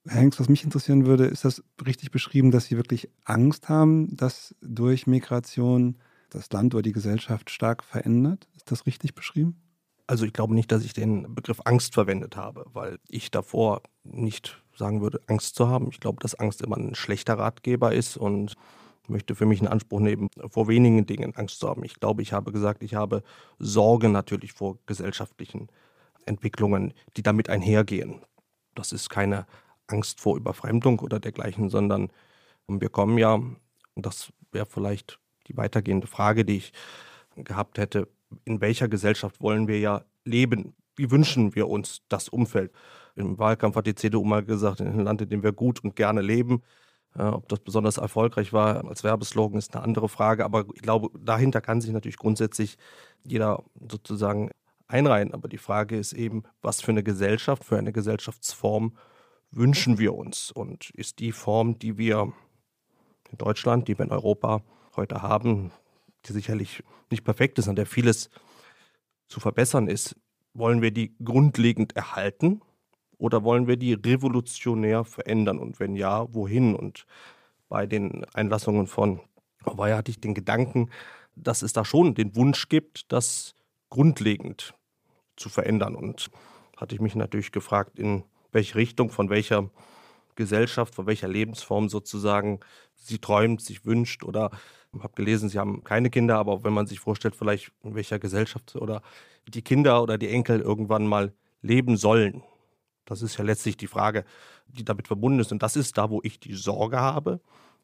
[0.09, 4.55] Hengst, was mich interessieren würde, ist das richtig beschrieben, dass Sie wirklich Angst haben, dass
[4.61, 5.97] durch Migration
[6.29, 8.47] das Land oder die Gesellschaft stark verändert?
[8.55, 9.61] Ist das richtig beschrieben?
[10.07, 14.63] Also ich glaube nicht, dass ich den Begriff Angst verwendet habe, weil ich davor nicht
[14.75, 15.89] sagen würde, Angst zu haben.
[15.89, 18.55] Ich glaube, dass Angst immer ein schlechter Ratgeber ist und
[19.09, 21.83] möchte für mich in Anspruch nehmen, vor wenigen Dingen Angst zu haben.
[21.83, 23.23] Ich glaube, ich habe gesagt, ich habe
[23.59, 25.67] Sorge natürlich vor gesellschaftlichen
[26.25, 28.21] Entwicklungen, die damit einhergehen.
[28.75, 29.45] Das ist keine
[29.87, 32.11] Angst vor Überfremdung oder dergleichen, sondern
[32.67, 33.57] wir kommen ja, und
[33.95, 36.73] das wäre vielleicht die weitergehende Frage, die ich
[37.35, 38.07] gehabt hätte,
[38.45, 40.75] in welcher Gesellschaft wollen wir ja leben?
[40.95, 42.71] Wie wünschen wir uns das Umfeld?
[43.15, 45.95] Im Wahlkampf hat die CDU mal gesagt, in einem Land, in dem wir gut und
[45.95, 46.61] gerne leben.
[47.15, 50.43] Äh, ob das besonders erfolgreich war als Werbeslogan, ist eine andere Frage.
[50.43, 52.77] Aber ich glaube, dahinter kann sich natürlich grundsätzlich
[53.23, 54.51] jeder sozusagen
[54.87, 55.33] einreihen.
[55.33, 58.97] Aber die Frage ist eben, was für eine Gesellschaft, für eine Gesellschaftsform
[59.57, 60.51] wünschen wir uns?
[60.51, 62.33] Und ist die Form, die wir
[63.31, 64.61] in Deutschland, die wir in Europa
[64.95, 65.71] heute haben,
[66.25, 68.29] die sicherlich nicht perfekt ist, an der vieles
[69.27, 70.15] zu verbessern ist,
[70.53, 72.61] wollen wir die grundlegend erhalten
[73.17, 75.59] oder wollen wir die revolutionär verändern?
[75.59, 76.75] Und wenn ja, wohin?
[76.75, 77.05] Und
[77.69, 79.19] bei den Einlassungen von
[79.65, 80.89] Hawaii hatte ich den Gedanken,
[81.35, 83.53] dass es da schon den Wunsch gibt, das
[83.89, 84.73] grundlegend
[85.35, 85.95] zu verändern.
[85.95, 86.29] Und
[86.75, 89.69] hatte ich mich natürlich gefragt, in welche Richtung, von welcher
[90.35, 92.59] Gesellschaft, von welcher Lebensform sozusagen
[92.93, 94.51] sie träumt, sich wünscht oder
[94.99, 98.75] habe gelesen, sie haben keine Kinder, aber wenn man sich vorstellt, vielleicht in welcher Gesellschaft
[98.75, 99.01] oder
[99.47, 102.43] die Kinder oder die Enkel irgendwann mal leben sollen.
[103.05, 104.25] Das ist ja letztlich die Frage,
[104.67, 105.51] die damit verbunden ist.
[105.51, 107.41] Und das ist da, wo ich die Sorge habe,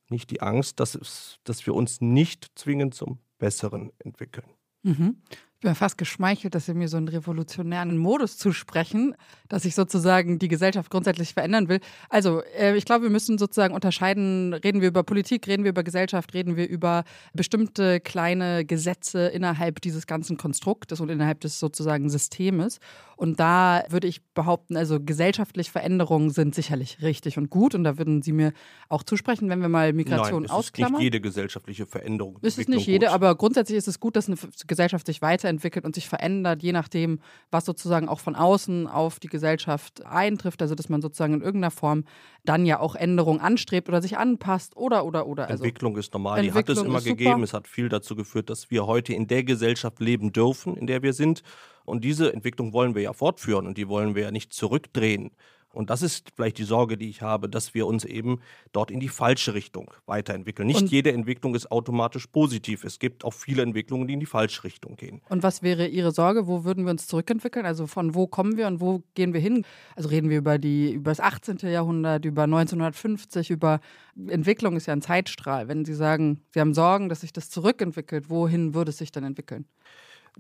[0.10, 4.48] nicht die Angst, dass, es, dass wir uns nicht zwingend zum Besseren entwickeln.
[4.82, 5.18] Mhm
[5.64, 9.16] bin mir fast geschmeichelt, dass Sie mir so einen revolutionären Modus zusprechen,
[9.48, 11.80] dass ich sozusagen die Gesellschaft grundsätzlich verändern will.
[12.10, 15.84] Also, äh, ich glaube, wir müssen sozusagen unterscheiden, reden wir über Politik, reden wir über
[15.84, 22.10] Gesellschaft, reden wir über bestimmte kleine Gesetze innerhalb dieses ganzen Konstruktes und innerhalb des sozusagen
[22.10, 22.80] Systems.
[23.16, 27.74] Und da würde ich behaupten, also gesellschaftliche Veränderungen sind sicherlich richtig und gut.
[27.74, 28.52] Und da würden Sie mir
[28.90, 30.96] auch zusprechen, wenn wir mal Migration Nein, es ausklammern.
[30.96, 32.38] Ist nicht jede gesellschaftliche Veränderung.
[32.42, 33.16] Es ist nicht jede, gut.
[33.16, 34.38] aber grundsätzlich ist es gut, dass eine
[34.68, 35.53] Gesellschaft sich weiterentwickelt
[35.86, 37.20] und sich verändert, je nachdem,
[37.52, 40.62] was sozusagen auch von außen auf die Gesellschaft eintrifft.
[40.62, 42.06] Also dass man sozusagen in irgendeiner Form
[42.46, 45.50] dann ja auch Änderungen anstrebt oder sich anpasst oder oder oder.
[45.50, 46.40] Also Entwicklung ist normal.
[46.40, 47.44] Entwicklung die hat es immer gegeben.
[47.44, 51.04] Es hat viel dazu geführt, dass wir heute in der Gesellschaft leben dürfen, in der
[51.04, 51.44] wir sind.
[51.86, 55.32] Und diese Entwicklung wollen wir ja fortführen und die wollen wir ja nicht zurückdrehen.
[55.74, 58.40] Und das ist vielleicht die Sorge, die ich habe, dass wir uns eben
[58.72, 60.68] dort in die falsche Richtung weiterentwickeln.
[60.68, 62.84] Nicht Und- jede Entwicklung ist automatisch positiv.
[62.84, 65.22] Es gibt auch viele Entwicklungen, die in die falsche Richtung gehen.
[65.30, 66.48] Und was wäre Ihre Sorge?
[66.48, 67.66] Wo würden wir uns zurückentwickeln?
[67.66, 69.66] Also von wo kommen wir und wo gehen wir hin?
[69.96, 71.58] Also reden wir über die über das 18.
[71.70, 73.80] Jahrhundert, über 1950, über
[74.28, 75.68] Entwicklung ist ja ein Zeitstrahl.
[75.68, 79.24] Wenn Sie sagen, Sie haben Sorgen, dass sich das zurückentwickelt, wohin würde es sich dann
[79.24, 79.66] entwickeln?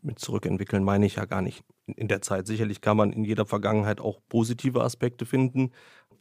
[0.01, 2.47] Mit zurückentwickeln meine ich ja gar nicht in der Zeit.
[2.47, 5.71] Sicherlich kann man in jeder Vergangenheit auch positive Aspekte finden,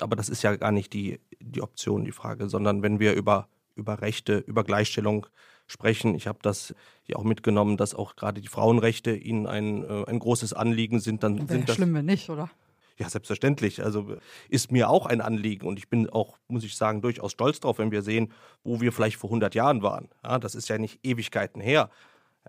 [0.00, 3.48] aber das ist ja gar nicht die, die Option, die Frage, sondern wenn wir über,
[3.74, 5.26] über Rechte, über Gleichstellung
[5.66, 6.74] sprechen, ich habe das
[7.06, 11.22] ja auch mitgenommen, dass auch gerade die Frauenrechte Ihnen ein, äh, ein großes Anliegen sind,
[11.22, 12.50] dann Wäre sind das schlimm, wenn nicht, oder?
[12.98, 13.82] Ja, selbstverständlich.
[13.82, 14.16] Also
[14.48, 17.78] ist mir auch ein Anliegen und ich bin auch, muss ich sagen, durchaus stolz drauf,
[17.78, 18.32] wenn wir sehen,
[18.64, 20.08] wo wir vielleicht vor 100 Jahren waren.
[20.22, 21.90] Ja, das ist ja nicht Ewigkeiten her.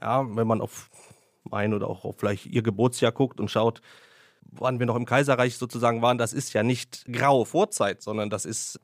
[0.01, 0.89] Ja, wenn man auf
[1.43, 3.81] mein oder auch vielleicht ihr Geburtsjahr guckt und schaut,
[4.41, 8.45] wann wir noch im Kaiserreich sozusagen waren, das ist ja nicht graue Vorzeit, sondern das
[8.45, 8.79] ist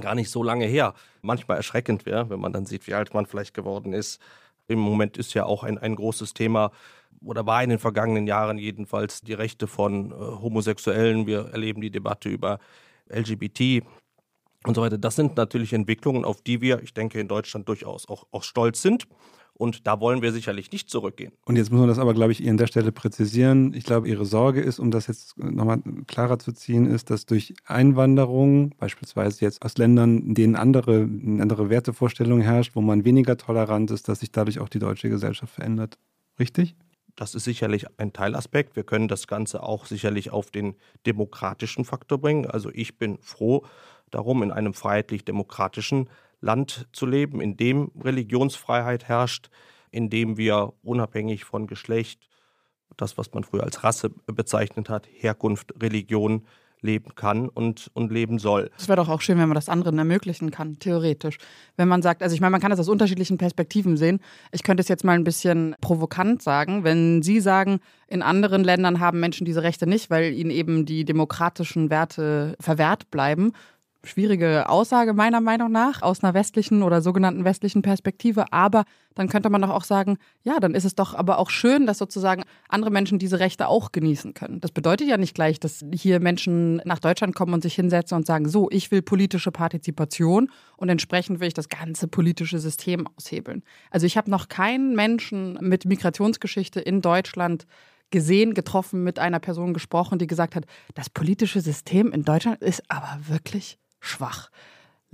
[0.00, 0.94] gar nicht so lange her.
[1.20, 4.20] Manchmal erschreckend wäre, wenn man dann sieht, wie alt man vielleicht geworden ist.
[4.68, 6.70] Im Moment ist ja auch ein, ein großes Thema
[7.24, 11.26] oder war in den vergangenen Jahren jedenfalls die Rechte von äh, Homosexuellen.
[11.26, 12.58] Wir erleben die Debatte über
[13.08, 13.84] LGBT
[14.64, 14.98] und so weiter.
[14.98, 18.82] Das sind natürlich Entwicklungen, auf die wir, ich denke, in Deutschland durchaus auch, auch stolz
[18.82, 19.06] sind.
[19.62, 21.30] Und da wollen wir sicherlich nicht zurückgehen.
[21.44, 23.74] Und jetzt muss man das aber, glaube ich, an der Stelle präzisieren.
[23.74, 27.54] Ich glaube, Ihre Sorge ist, um das jetzt nochmal klarer zu ziehen, ist, dass durch
[27.64, 33.36] Einwanderung, beispielsweise jetzt aus Ländern, in denen andere, eine andere Wertevorstellung herrscht, wo man weniger
[33.36, 35.96] tolerant ist, dass sich dadurch auch die deutsche Gesellschaft verändert.
[36.40, 36.74] Richtig?
[37.14, 38.74] Das ist sicherlich ein Teilaspekt.
[38.74, 40.74] Wir können das Ganze auch sicherlich auf den
[41.06, 42.46] demokratischen Faktor bringen.
[42.46, 43.64] Also ich bin froh
[44.10, 46.08] darum, in einem freiheitlich-demokratischen
[46.42, 49.48] Land zu leben, in dem Religionsfreiheit herrscht,
[49.90, 52.28] in dem wir unabhängig von Geschlecht,
[52.96, 56.46] das, was man früher als Rasse bezeichnet hat, Herkunft, Religion
[56.82, 58.70] leben kann und, und leben soll.
[58.76, 61.38] Es wäre doch auch schön, wenn man das anderen ermöglichen kann, theoretisch.
[61.76, 64.20] Wenn man sagt, also ich meine, man kann das aus unterschiedlichen Perspektiven sehen.
[64.50, 66.82] Ich könnte es jetzt mal ein bisschen provokant sagen.
[66.82, 67.78] Wenn Sie sagen,
[68.08, 73.10] in anderen Ländern haben Menschen diese Rechte nicht, weil ihnen eben die demokratischen Werte verwehrt
[73.10, 73.52] bleiben.
[74.04, 78.52] Schwierige Aussage meiner Meinung nach aus einer westlichen oder sogenannten westlichen Perspektive.
[78.52, 78.84] Aber
[79.14, 81.98] dann könnte man doch auch sagen, ja, dann ist es doch aber auch schön, dass
[81.98, 84.60] sozusagen andere Menschen diese Rechte auch genießen können.
[84.60, 88.26] Das bedeutet ja nicht gleich, dass hier Menschen nach Deutschland kommen und sich hinsetzen und
[88.26, 93.62] sagen, so, ich will politische Partizipation und entsprechend will ich das ganze politische System aushebeln.
[93.90, 97.66] Also ich habe noch keinen Menschen mit Migrationsgeschichte in Deutschland
[98.10, 102.82] gesehen, getroffen, mit einer Person gesprochen, die gesagt hat, das politische System in Deutschland ist
[102.88, 104.50] aber wirklich schwach.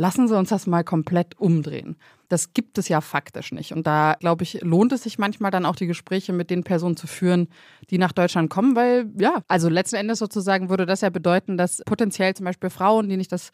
[0.01, 1.97] Lassen Sie uns das mal komplett umdrehen.
[2.29, 3.73] Das gibt es ja faktisch nicht.
[3.73, 6.97] Und da, glaube ich, lohnt es sich manchmal dann auch die Gespräche mit den Personen
[6.97, 7.49] zu führen,
[7.91, 11.83] die nach Deutschland kommen, weil, ja, also letzten Endes sozusagen würde das ja bedeuten, dass
[11.85, 13.51] potenziell zum Beispiel Frauen, die nicht das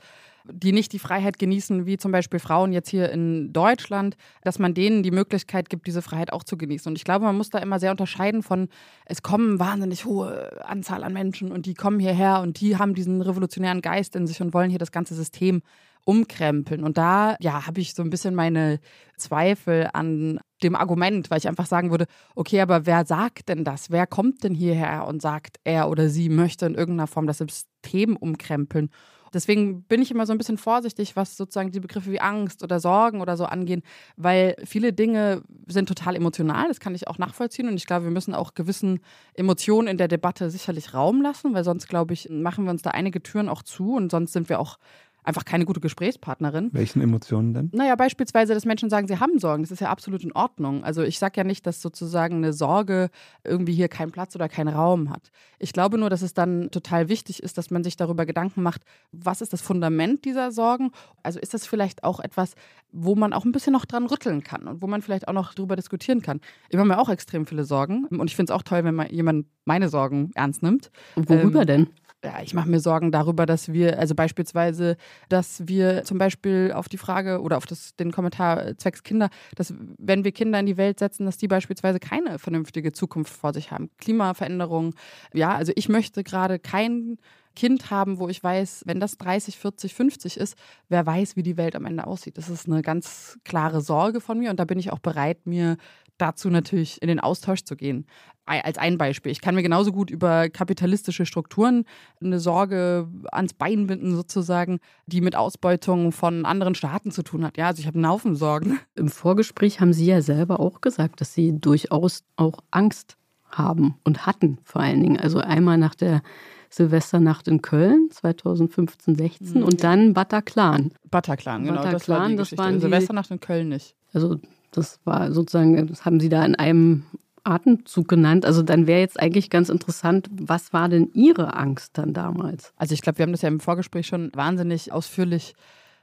[0.47, 4.75] die nicht die Freiheit genießen, wie zum Beispiel Frauen jetzt hier in Deutschland, dass man
[4.75, 6.91] denen die Möglichkeit gibt, diese Freiheit auch zu genießen.
[6.91, 8.69] Und ich glaube, man muss da immer sehr unterscheiden von,
[9.07, 13.23] es kommen wahnsinnig hohe Anzahl an Menschen und die kommen hierher und die haben diesen
[13.23, 15.63] revolutionären Geist in sich und wollen hier das ganze System
[16.05, 16.85] umkrempeln.
[16.85, 18.81] Und da, ja, habe ich so ein bisschen meine
[19.17, 23.91] Zweifel an dem Argument, weil ich einfach sagen würde, okay, aber wer sagt denn das?
[23.91, 28.17] Wer kommt denn hierher und sagt, er oder sie möchte in irgendeiner Form das System
[28.17, 28.91] umkrempeln?
[29.35, 32.79] Deswegen bin ich immer so ein bisschen vorsichtig, was sozusagen die Begriffe wie Angst oder
[32.79, 33.83] Sorgen oder so angehen,
[34.17, 38.13] weil viele Dinge sind total emotional, das kann ich auch nachvollziehen und ich glaube, wir
[38.13, 39.01] müssen auch gewissen
[39.35, 42.91] Emotionen in der Debatte sicherlich Raum lassen, weil sonst, glaube ich, machen wir uns da
[42.91, 44.79] einige Türen auch zu und sonst sind wir auch
[45.25, 46.69] einfach keine gute Gesprächspartnerin.
[46.73, 47.71] Welchen Emotionen denn?
[47.73, 49.63] Naja, beispielsweise, dass Menschen sagen, sie haben Sorgen.
[49.63, 50.85] Das ist ja absolut in Ordnung.
[50.85, 53.09] Also ich sage ja nicht, dass sozusagen eine Sorge
[53.43, 55.31] irgendwie hier keinen Platz oder keinen Raum hat.
[55.59, 58.83] Ich glaube nur, dass es dann total wichtig ist, dass man sich darüber Gedanken macht,
[59.13, 60.91] was ist das Fundament dieser Sorgen?
[61.23, 62.55] Also ist das vielleicht auch etwas,
[62.93, 65.55] wo man auch ein bisschen noch dran rütteln kann und wo man vielleicht auch noch
[65.55, 66.41] drüber diskutieren kann.
[66.69, 69.09] Ich mache mir auch extrem viele Sorgen und ich finde es auch toll, wenn man
[69.11, 70.91] jemand meine Sorgen ernst nimmt.
[71.17, 71.87] Und worüber Ähm, denn?
[72.25, 74.97] Ja, ich mache mir Sorgen darüber, dass wir, also beispielsweise,
[75.29, 79.29] dass wir zum Beispiel auf die Frage oder auf das, den Kommentar äh, zwecks Kinder,
[79.57, 83.53] dass wenn wir Kinder in die Welt setzen, dass die beispielsweise keine vernünftige Zukunft vor
[83.53, 83.91] sich haben.
[83.99, 84.95] Klimaveränderung,
[85.33, 87.19] ja, also ich möchte gerade kein
[87.55, 90.57] Kind haben, wo ich weiß, wenn das 30, 40, 50 ist,
[90.89, 92.37] wer weiß, wie die Welt am Ende aussieht.
[92.37, 95.77] Das ist eine ganz klare Sorge von mir und da bin ich auch bereit, mir
[96.19, 98.07] dazu natürlich in den Austausch zu gehen.
[98.47, 99.33] Als ein Beispiel.
[99.33, 101.85] Ich kann mir genauso gut über kapitalistische Strukturen
[102.23, 107.57] eine Sorge ans Bein binden, sozusagen, die mit Ausbeutung von anderen Staaten zu tun hat.
[107.57, 108.79] Ja, also ich habe einen Haufen Sorgen.
[108.97, 113.17] Im Vorgespräch haben Sie ja selber auch gesagt, dass Sie durchaus auch Angst
[113.49, 115.19] haben und hatten vor allen Dingen.
[115.19, 116.23] Also einmal nach der
[116.69, 119.67] Silvesternacht in Köln 2015, 16 Mhm.
[119.67, 120.93] und dann Bataclan.
[121.11, 121.77] Bataclan, genau.
[121.77, 123.95] das war Bataclan, die das waren die- Silvesternacht in Köln nicht.
[124.13, 124.39] Also
[124.77, 127.05] das war sozusagen, das haben Sie da in einem
[127.45, 128.45] Atemzug genannt.
[128.45, 132.73] Also dann wäre jetzt eigentlich ganz interessant, was war denn Ihre Angst dann damals?
[132.77, 135.55] Also ich glaube, wir haben das ja im Vorgespräch schon wahnsinnig ausführlich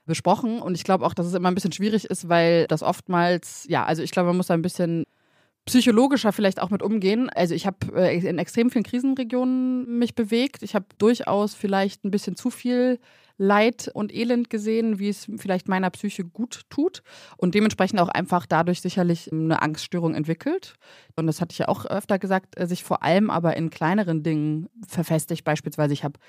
[0.06, 3.66] besprochen und ich glaube auch, dass es immer ein bisschen schwierig ist, weil das oftmals,
[3.70, 5.06] ja, also ich glaube, man muss da ein bisschen
[5.66, 7.30] psychologischer vielleicht auch mit umgehen.
[7.30, 10.64] Also ich habe äh, in extrem vielen Krisenregionen mich bewegt.
[10.64, 13.00] Ich habe durchaus vielleicht ein bisschen zu viel
[13.42, 17.02] Leid und Elend gesehen, wie es vielleicht meiner Psyche gut tut
[17.38, 20.76] und dementsprechend auch einfach dadurch sicherlich eine Angststörung entwickelt.
[21.16, 24.22] Und das hatte ich ja auch öfter gesagt, äh, sich vor allem aber in kleineren
[24.22, 25.44] Dingen verfestigt.
[25.44, 26.20] Beispielsweise, ich habe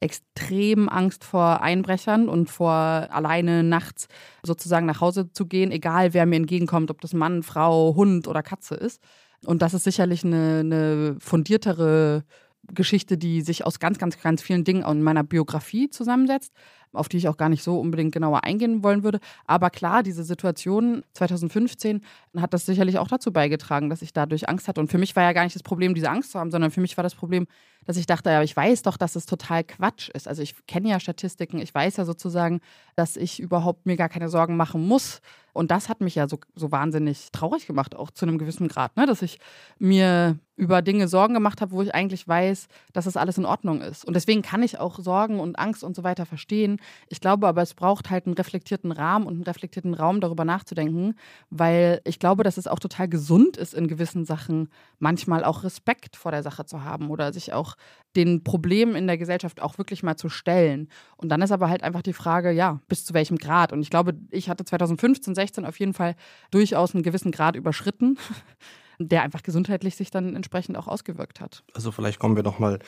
[0.00, 4.08] extrem Angst vor Einbrechern und vor alleine nachts
[4.42, 8.42] sozusagen nach Hause zu gehen, egal wer mir entgegenkommt, ob das Mann, Frau, Hund oder
[8.42, 9.02] Katze ist.
[9.44, 12.24] Und das ist sicherlich eine, eine fundiertere
[12.68, 16.52] Geschichte, die sich aus ganz, ganz, ganz vielen Dingen in meiner Biografie zusammensetzt,
[16.92, 19.20] auf die ich auch gar nicht so unbedingt genauer eingehen wollen würde.
[19.46, 22.02] Aber klar, diese Situation 2015
[22.36, 24.80] hat das sicherlich auch dazu beigetragen, dass ich dadurch Angst hatte.
[24.80, 26.80] Und für mich war ja gar nicht das Problem, diese Angst zu haben, sondern für
[26.80, 27.46] mich war das Problem,
[27.84, 30.28] dass ich dachte, ja, ich weiß doch, dass es total Quatsch ist.
[30.28, 32.60] Also ich kenne ja Statistiken, ich weiß ja sozusagen,
[32.94, 35.20] dass ich überhaupt mir gar keine Sorgen machen muss.
[35.52, 38.96] Und das hat mich ja so, so wahnsinnig traurig gemacht, auch zu einem gewissen Grad,
[38.96, 39.04] ne?
[39.06, 39.38] dass ich
[39.78, 43.82] mir über Dinge Sorgen gemacht habe, wo ich eigentlich weiß, dass es alles in Ordnung
[43.82, 44.04] ist.
[44.04, 46.80] Und deswegen kann ich auch Sorgen und Angst und so weiter verstehen.
[47.08, 51.14] Ich glaube aber, es braucht halt einen reflektierten Rahmen und einen reflektierten Raum, darüber nachzudenken,
[51.50, 54.68] weil ich glaube, dass es auch total gesund ist, in gewissen Sachen
[54.98, 57.76] manchmal auch Respekt vor der Sache zu haben oder sich auch
[58.16, 60.88] den Problemen in der Gesellschaft auch wirklich mal zu stellen.
[61.16, 63.72] Und dann ist aber halt einfach die Frage, ja, bis zu welchem Grad.
[63.72, 66.14] Und ich glaube, ich hatte 2015, 16 auf jeden Fall
[66.50, 68.18] durchaus einen gewissen Grad überschritten,
[68.98, 71.64] der einfach gesundheitlich sich dann entsprechend auch ausgewirkt hat.
[71.74, 72.78] Also vielleicht kommen wir noch mal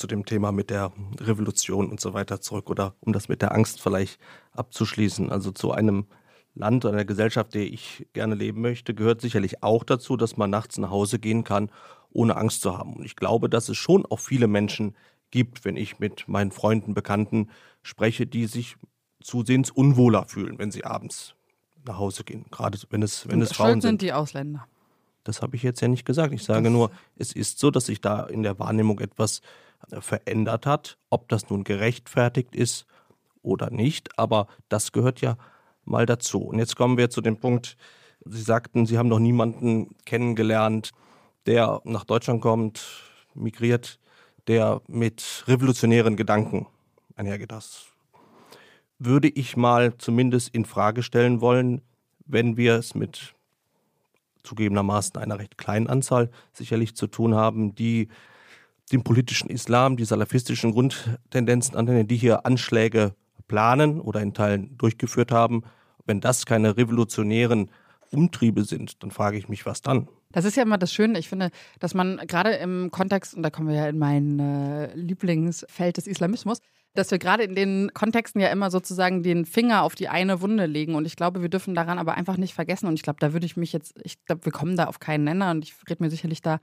[0.00, 3.52] zu dem Thema mit der Revolution und so weiter zurück oder um das mit der
[3.52, 4.18] Angst vielleicht
[4.52, 5.30] abzuschließen.
[5.30, 6.06] Also zu einem
[6.54, 10.48] Land oder einer Gesellschaft, der ich gerne leben möchte, gehört sicherlich auch dazu, dass man
[10.48, 11.70] nachts nach Hause gehen kann,
[12.10, 12.94] ohne Angst zu haben.
[12.94, 14.96] Und ich glaube, dass es schon auch viele Menschen
[15.30, 17.50] gibt, wenn ich mit meinen Freunden, Bekannten
[17.82, 18.76] spreche, die sich
[19.22, 21.34] zusehends unwohler fühlen, wenn sie abends
[21.86, 22.46] nach Hause gehen.
[22.50, 23.82] Gerade wenn es, wenn es Frauen sind.
[23.82, 24.66] sind die Ausländer.
[25.24, 26.32] Das habe ich jetzt ja nicht gesagt.
[26.32, 29.42] Ich sage nur, es ist so, dass sich da in der Wahrnehmung etwas
[29.88, 30.98] verändert hat.
[31.10, 32.86] Ob das nun gerechtfertigt ist
[33.42, 35.36] oder nicht, aber das gehört ja
[35.84, 36.40] mal dazu.
[36.40, 37.76] Und jetzt kommen wir zu dem Punkt,
[38.24, 40.90] Sie sagten, Sie haben noch niemanden kennengelernt,
[41.46, 42.84] der nach Deutschland kommt,
[43.34, 43.98] migriert,
[44.46, 46.66] der mit revolutionären Gedanken
[47.16, 47.50] einhergeht.
[47.50, 47.86] Das
[48.98, 51.80] würde ich mal zumindest in Frage stellen wollen,
[52.26, 53.34] wenn wir es mit
[54.42, 58.08] zugegebenermaßen einer recht kleinen Anzahl sicherlich zu tun haben, die
[58.92, 63.14] den politischen Islam, die salafistischen Grundtendenzen annehmen, die hier Anschläge
[63.48, 65.62] planen oder in Teilen durchgeführt haben.
[66.06, 67.70] Wenn das keine revolutionären
[68.10, 70.08] Umtriebe sind, dann frage ich mich, was dann?
[70.32, 71.18] Das ist ja immer das Schöne.
[71.18, 74.94] Ich finde, dass man gerade im Kontext, und da kommen wir ja in mein äh,
[74.94, 76.60] Lieblingsfeld des Islamismus,
[76.94, 80.66] dass wir gerade in den Kontexten ja immer sozusagen den Finger auf die eine Wunde
[80.66, 80.94] legen.
[80.94, 82.86] Und ich glaube, wir dürfen daran aber einfach nicht vergessen.
[82.86, 85.24] Und ich glaube, da würde ich mich jetzt, ich glaube, wir kommen da auf keinen
[85.24, 86.60] Nenner und ich rede mir sicherlich da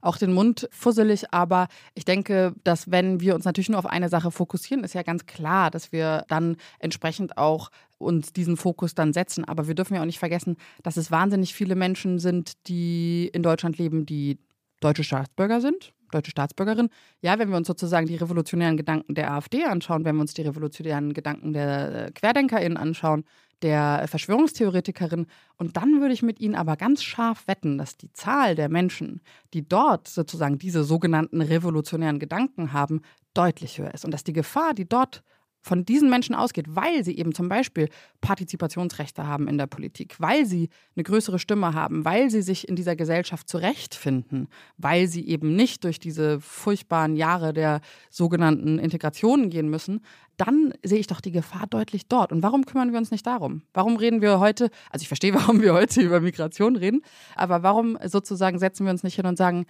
[0.00, 4.08] auch den Mund fusselig, aber ich denke, dass wenn wir uns natürlich nur auf eine
[4.08, 9.12] Sache fokussieren, ist ja ganz klar, dass wir dann entsprechend auch uns diesen Fokus dann
[9.12, 9.44] setzen.
[9.44, 13.42] Aber wir dürfen ja auch nicht vergessen, dass es wahnsinnig viele Menschen sind, die in
[13.42, 14.38] Deutschland leben, die
[14.80, 16.88] deutsche Staatsbürger sind, deutsche Staatsbürgerin.
[17.22, 20.42] Ja, wenn wir uns sozusagen die revolutionären Gedanken der AfD anschauen, wenn wir uns die
[20.42, 23.24] revolutionären Gedanken der äh, QuerdenkerInnen anschauen,
[23.62, 25.26] der Verschwörungstheoretikerin.
[25.56, 29.20] Und dann würde ich mit Ihnen aber ganz scharf wetten, dass die Zahl der Menschen,
[29.52, 33.02] die dort sozusagen diese sogenannten revolutionären Gedanken haben,
[33.34, 34.04] deutlich höher ist.
[34.04, 35.22] Und dass die Gefahr, die dort
[35.62, 37.88] von diesen Menschen ausgeht, weil sie eben zum Beispiel
[38.20, 42.76] Partizipationsrechte haben in der Politik, weil sie eine größere Stimme haben, weil sie sich in
[42.76, 47.80] dieser Gesellschaft zurechtfinden, weil sie eben nicht durch diese furchtbaren Jahre der
[48.10, 50.00] sogenannten Integration gehen müssen,
[50.40, 52.32] dann sehe ich doch die Gefahr deutlich dort.
[52.32, 53.62] Und warum kümmern wir uns nicht darum?
[53.74, 57.02] Warum reden wir heute, also ich verstehe, warum wir heute über Migration reden,
[57.36, 59.66] aber warum sozusagen setzen wir uns nicht hin und sagen,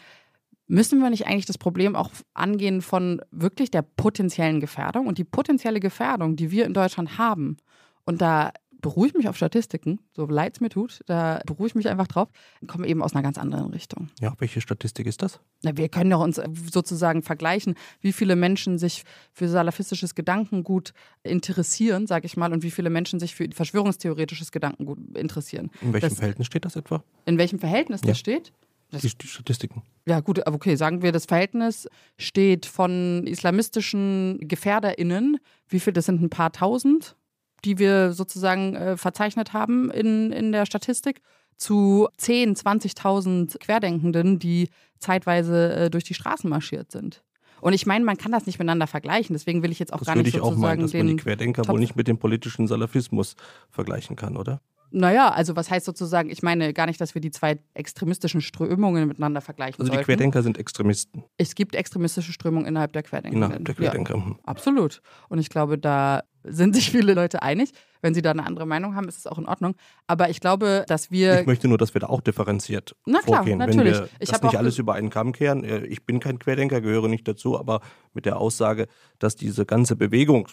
[0.70, 5.08] Müssen wir nicht eigentlich das Problem auch angehen von wirklich der potenziellen Gefährdung?
[5.08, 7.56] Und die potenzielle Gefährdung, die wir in Deutschland haben,
[8.04, 11.74] und da beruhige ich mich auf Statistiken, so leid es mir tut, da beruhige ich
[11.74, 12.28] mich einfach drauf,
[12.68, 14.10] kommen eben aus einer ganz anderen Richtung.
[14.20, 15.40] Ja, welche Statistik ist das?
[15.64, 16.40] Na, wir können doch uns
[16.72, 19.02] sozusagen vergleichen, wie viele Menschen sich
[19.32, 20.94] für salafistisches Gedankengut
[21.24, 25.70] interessieren, sage ich mal, und wie viele Menschen sich für verschwörungstheoretisches Gedankengut interessieren.
[25.82, 27.02] In welchem Das- Verhältnis steht das etwa?
[27.26, 28.08] In welchem Verhältnis Ja.
[28.10, 28.52] das steht?
[28.92, 29.82] Die, die Statistiken.
[30.06, 31.88] Ja, gut, aber okay, sagen wir, das Verhältnis
[32.18, 35.38] steht von islamistischen GefährderInnen,
[35.68, 37.16] wie viel, das sind ein paar tausend,
[37.64, 41.20] die wir sozusagen äh, verzeichnet haben in, in der Statistik,
[41.56, 47.22] zu 10, 20.000 Querdenkenden, die zeitweise äh, durch die Straßen marschiert sind.
[47.60, 49.34] Und ich meine, man kann das nicht miteinander vergleichen.
[49.34, 51.12] Deswegen will ich jetzt auch Das gar nicht ich auch sozusagen meinen, dass man die
[51.12, 53.36] den Querdenker Topf- wohl nicht mit dem politischen Salafismus
[53.68, 54.62] vergleichen kann, oder?
[54.92, 59.06] Naja, also was heißt sozusagen, ich meine gar nicht, dass wir die zwei extremistischen Strömungen
[59.08, 60.06] miteinander vergleichen Also die sollten.
[60.06, 63.36] Querdenker sind Extremisten Es gibt extremistische Strömungen innerhalb der Querdenker.
[63.36, 64.16] innerhalb der Querdenker.
[64.16, 64.30] Mhm.
[64.38, 65.00] Ja, absolut.
[65.28, 67.70] Und ich glaube, da sind sich viele Leute einig.
[68.02, 69.74] Wenn sie da eine andere Meinung haben, ist es auch in Ordnung.
[70.06, 71.40] Aber ich glaube, dass wir.
[71.40, 73.58] Ich möchte nur, dass wir da auch differenziert Na klar, vorgehen.
[73.58, 73.92] natürlich.
[73.98, 75.64] Wenn wir Ich das nicht alles über einen Kamm kehren.
[75.64, 77.80] äh, Ich bin kein Querdenker, gehöre nicht dazu, aber
[78.14, 78.86] mit der Aussage,
[79.18, 80.48] dass diese ganze Bewegung,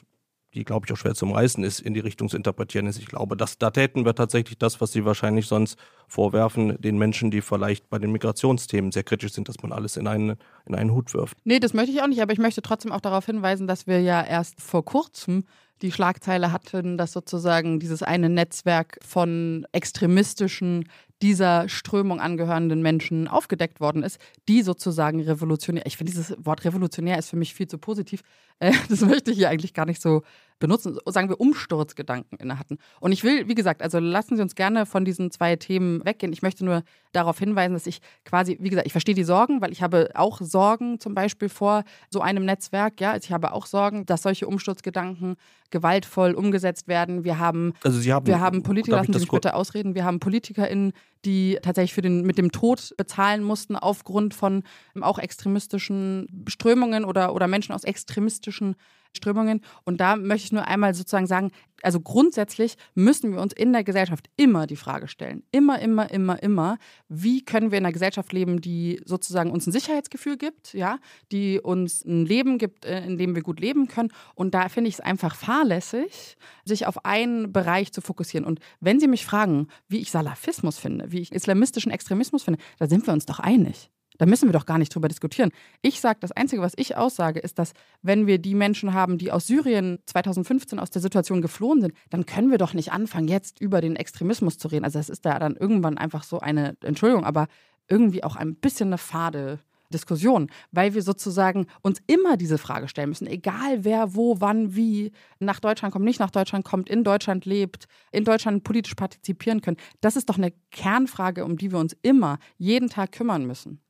[0.57, 2.97] die glaube ich auch schwer zum Reißen ist, in die Richtung zu interpretieren ist.
[2.97, 5.77] Ich glaube, dass, da täten wir tatsächlich das, was Sie wahrscheinlich sonst
[6.07, 10.07] vorwerfen, den Menschen, die vielleicht bei den Migrationsthemen sehr kritisch sind, dass man alles in
[10.07, 11.37] einen, in einen Hut wirft.
[11.43, 14.01] Nee, das möchte ich auch nicht, aber ich möchte trotzdem auch darauf hinweisen, dass wir
[14.01, 15.43] ja erst vor kurzem
[15.83, 20.85] die Schlagzeile hatten, dass sozusagen dieses eine Netzwerk von extremistischen
[21.21, 25.85] dieser Strömung angehörenden Menschen aufgedeckt worden ist, die sozusagen revolutionär.
[25.85, 28.21] Ich finde, dieses Wort revolutionär ist für mich viel zu positiv.
[28.59, 30.23] Äh, das möchte ich hier eigentlich gar nicht so
[30.59, 30.97] benutzen.
[31.05, 32.77] Sagen wir Umsturzgedanken inne hatten.
[32.99, 36.33] Und ich will, wie gesagt, also lassen Sie uns gerne von diesen zwei Themen weggehen.
[36.33, 39.71] Ich möchte nur darauf hinweisen, dass ich quasi, wie gesagt, ich verstehe die Sorgen, weil
[39.71, 42.99] ich habe auch Sorgen zum Beispiel vor so einem Netzwerk.
[43.01, 45.35] Ja, also ich habe auch Sorgen, dass solche Umsturzgedanken
[45.69, 47.23] gewaltvoll umgesetzt werden.
[47.23, 50.19] Wir haben Also Sie haben, wir haben Politiker, lassen Sie mich bitte ausreden, wir haben
[50.19, 50.93] PolitikerInnen,
[51.25, 54.63] die tatsächlich für den, mit dem Tod bezahlen mussten aufgrund von
[55.01, 58.75] auch extremistischen Strömungen oder, oder Menschen aus extremistischen
[59.17, 59.61] Strömungen.
[59.83, 61.51] Und da möchte ich nur einmal sozusagen sagen,
[61.83, 66.41] also grundsätzlich müssen wir uns in der Gesellschaft immer die Frage stellen, immer, immer, immer,
[66.41, 66.77] immer,
[67.07, 70.97] wie können wir in einer Gesellschaft leben, die sozusagen uns ein Sicherheitsgefühl gibt, ja,
[71.31, 74.11] die uns ein Leben gibt, äh, in dem wir gut leben können.
[74.33, 78.45] Und da finde ich es einfach fahrlässig, sich auf einen Bereich zu fokussieren.
[78.45, 82.87] Und wenn Sie mich fragen, wie ich Salafismus finde, wie ich islamistischen Extremismus finde, da
[82.87, 83.89] sind wir uns doch einig.
[84.17, 85.51] Da müssen wir doch gar nicht drüber diskutieren.
[85.81, 89.31] Ich sage, das Einzige, was ich aussage, ist, dass wenn wir die Menschen haben, die
[89.31, 93.61] aus Syrien 2015 aus der Situation geflohen sind, dann können wir doch nicht anfangen, jetzt
[93.61, 94.85] über den Extremismus zu reden.
[94.85, 97.47] Also das ist da dann irgendwann einfach so eine, Entschuldigung, aber
[97.87, 103.09] irgendwie auch ein bisschen eine fade Diskussion, weil wir sozusagen uns immer diese Frage stellen
[103.09, 107.45] müssen, egal wer, wo, wann, wie nach Deutschland kommt, nicht nach Deutschland kommt, in Deutschland
[107.45, 109.77] lebt, in Deutschland politisch partizipieren können.
[110.01, 113.81] Das ist doch eine Kernfrage, um die wir uns immer jeden Tag kümmern müssen.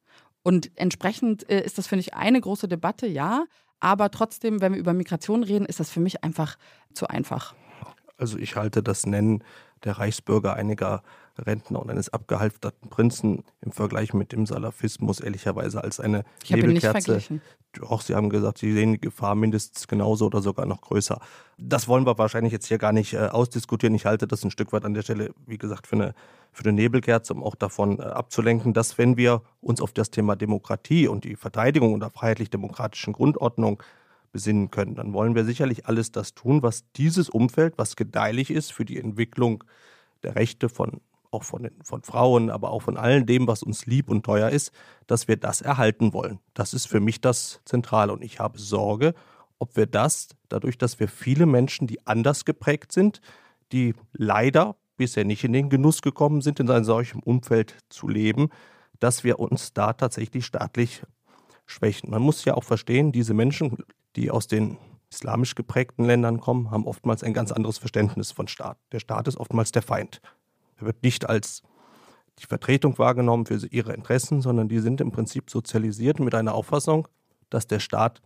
[0.47, 3.43] Und entsprechend äh, ist das, finde ich, eine große Debatte, ja.
[3.81, 6.55] Aber trotzdem, wenn wir über Migration reden, ist das für mich einfach
[6.93, 7.53] zu einfach.
[8.15, 9.43] Also ich halte das Nennen
[9.83, 11.03] der Reichsbürger einiger
[11.37, 17.41] Rentner und eines abgehalfterten Prinzen im Vergleich mit dem Salafismus ehrlicherweise als eine Nebelkerze.
[17.81, 21.19] Auch Sie haben gesagt, Sie sehen die Gefahr mindestens genauso oder sogar noch größer.
[21.57, 23.95] Das wollen wir wahrscheinlich jetzt hier gar nicht äh, ausdiskutieren.
[23.95, 26.13] Ich halte das ein Stück weit an der Stelle, wie gesagt, für eine,
[26.51, 30.35] für eine Nebelkerze, um auch davon äh, abzulenken, dass wenn wir uns auf das Thema
[30.35, 33.81] Demokratie und die Verteidigung unter freiheitlich-demokratischen Grundordnung
[34.31, 38.71] besinnen können, dann wollen wir sicherlich alles das tun, was dieses Umfeld, was gedeihlich ist
[38.71, 39.63] für die Entwicklung
[40.23, 41.01] der Rechte von
[41.31, 44.71] auch von, von Frauen, aber auch von all dem, was uns lieb und teuer ist,
[45.07, 46.39] dass wir das erhalten wollen.
[46.53, 48.13] Das ist für mich das Zentrale.
[48.13, 49.13] Und ich habe Sorge,
[49.59, 53.21] ob wir das, dadurch, dass wir viele Menschen, die anders geprägt sind,
[53.71, 58.49] die leider bisher nicht in den Genuss gekommen sind, in einem solchen Umfeld zu leben,
[58.99, 61.03] dass wir uns da tatsächlich staatlich
[61.65, 62.09] schwächen.
[62.09, 63.77] Man muss ja auch verstehen, diese Menschen,
[64.15, 64.77] die aus den
[65.09, 68.77] islamisch geprägten Ländern kommen, haben oftmals ein ganz anderes Verständnis von Staat.
[68.91, 70.21] Der Staat ist oftmals der Feind.
[70.77, 71.63] Er wird nicht als
[72.39, 77.07] die Vertretung wahrgenommen für ihre Interessen, sondern die sind im Prinzip sozialisiert mit einer Auffassung,
[77.49, 78.21] dass der Staat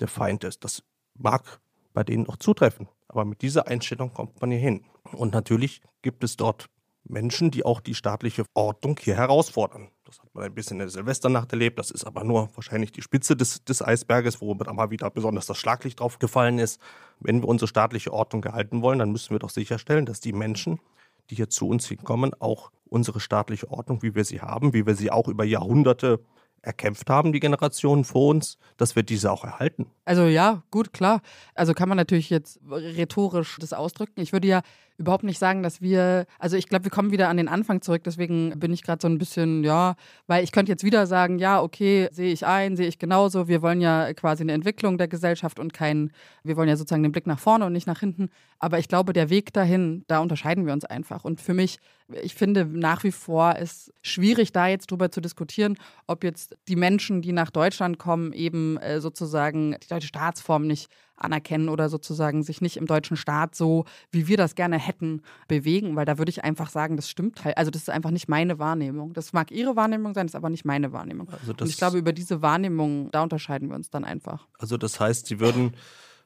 [0.00, 0.64] der Feind ist.
[0.64, 0.82] Das
[1.14, 1.60] mag
[1.92, 4.84] bei denen auch zutreffen, aber mit dieser Einstellung kommt man hier hin.
[5.12, 6.68] Und natürlich gibt es dort
[7.04, 9.88] Menschen, die auch die staatliche Ordnung hier herausfordern.
[10.04, 11.78] Das hat man ein bisschen in der Silvesternacht erlebt.
[11.78, 15.46] Das ist aber nur wahrscheinlich die Spitze des, des Eisberges, wo dann mal wieder besonders
[15.46, 16.80] das Schlaglicht drauf gefallen ist.
[17.20, 20.80] Wenn wir unsere staatliche Ordnung gehalten wollen, dann müssen wir doch sicherstellen, dass die Menschen,
[21.30, 24.94] die hier zu uns hinkommen, auch unsere staatliche Ordnung, wie wir sie haben, wie wir
[24.94, 26.20] sie auch über Jahrhunderte
[26.64, 29.86] erkämpft haben, die Generationen vor uns, dass wir diese auch erhalten.
[30.04, 31.20] Also ja, gut, klar.
[31.54, 34.20] Also kann man natürlich jetzt rhetorisch das ausdrücken.
[34.20, 34.62] Ich würde ja
[34.96, 38.02] überhaupt nicht sagen, dass wir, also ich glaube, wir kommen wieder an den Anfang zurück,
[38.04, 39.96] deswegen bin ich gerade so ein bisschen, ja,
[40.26, 43.60] weil ich könnte jetzt wieder sagen, ja, okay, sehe ich ein, sehe ich genauso, wir
[43.62, 46.12] wollen ja quasi eine Entwicklung der Gesellschaft und kein,
[46.44, 49.12] wir wollen ja sozusagen den Blick nach vorne und nicht nach hinten, aber ich glaube,
[49.12, 51.24] der Weg dahin, da unterscheiden wir uns einfach.
[51.24, 51.78] Und für mich,
[52.22, 55.76] ich finde nach wie vor ist schwierig, da jetzt drüber zu diskutieren,
[56.06, 60.88] ob jetzt die Menschen, die nach Deutschland kommen, eben äh, sozusagen die deutsche Staatsform nicht
[61.16, 65.96] anerkennen oder sozusagen sich nicht im deutschen Staat so, wie wir das gerne hätten, bewegen,
[65.96, 67.56] weil da würde ich einfach sagen, das stimmt halt.
[67.56, 69.12] Also das ist einfach nicht meine Wahrnehmung.
[69.12, 71.28] Das mag ihre Wahrnehmung sein, ist aber nicht meine Wahrnehmung.
[71.30, 74.46] Also Und ich glaube, über diese Wahrnehmung, da unterscheiden wir uns dann einfach.
[74.58, 75.76] Also das heißt, Sie würden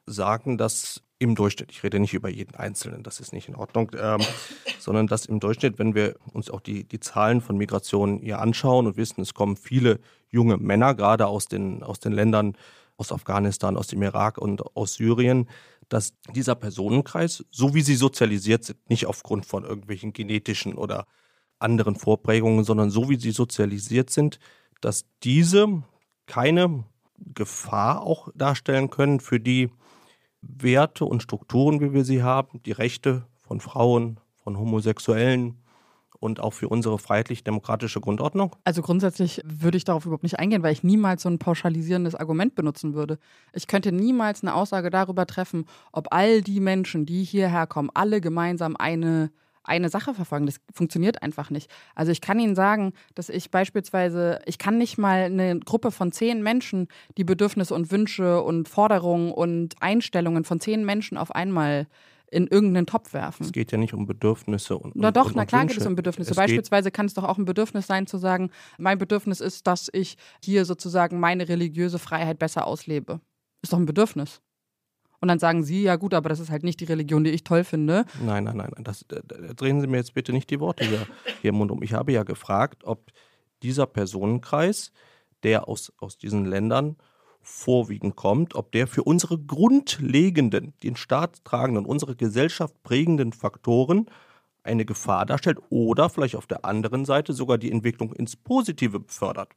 [0.05, 3.91] sagen, dass im Durchschnitt, ich rede nicht über jeden Einzelnen, das ist nicht in Ordnung,
[3.99, 4.21] ähm,
[4.79, 8.87] sondern dass im Durchschnitt, wenn wir uns auch die, die Zahlen von Migration hier anschauen
[8.87, 9.99] und wissen, es kommen viele
[10.29, 12.55] junge Männer, gerade aus den, aus den Ländern
[12.99, 15.49] aus Afghanistan, aus dem Irak und aus Syrien,
[15.87, 21.07] dass dieser Personenkreis, so wie sie sozialisiert sind, nicht aufgrund von irgendwelchen genetischen oder
[21.59, 24.39] anderen Vorprägungen, sondern so wie sie sozialisiert sind,
[24.81, 25.83] dass diese
[26.25, 26.83] keine
[27.17, 29.69] Gefahr auch darstellen können für die
[30.41, 35.57] Werte und Strukturen, wie wir sie haben, die Rechte von Frauen, von Homosexuellen,
[36.19, 38.55] und auch für unsere freiheitlich-demokratische Grundordnung?
[38.63, 42.55] Also grundsätzlich würde ich darauf überhaupt nicht eingehen, weil ich niemals so ein pauschalisierendes Argument
[42.55, 43.19] benutzen würde.
[43.53, 48.21] Ich könnte niemals eine Aussage darüber treffen, ob all die Menschen, die hierher kommen, alle
[48.21, 49.31] gemeinsam eine
[49.69, 50.45] eine Sache verfolgen.
[50.45, 51.69] Das funktioniert einfach nicht.
[51.95, 56.11] Also ich kann Ihnen sagen, dass ich beispielsweise, ich kann nicht mal eine Gruppe von
[56.11, 56.87] zehn Menschen,
[57.17, 61.87] die Bedürfnisse und Wünsche und Forderungen und Einstellungen von zehn Menschen auf einmal
[62.31, 63.45] in irgendeinen Topf werfen.
[63.45, 65.95] Es geht ja nicht um Bedürfnisse und Na doch, und, na klar geht es um
[65.95, 66.31] Bedürfnisse.
[66.31, 69.89] Es Beispielsweise kann es doch auch ein Bedürfnis sein zu sagen, mein Bedürfnis ist, dass
[69.91, 73.19] ich hier sozusagen meine religiöse Freiheit besser auslebe.
[73.61, 74.41] Ist doch ein Bedürfnis.
[75.21, 77.43] Und dann sagen sie, ja gut, aber das ist halt nicht die Religion, die ich
[77.43, 78.05] toll finde.
[78.23, 81.07] Nein, nein, nein, das, da, da drehen Sie mir jetzt bitte nicht die Worte hier,
[81.41, 81.83] hier im Mund um.
[81.83, 83.11] Ich habe ja gefragt, ob
[83.61, 84.91] dieser Personenkreis,
[85.43, 86.95] der aus, aus diesen Ländern
[87.49, 94.05] vorwiegend kommt, ob der für unsere grundlegenden, den Staat tragenden, unsere Gesellschaft prägenden Faktoren
[94.63, 99.51] eine Gefahr darstellt oder vielleicht auf der anderen Seite sogar die Entwicklung ins Positive befördert.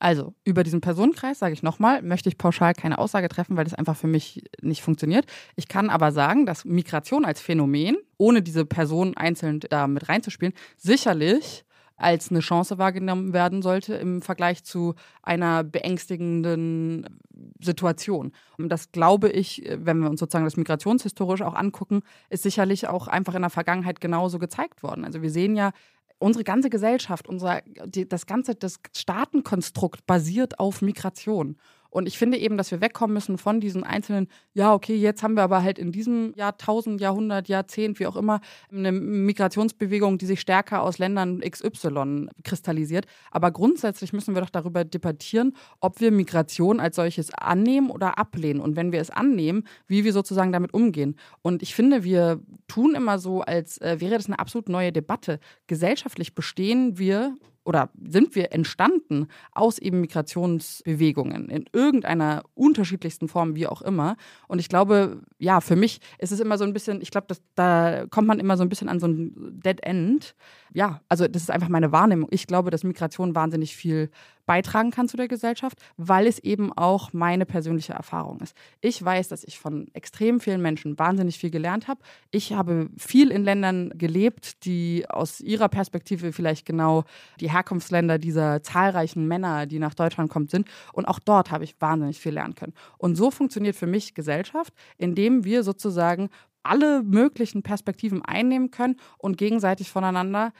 [0.00, 3.74] Also, über diesen Personenkreis, sage ich nochmal, möchte ich pauschal keine Aussage treffen, weil das
[3.74, 5.26] einfach für mich nicht funktioniert.
[5.56, 10.54] Ich kann aber sagen, dass Migration als Phänomen, ohne diese Person einzeln da mit reinzuspielen,
[10.76, 11.64] sicherlich
[11.98, 17.20] als eine Chance wahrgenommen werden sollte im Vergleich zu einer beängstigenden
[17.60, 18.32] Situation.
[18.56, 23.08] Und das glaube ich, wenn wir uns sozusagen das migrationshistorisch auch angucken, ist sicherlich auch
[23.08, 25.04] einfach in der Vergangenheit genauso gezeigt worden.
[25.04, 25.72] Also wir sehen ja,
[26.18, 31.56] unsere ganze Gesellschaft, unser, die, das ganze das Staatenkonstrukt basiert auf Migration.
[31.90, 35.34] Und ich finde eben, dass wir wegkommen müssen von diesen einzelnen, ja, okay, jetzt haben
[35.34, 38.40] wir aber halt in diesem Jahrtausend, Jahrhundert, Jahrzehnt, wie auch immer,
[38.70, 43.06] eine Migrationsbewegung, die sich stärker aus Ländern XY kristallisiert.
[43.30, 48.60] Aber grundsätzlich müssen wir doch darüber debattieren, ob wir Migration als solches annehmen oder ablehnen.
[48.60, 51.16] Und wenn wir es annehmen, wie wir sozusagen damit umgehen.
[51.42, 55.40] Und ich finde, wir tun immer so, als äh, wäre das eine absolut neue Debatte.
[55.66, 57.36] Gesellschaftlich bestehen wir
[57.68, 64.16] oder sind wir entstanden aus eben Migrationsbewegungen in irgendeiner unterschiedlichsten Form, wie auch immer.
[64.46, 67.26] Und ich glaube, ja, für mich ist es immer so ein bisschen, ich glaube,
[67.56, 70.34] da kommt man immer so ein bisschen an so ein Dead End.
[70.72, 72.30] Ja, also das ist einfach meine Wahrnehmung.
[72.32, 74.08] Ich glaube, dass Migration wahnsinnig viel
[74.48, 78.56] beitragen kann zu der Gesellschaft, weil es eben auch meine persönliche Erfahrung ist.
[78.80, 82.00] Ich weiß, dass ich von extrem vielen Menschen wahnsinnig viel gelernt habe.
[82.30, 87.04] Ich habe viel in Ländern gelebt, die aus ihrer Perspektive vielleicht genau
[87.40, 90.66] die Herkunftsländer dieser zahlreichen Männer, die nach Deutschland kommen, sind.
[90.94, 92.72] Und auch dort habe ich wahnsinnig viel lernen können.
[92.96, 96.30] Und so funktioniert für mich Gesellschaft, indem wir sozusagen
[96.62, 100.52] alle möglichen Perspektiven einnehmen können und gegenseitig voneinander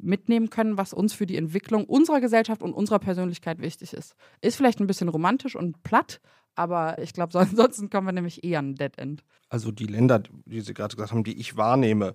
[0.00, 4.14] mitnehmen können, was uns für die Entwicklung unserer Gesellschaft und unserer Persönlichkeit wichtig ist.
[4.40, 6.20] Ist vielleicht ein bisschen romantisch und platt,
[6.54, 9.24] aber ich glaube, ansonsten kommen wir nämlich eher an Dead End.
[9.48, 12.14] Also die Länder, die Sie gerade gesagt haben, die ich wahrnehme,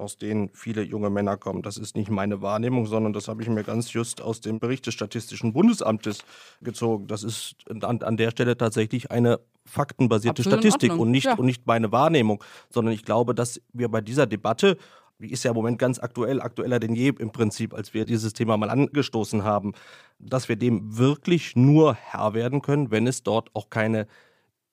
[0.00, 1.62] aus denen viele junge Männer kommen.
[1.62, 4.86] Das ist nicht meine Wahrnehmung, sondern das habe ich mir ganz just aus dem Bericht
[4.86, 6.24] des Statistischen Bundesamtes
[6.62, 7.06] gezogen.
[7.06, 11.34] Das ist an, an der Stelle tatsächlich eine faktenbasierte Absolut Statistik und nicht, ja.
[11.34, 14.78] und nicht meine Wahrnehmung, sondern ich glaube, dass wir bei dieser Debatte
[15.20, 18.32] die ist ja im Moment ganz aktuell, aktueller denn je im Prinzip, als wir dieses
[18.32, 19.72] Thema mal angestoßen haben,
[20.18, 24.06] dass wir dem wirklich nur Herr werden können, wenn es dort auch keine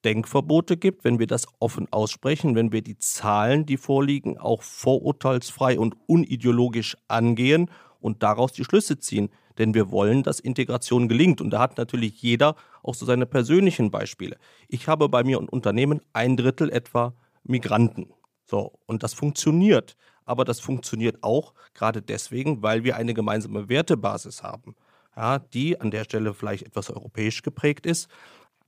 [0.06, 5.78] Denkverbote gibt, wenn wir das offen aussprechen, wenn wir die Zahlen, die vorliegen, auch vorurteilsfrei
[5.78, 7.70] und unideologisch angehen
[8.00, 9.30] und daraus die Schlüsse ziehen.
[9.58, 11.42] denn wir wollen, dass Integration gelingt.
[11.42, 14.38] Und da hat natürlich jeder auch so seine persönlichen Beispiele.
[14.68, 18.14] Ich habe bei mir im Unternehmen ein Drittel etwa Migranten.
[18.46, 19.98] So, und das funktioniert.
[20.28, 24.76] Aber das funktioniert auch gerade deswegen, weil wir eine gemeinsame Wertebasis haben,
[25.16, 28.08] ja, die an der Stelle vielleicht etwas europäisch geprägt ist.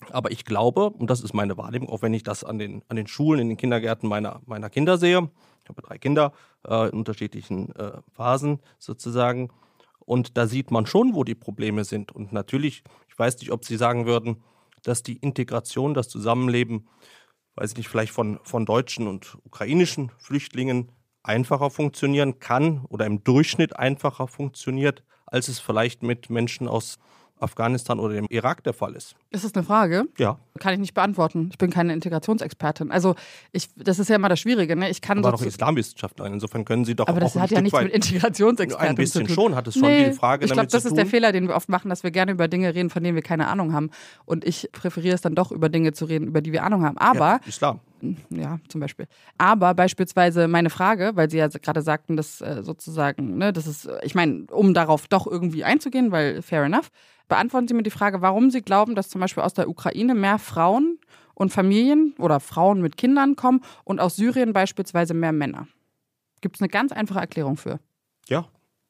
[0.10, 2.95] Aber ich glaube, und das ist meine Wahrnehmung, auch wenn ich das an den, an
[2.95, 5.30] den Schulen, in den Kindergärten meiner, meiner Kinder sehe,
[5.61, 6.31] ich habe drei Kinder
[6.68, 9.52] äh, in unterschiedlichen äh, Phasen sozusagen,
[10.10, 12.11] und da sieht man schon, wo die Probleme sind.
[12.11, 14.41] Und natürlich, ich weiß nicht, ob Sie sagen würden,
[14.81, 16.88] dass die Integration, das Zusammenleben,
[17.53, 20.91] weiß ich nicht, vielleicht von, von deutschen und ukrainischen Flüchtlingen
[21.30, 26.98] einfacher funktionieren kann oder im Durchschnitt einfacher funktioniert, als es vielleicht mit Menschen aus
[27.40, 29.16] Afghanistan oder dem Irak der Fall ist.
[29.30, 30.06] Ist das eine Frage?
[30.18, 30.40] Ja.
[30.60, 31.49] Kann ich nicht beantworten.
[31.52, 32.91] Ich bin keine Integrationsexpertin.
[32.91, 33.15] Also
[33.52, 34.76] ich, das ist ja immer das Schwierige.
[34.76, 34.90] Ne?
[34.90, 36.34] Ich kann aber doch Islamwissenschaftlerin.
[36.34, 39.36] Insofern können Sie doch aber auch das hat ja nichts mit Integrationsexperten Ein bisschen zu
[39.36, 39.44] tun.
[39.44, 41.10] schon hat es schon nee, die Frage Ich glaube, das ist der.
[41.10, 43.48] Fehler, den wir oft machen, dass wir gerne über Dinge reden, von denen wir keine
[43.48, 43.90] Ahnung haben.
[44.26, 46.98] Und ich präferiere es dann doch, über Dinge zu reden, über die wir Ahnung haben.
[46.98, 47.80] Aber ja, Islam.
[48.30, 49.07] ja, zum Beispiel.
[49.38, 53.90] Aber beispielsweise meine Frage, weil Sie ja gerade sagten, dass äh, sozusagen, ne, das ist,
[54.03, 56.90] ich meine, um darauf doch irgendwie einzugehen, weil fair enough,
[57.27, 60.40] beantworten Sie mir die Frage, warum Sie glauben, dass zum Beispiel aus der Ukraine mehr
[60.50, 61.00] Frauen
[61.36, 65.68] und Familien oder Frauen mit Kindern kommen und aus Syrien beispielsweise mehr Männer.
[66.42, 67.80] Gibt es eine ganz einfache Erklärung für?
[68.28, 68.48] Ja.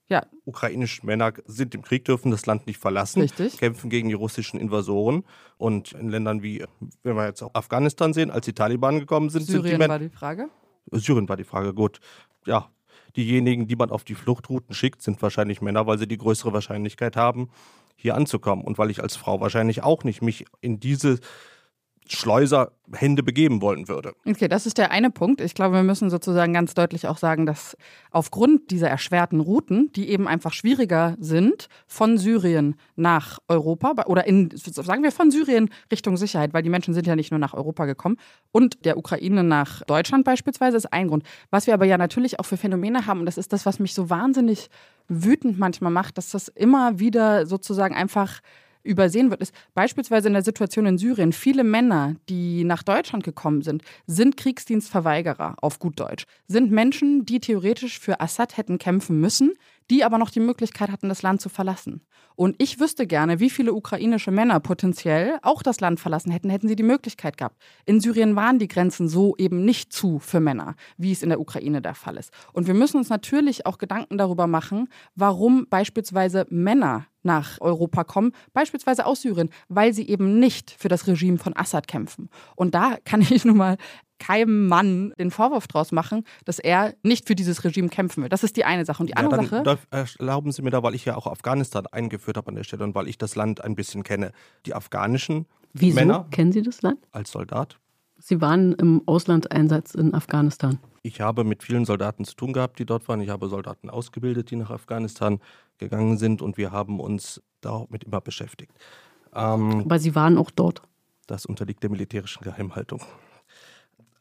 [0.07, 0.25] Ja.
[0.45, 3.59] Ukrainische Männer sind im Krieg, dürfen das Land nicht verlassen, Richtig.
[3.59, 5.23] kämpfen gegen die russischen Invasoren.
[5.57, 6.65] Und in Ländern wie,
[7.03, 9.93] wenn wir jetzt auch Afghanistan sehen, als die Taliban gekommen sind, sind die Syrien Männer.
[9.93, 10.49] war die Frage.
[10.91, 11.99] Syrien war die Frage, gut.
[12.47, 12.69] Ja,
[13.15, 17.15] diejenigen, die man auf die Fluchtrouten schickt, sind wahrscheinlich Männer, weil sie die größere Wahrscheinlichkeit
[17.15, 17.49] haben,
[18.01, 18.63] hier anzukommen.
[18.63, 21.19] Und weil ich als Frau wahrscheinlich auch nicht mich in diese
[22.11, 24.13] Schleuserhände begeben wollen würde.
[24.25, 25.41] Okay, das ist der eine Punkt.
[25.41, 27.77] Ich glaube, wir müssen sozusagen ganz deutlich auch sagen, dass
[28.11, 34.49] aufgrund dieser erschwerten Routen, die eben einfach schwieriger sind, von Syrien nach Europa oder in,
[34.55, 37.85] sagen wir von Syrien Richtung Sicherheit, weil die Menschen sind ja nicht nur nach Europa
[37.85, 38.17] gekommen
[38.51, 41.23] und der Ukraine nach Deutschland beispielsweise ist ein Grund.
[41.51, 43.93] Was wir aber ja natürlich auch für Phänomene haben, und das ist das, was mich
[43.93, 44.69] so wahnsinnig
[45.07, 48.41] wütend manchmal macht, dass das immer wieder sozusagen einfach
[48.83, 53.61] übersehen wird, ist beispielsweise in der Situation in Syrien, viele Männer, die nach Deutschland gekommen
[53.61, 59.53] sind, sind Kriegsdienstverweigerer auf gut Deutsch, sind Menschen, die theoretisch für Assad hätten kämpfen müssen,
[59.89, 62.01] die aber noch die Möglichkeit hatten, das Land zu verlassen.
[62.35, 66.67] Und ich wüsste gerne, wie viele ukrainische Männer potenziell auch das Land verlassen hätten, hätten
[66.67, 67.57] sie die Möglichkeit gehabt.
[67.85, 71.41] In Syrien waren die Grenzen so eben nicht zu für Männer, wie es in der
[71.41, 72.31] Ukraine der Fall ist.
[72.53, 78.31] Und wir müssen uns natürlich auch Gedanken darüber machen, warum beispielsweise Männer nach Europa kommen,
[78.53, 82.29] beispielsweise aus Syrien, weil sie eben nicht für das Regime von Assad kämpfen.
[82.55, 83.77] Und da kann ich nun mal
[84.21, 88.29] keinem Mann den Vorwurf draus machen, dass er nicht für dieses Regime kämpfen will.
[88.29, 89.01] Das ist die eine Sache.
[89.01, 89.77] Und die andere ja, dann Sache.
[89.91, 92.83] darf- erlauben Sie mir da, weil ich ja auch Afghanistan eingeführt habe an der Stelle
[92.83, 94.33] und weil ich das Land ein bisschen kenne.
[94.65, 96.99] Die afghanischen Wieso Männer kennen Sie das Land?
[97.11, 97.79] als Soldat.
[98.19, 100.79] Sie waren im Auslandseinsatz in Afghanistan.
[101.01, 103.21] Ich habe mit vielen Soldaten zu tun gehabt, die dort waren.
[103.21, 105.39] Ich habe Soldaten ausgebildet, die nach Afghanistan
[105.77, 108.73] gegangen sind und wir haben uns damit immer beschäftigt.
[109.33, 110.81] Ähm, Aber Sie waren auch dort.
[111.27, 113.01] Das unterliegt der militärischen Geheimhaltung.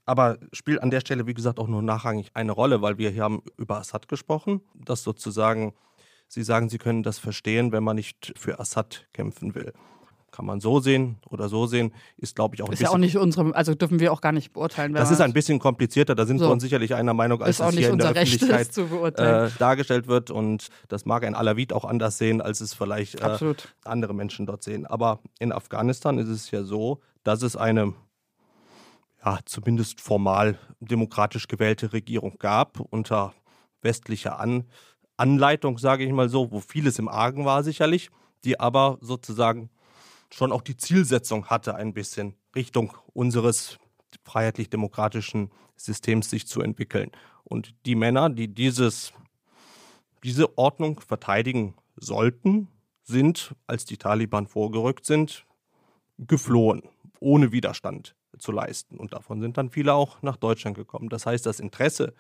[0.05, 3.25] Aber spielt an der Stelle, wie gesagt, auch nur nachrangig eine Rolle, weil wir hier
[3.25, 5.75] haben über Assad gesprochen, dass sozusagen,
[6.29, 9.73] Sie sagen, Sie können das verstehen, wenn man nicht für Assad kämpfen will.
[10.31, 13.17] Kann man so sehen oder so sehen, ist, glaube ich, auch Ist ja auch nicht
[13.17, 14.93] unsere, also dürfen wir auch gar nicht beurteilen.
[14.93, 16.47] das ist ein bisschen komplizierter, da sind So.
[16.47, 18.87] wir uns sicherlich einer Meinung, als Ist nicht hier in der Recht, Öffentlichkeit das zu
[18.89, 19.49] beurteilen.
[19.49, 20.31] äh, dargestellt wird.
[20.31, 24.63] Und das mag ein Alawit auch anders sehen, als es vielleicht äh, andere Menschen dort
[24.63, 24.87] sehen.
[24.87, 27.95] Aber in Afghanistan ist es ja so, dass es eine
[29.25, 33.35] ja, zumindest formal demokratisch gewählte Regierung gab, unter
[33.83, 34.65] westlicher An
[35.17, 38.11] Anleitung, sage ich mal so, wo vieles im Argen war sicherlich,
[38.45, 39.69] die aber sozusagen
[40.33, 43.79] schon auch die Zielsetzung hatte, ein bisschen Richtung unseres
[44.25, 47.11] freiheitlich-demokratischen Systems sich zu entwickeln.
[47.45, 49.13] Und die Männer, die dieses,
[50.23, 52.69] diese Ordnung verteidigen sollten,
[53.05, 55.47] sind, als die Taliban vorgerückt sind,
[56.19, 56.83] geflohen,
[57.21, 58.99] ohne Widerstand zu leisten.
[58.99, 61.09] Und davon sind dann viele auch nach Deutschland gekommen.
[61.09, 62.15] Das heißt, das Interesse,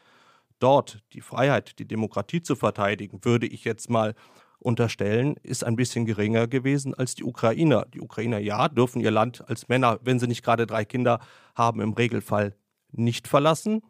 [0.58, 4.14] dort die Freiheit, die Demokratie zu verteidigen, würde ich jetzt mal
[4.60, 7.86] unterstellen, ist ein bisschen geringer gewesen als die Ukrainer.
[7.94, 11.20] Die Ukrainer, ja, dürfen ihr Land als Männer, wenn sie nicht gerade drei Kinder
[11.54, 12.54] haben, im Regelfall
[12.90, 13.82] nicht verlassen.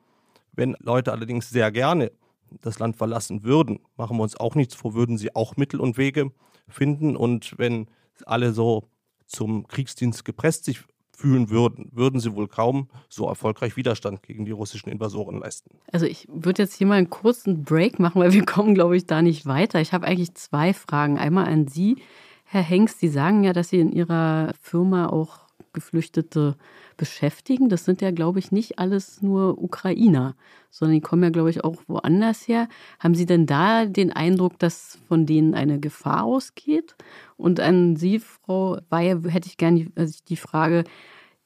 [0.53, 2.13] Wenn Leute allerdings sehr gerne
[2.61, 5.97] das Land verlassen würden, machen wir uns auch nichts vor, würden sie auch Mittel und
[5.99, 6.33] Wege
[6.69, 7.17] finden.
[7.17, 7.87] Und wenn
[8.27, 8.89] alle so
[9.27, 10.81] zum Kriegsdienst gepresst sich
[11.19, 15.71] fühlen würden, würden sie wohl kaum so erfolgreich Widerstand gegen die russischen Invasoren leisten.
[15.93, 19.07] Also ich würde jetzt hier mal einen kurzen Break machen, weil wir kommen, glaube ich,
[19.07, 19.81] da nicht weiter.
[19.81, 21.19] Ich habe eigentlich zwei Fragen.
[21.19, 21.97] Einmal an Sie,
[22.45, 23.01] Herr Hengst.
[23.01, 25.48] Sie sagen ja, dass Sie in Ihrer Firma auch
[25.79, 26.57] Geflüchtete
[26.97, 27.69] beschäftigen.
[27.69, 30.35] Das sind ja, glaube ich, nicht alles nur Ukrainer,
[30.71, 32.69] sondern die kommen ja, glaube ich, auch woanders her.
[32.99, 36.97] Haben Sie denn da den Eindruck, dass von denen eine Gefahr ausgeht?
[37.37, 40.83] Und an Sie, Frau Weihe, hätte ich gerne also die Frage,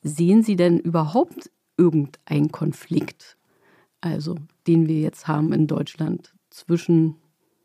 [0.03, 3.37] sehen Sie denn überhaupt irgendeinen Konflikt,
[4.01, 4.37] also
[4.67, 7.17] den wir jetzt haben in Deutschland zwischen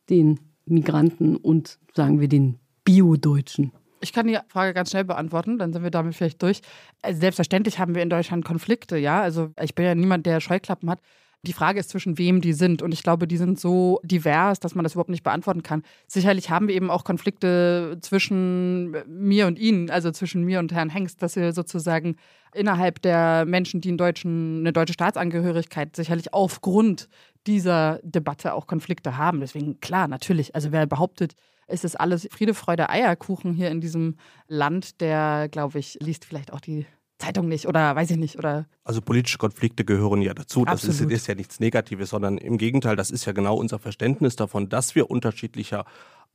[0.10, 3.72] den Migranten und, sagen wir, den Bio-Deutschen?
[4.00, 6.62] Ich kann die Frage ganz schnell beantworten, dann sind wir damit vielleicht durch.
[7.02, 9.22] Also selbstverständlich haben wir in Deutschland Konflikte, ja.
[9.22, 11.00] Also ich bin ja niemand, der Scheuklappen hat.
[11.44, 12.82] Die Frage ist, zwischen wem die sind.
[12.82, 15.84] Und ich glaube, die sind so divers, dass man das überhaupt nicht beantworten kann.
[16.08, 20.90] Sicherlich haben wir eben auch Konflikte zwischen mir und Ihnen, also zwischen mir und Herrn
[20.90, 22.18] Hengst, dass wir sozusagen
[22.54, 27.08] innerhalb der Menschen, die deutschen, eine deutsche Staatsangehörigkeit sicherlich aufgrund
[27.46, 29.40] dieser Debatte auch Konflikte haben.
[29.40, 30.56] Deswegen, klar, natürlich.
[30.56, 31.36] Also wer behauptet,
[31.68, 34.16] es ist alles Friede, Freude, Eierkuchen hier in diesem
[34.48, 36.86] Land, der, glaube ich, liest vielleicht auch die
[37.20, 38.38] Zeitung nicht oder weiß ich nicht.
[38.38, 40.66] Oder also politische Konflikte gehören ja dazu.
[40.66, 44.36] Das ist, ist, ja nichts Negatives, sondern im Gegenteil, das ist ja genau unser Verständnis
[44.36, 45.86] davon, dass wir unterschiedlicher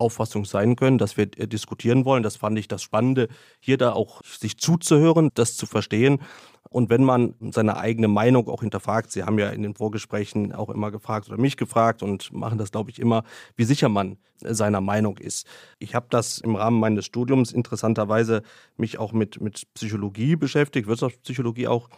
[0.03, 2.23] Auffassung sein können, dass wir äh, diskutieren wollen.
[2.23, 3.29] Das fand ich das Spannende,
[3.61, 6.19] hier da auch sich zuzuhören, das zu verstehen.
[6.69, 10.70] Und wenn man seine eigene Meinung auch hinterfragt, Sie haben ja in den Vorgesprächen auch
[10.70, 13.24] immer gefragt oder mich gefragt und machen das, glaube ich, immer,
[13.57, 15.47] wie sicher man äh, seiner Meinung ist.
[15.79, 18.43] Ich habe das im Rahmen meines Studiums interessanterweise
[18.77, 21.89] mich auch mit, mit Psychologie beschäftigt, Wirtschaftspsychologie auch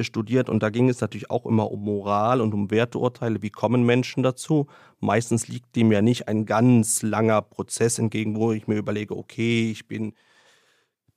[0.00, 3.42] studiert und da ging es natürlich auch immer um Moral und um Werteurteile.
[3.42, 4.66] Wie kommen Menschen dazu?
[5.00, 9.70] Meistens liegt dem ja nicht ein ganz langer Prozess entgegen, wo ich mir überlege, okay,
[9.70, 10.14] ich bin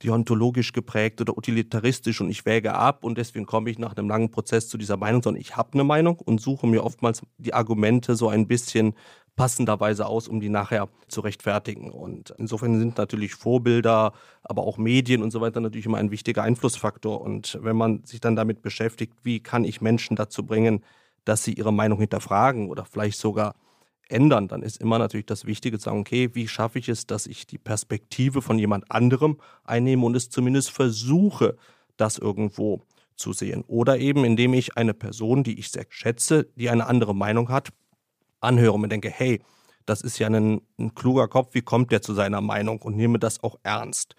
[0.03, 4.29] deontologisch geprägt oder utilitaristisch und ich wäge ab und deswegen komme ich nach einem langen
[4.29, 8.15] Prozess zu dieser Meinung, sondern ich habe eine Meinung und suche mir oftmals die Argumente
[8.15, 8.93] so ein bisschen
[9.37, 11.91] passenderweise aus, um die nachher zu rechtfertigen.
[11.91, 14.11] Und insofern sind natürlich Vorbilder,
[14.43, 17.21] aber auch Medien und so weiter natürlich immer ein wichtiger Einflussfaktor.
[17.21, 20.83] Und wenn man sich dann damit beschäftigt, wie kann ich Menschen dazu bringen,
[21.23, 23.55] dass sie ihre Meinung hinterfragen oder vielleicht sogar
[24.09, 27.27] ändern, dann ist immer natürlich das Wichtige zu sagen, okay, wie schaffe ich es, dass
[27.27, 31.57] ich die Perspektive von jemand anderem einnehme und es zumindest versuche,
[31.95, 32.81] das irgendwo
[33.15, 33.63] zu sehen.
[33.67, 37.69] Oder eben, indem ich eine Person, die ich sehr schätze, die eine andere Meinung hat,
[38.41, 39.41] anhöre und mir denke, hey,
[39.85, 43.19] das ist ja ein, ein kluger Kopf, wie kommt der zu seiner Meinung und nehme
[43.19, 44.15] das auch ernst.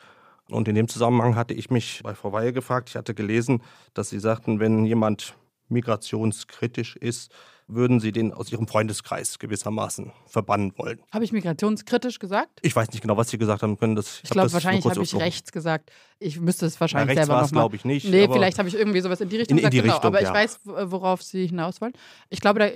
[0.50, 3.62] Und in dem Zusammenhang hatte ich mich bei Frau Weihe gefragt, ich hatte gelesen,
[3.92, 5.34] dass Sie sagten, wenn jemand
[5.68, 7.30] migrationskritisch ist,
[7.66, 11.02] würden Sie den aus Ihrem Freundeskreis gewissermaßen verbannen wollen.
[11.12, 12.60] Habe ich migrationskritisch gesagt?
[12.62, 13.94] Ich weiß nicht genau, was Sie gesagt haben können.
[13.94, 15.90] Das, ich, ich glaube, wahrscheinlich habe ich rechts gesagt.
[16.18, 18.08] Ich müsste es wahrscheinlich Na, selber noch glaube ich nicht.
[18.08, 19.84] Nee, vielleicht habe ich irgendwie sowas in die Richtung in, in gesagt.
[19.84, 20.28] Die genau, aber ja.
[20.28, 21.92] ich weiß, worauf Sie hinaus wollen.
[22.30, 22.68] Ich glaube, da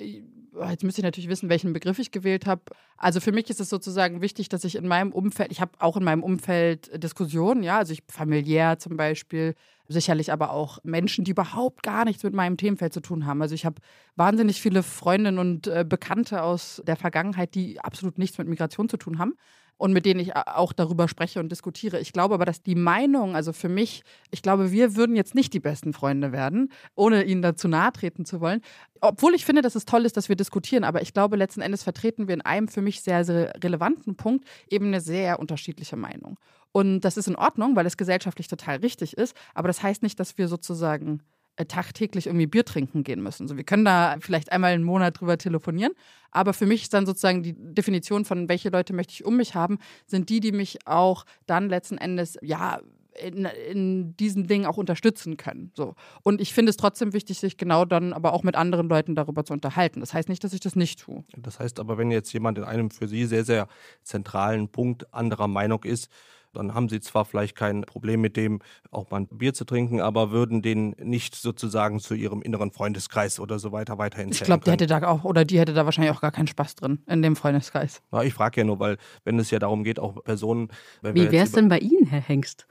[0.71, 2.63] jetzt müsste ich natürlich wissen, welchen Begriff ich gewählt habe.
[2.97, 5.97] Also für mich ist es sozusagen wichtig, dass ich in meinem Umfeld, ich habe auch
[5.97, 9.55] in meinem Umfeld Diskussionen, ja, also ich familiär zum Beispiel,
[9.89, 13.43] sicherlich aber auch Menschen, die überhaupt gar nichts mit meinem Themenfeld zu tun haben.
[13.43, 13.81] Also ich habe
[14.17, 18.97] wahnsinnig viele Freundinnen und äh, Bekannte aus der Vergangenheit, die absolut nichts mit Migration zu
[18.97, 19.35] tun haben
[19.77, 21.99] und mit denen ich auch darüber spreche und diskutiere.
[21.99, 25.53] Ich glaube aber, dass die Meinung, also für mich, ich glaube, wir würden jetzt nicht
[25.53, 28.61] die besten Freunde werden, ohne ihnen dazu nahe treten zu wollen.
[29.01, 31.83] Obwohl ich finde, dass es toll ist, dass wir diskutieren, aber ich glaube, letzten Endes
[31.83, 36.39] vertreten wir in einem für mich sehr, sehr relevanten Punkt eben eine sehr unterschiedliche Meinung.
[36.71, 40.19] Und das ist in Ordnung, weil es gesellschaftlich total richtig ist, aber das heißt nicht,
[40.21, 41.23] dass wir sozusagen
[41.69, 43.49] tagtäglich irgendwie Bier trinken gehen müssen.
[43.49, 45.93] So, wir können da vielleicht einmal im Monat drüber telefonieren,
[46.31, 49.55] aber für mich ist dann sozusagen die Definition von, welche Leute möchte ich um mich
[49.55, 52.81] haben, sind die, die mich auch dann letzten Endes, ja,
[53.15, 55.71] in, in diesen Dingen auch unterstützen können.
[55.75, 55.95] So.
[56.23, 59.45] Und ich finde es trotzdem wichtig, sich genau dann aber auch mit anderen Leuten darüber
[59.45, 60.01] zu unterhalten.
[60.01, 61.23] Das heißt nicht, dass ich das nicht tue.
[61.37, 63.69] Das heißt aber, wenn jetzt jemand in einem für Sie sehr, sehr
[64.03, 66.09] zentralen Punkt anderer Meinung ist,
[66.53, 68.61] dann haben sie zwar vielleicht kein Problem mit dem,
[68.91, 73.41] auch mal ein Bier zu trinken, aber würden den nicht sozusagen zu ihrem inneren Freundeskreis
[73.41, 76.15] oder so weiter weiterhin Ich glaube, der hätte da auch, oder die hätte da wahrscheinlich
[76.15, 78.03] auch gar keinen Spaß drin in dem Freundeskreis.
[78.13, 80.69] Ja, ich frage ja nur, weil wenn es ja darum geht, auch Personen.
[81.03, 82.67] Wie wäre es denn bei Ihnen, Herr Hengst?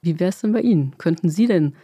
[0.00, 0.96] Wie wäre es denn bei Ihnen?
[0.98, 1.74] Könnten Sie denn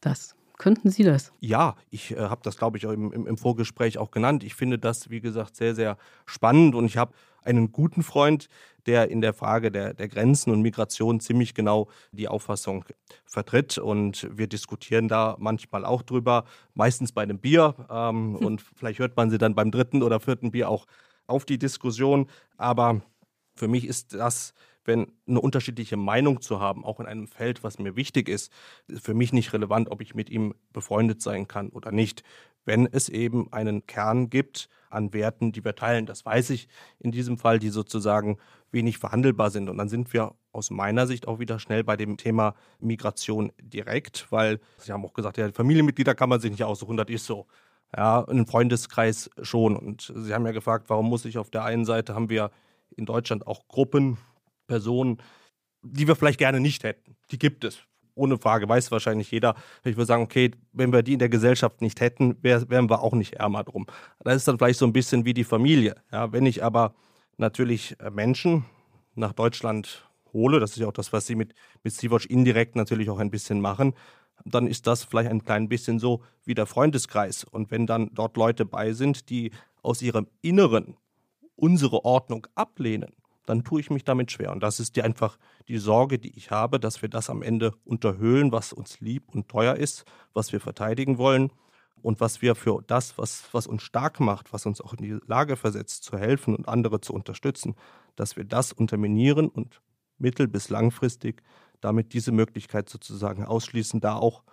[0.00, 0.34] das?
[0.60, 1.32] Könnten Sie das?
[1.40, 4.44] Ja, ich äh, habe das, glaube ich, auch im, im, im, Vorgespräch auch genannt.
[4.44, 5.96] Ich finde das, wie gesagt, sehr, sehr
[6.26, 8.48] spannend und ich habe einen guten Freund,
[8.86, 12.84] der in der Frage der, der Grenzen und Migration ziemlich genau die Auffassung
[13.24, 13.78] vertritt.
[13.78, 16.44] Und wir diskutieren da manchmal auch drüber,
[16.74, 17.74] meistens bei einem Bier.
[17.90, 18.46] Ähm, hm.
[18.46, 20.86] Und vielleicht hört man sie dann beim dritten oder vierten Bier auch
[21.26, 22.28] auf die Diskussion.
[22.56, 23.02] Aber
[23.54, 24.54] für mich ist das
[24.84, 28.52] wenn eine unterschiedliche Meinung zu haben, auch in einem Feld, was mir wichtig ist,
[28.88, 32.22] ist für mich nicht relevant, ob ich mit ihm befreundet sein kann oder nicht.
[32.64, 36.68] Wenn es eben einen Kern gibt an Werten, die wir teilen, das weiß ich
[36.98, 38.38] in diesem Fall, die sozusagen
[38.72, 39.68] wenig verhandelbar sind.
[39.68, 44.26] Und dann sind wir aus meiner Sicht auch wieder schnell bei dem Thema Migration direkt,
[44.30, 47.46] weil Sie haben auch gesagt, ja, Familienmitglieder kann man sich nicht aussuchen, das ist so.
[47.96, 49.76] Ja, einen Freundeskreis schon.
[49.76, 52.50] Und Sie haben ja gefragt, warum muss ich auf der einen Seite haben wir
[52.96, 54.18] in Deutschland auch Gruppen,
[54.68, 55.18] Personen,
[55.82, 57.16] die wir vielleicht gerne nicht hätten.
[57.32, 57.80] Die gibt es.
[58.14, 59.54] Ohne Frage, weiß wahrscheinlich jeder.
[59.84, 63.02] Ich würde sagen, okay, wenn wir die in der Gesellschaft nicht hätten, wär, wären wir
[63.02, 63.86] auch nicht ärmer drum.
[64.20, 65.96] Das ist dann vielleicht so ein bisschen wie die Familie.
[66.12, 66.94] Ja, wenn ich aber
[67.36, 68.64] natürlich äh, Menschen
[69.14, 73.10] nach Deutschland hole, das ist ja auch das, was Sie mit, mit Sea-Watch indirekt natürlich
[73.10, 73.94] auch ein bisschen machen,
[74.44, 77.44] dann ist das vielleicht ein klein bisschen so wie der Freundeskreis.
[77.44, 79.50] Und wenn dann dort Leute bei sind, die
[79.82, 80.96] aus ihrem Inneren
[81.56, 83.12] unsere Ordnung ablehnen,
[83.50, 84.52] dann tue ich mich damit schwer.
[84.52, 85.36] Und das ist die einfach
[85.66, 89.48] die Sorge, die ich habe, dass wir das am Ende unterhöhlen, was uns lieb und
[89.48, 91.52] teuer ist, was wir verteidigen wollen
[92.00, 95.18] und was wir für das, was, was uns stark macht, was uns auch in die
[95.26, 97.74] Lage versetzt, zu helfen und andere zu unterstützen,
[98.14, 99.82] dass wir das unterminieren und
[100.16, 101.42] mittel- bis langfristig
[101.80, 104.44] damit diese Möglichkeit sozusagen ausschließen, da auch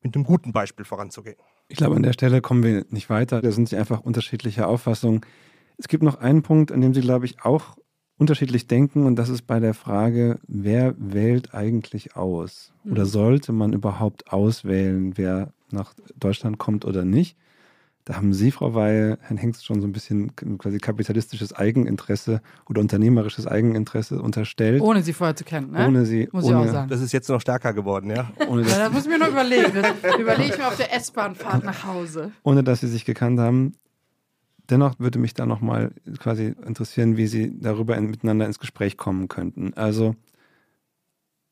[0.00, 1.36] mit einem guten Beispiel voranzugehen.
[1.68, 3.42] Ich glaube, an der Stelle kommen wir nicht weiter.
[3.42, 5.20] Da sind sich einfach unterschiedliche Auffassungen.
[5.76, 7.76] Es gibt noch einen Punkt, an dem Sie, glaube ich, auch
[8.18, 12.72] unterschiedlich denken und das ist bei der Frage, wer wählt eigentlich aus?
[12.84, 13.08] Oder mhm.
[13.08, 17.36] sollte man überhaupt auswählen, wer nach Deutschland kommt oder nicht?
[18.08, 22.80] Da haben Sie, Frau Weil, Herrn Hengst schon so ein bisschen quasi kapitalistisches Eigeninteresse oder
[22.80, 24.80] unternehmerisches Eigeninteresse unterstellt.
[24.80, 25.86] Ohne Sie vorher zu kennen, ne?
[25.86, 26.26] Ohne Sie.
[26.32, 26.88] Muss ohne, ich auch sagen.
[26.88, 28.30] Das ist jetzt noch stärker geworden, ja?
[28.48, 29.72] Ohne, ja da muss ich mir noch überlegen.
[29.74, 32.32] Das überlege ich mir auf der S-Bahn-Fahrt nach Hause.
[32.44, 33.74] Ohne dass Sie sich gekannt haben.
[34.70, 39.28] Dennoch würde mich da nochmal quasi interessieren, wie Sie darüber in, miteinander ins Gespräch kommen
[39.28, 39.72] könnten.
[39.74, 40.14] Also,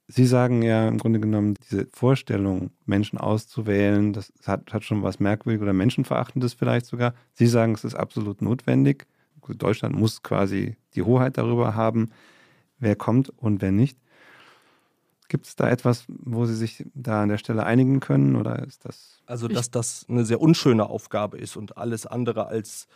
[0.08, 5.18] Sie sagen ja im Grunde genommen, diese Vorstellung, Menschen auszuwählen, das hat, hat schon was
[5.18, 7.14] Merkwürdiges oder Menschenverachtendes vielleicht sogar.
[7.32, 9.06] Sie sagen, es ist absolut notwendig.
[9.48, 12.10] Deutschland muss quasi die Hoheit darüber haben,
[12.78, 13.98] wer kommt und wer nicht.
[15.28, 18.84] Gibt es da etwas, wo Sie sich da an der Stelle einigen können oder ist
[18.84, 19.20] das?
[19.26, 22.86] Also, dass das eine sehr unschöne Aufgabe ist und alles andere als,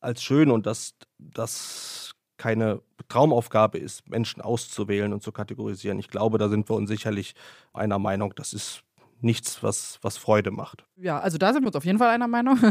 [0.00, 5.98] als schön und dass das keine Traumaufgabe ist, Menschen auszuwählen und zu kategorisieren.
[5.98, 7.34] Ich glaube, da sind wir uns sicherlich
[7.74, 8.82] einer Meinung, das ist
[9.22, 10.84] nichts, was, was Freude macht.
[10.96, 12.58] Ja, also da sind wir uns auf jeden Fall einer Meinung.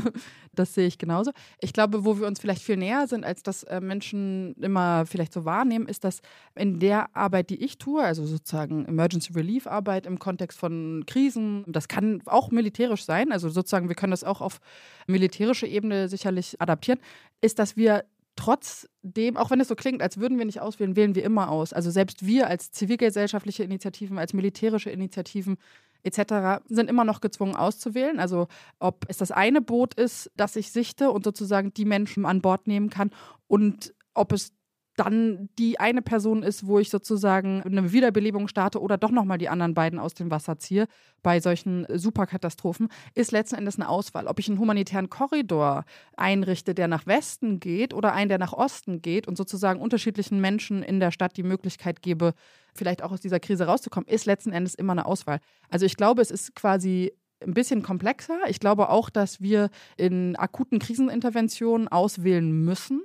[0.56, 1.32] Das sehe ich genauso.
[1.62, 5.32] Ich glaube, wo wir uns vielleicht viel näher sind, als das äh, Menschen immer vielleicht
[5.32, 6.22] so wahrnehmen, ist, dass
[6.56, 11.64] in der Arbeit, die ich tue, also sozusagen Emergency Relief Arbeit im Kontext von Krisen,
[11.68, 14.60] das kann auch militärisch sein, also sozusagen, wir können das auch auf
[15.08, 17.00] militärische Ebene sicherlich adaptieren,
[17.42, 18.04] ist, dass wir
[18.40, 21.74] trotzdem, auch wenn es so klingt, als würden wir nicht auswählen, wählen wir immer aus.
[21.74, 25.58] Also selbst wir als zivilgesellschaftliche Initiativen, als militärische Initiativen
[26.04, 26.64] etc.
[26.68, 28.20] sind immer noch gezwungen auszuwählen.
[28.20, 28.48] Also
[28.80, 32.68] ob es das eine Boot ist, das ich sichte und sozusagen die Menschen an Bord
[32.68, 33.12] nehmen kann
[33.48, 34.54] und ob es
[35.00, 39.50] dann die eine Person ist, wo ich sozusagen eine Wiederbelebung starte oder doch nochmal die
[39.50, 40.88] anderen beiden aus dem Wasser ziehe
[41.24, 44.28] bei solchen Superkatastrophen, ist letzten Endes eine Auswahl.
[44.28, 45.86] Ob ich einen humanitären Korridor
[46.18, 50.84] einrichte, der nach Westen geht oder einen, der nach Osten geht und sozusagen unterschiedlichen Menschen
[50.84, 52.34] in der Stadt die Möglichkeit gebe,
[52.76, 55.40] vielleicht auch aus dieser Krise rauszukommen, ist letzten Endes immer eine Auswahl.
[55.70, 58.40] Also ich glaube, es ist quasi ein bisschen komplexer.
[58.48, 63.02] Ich glaube auch, dass wir in akuten Kriseninterventionen auswählen müssen.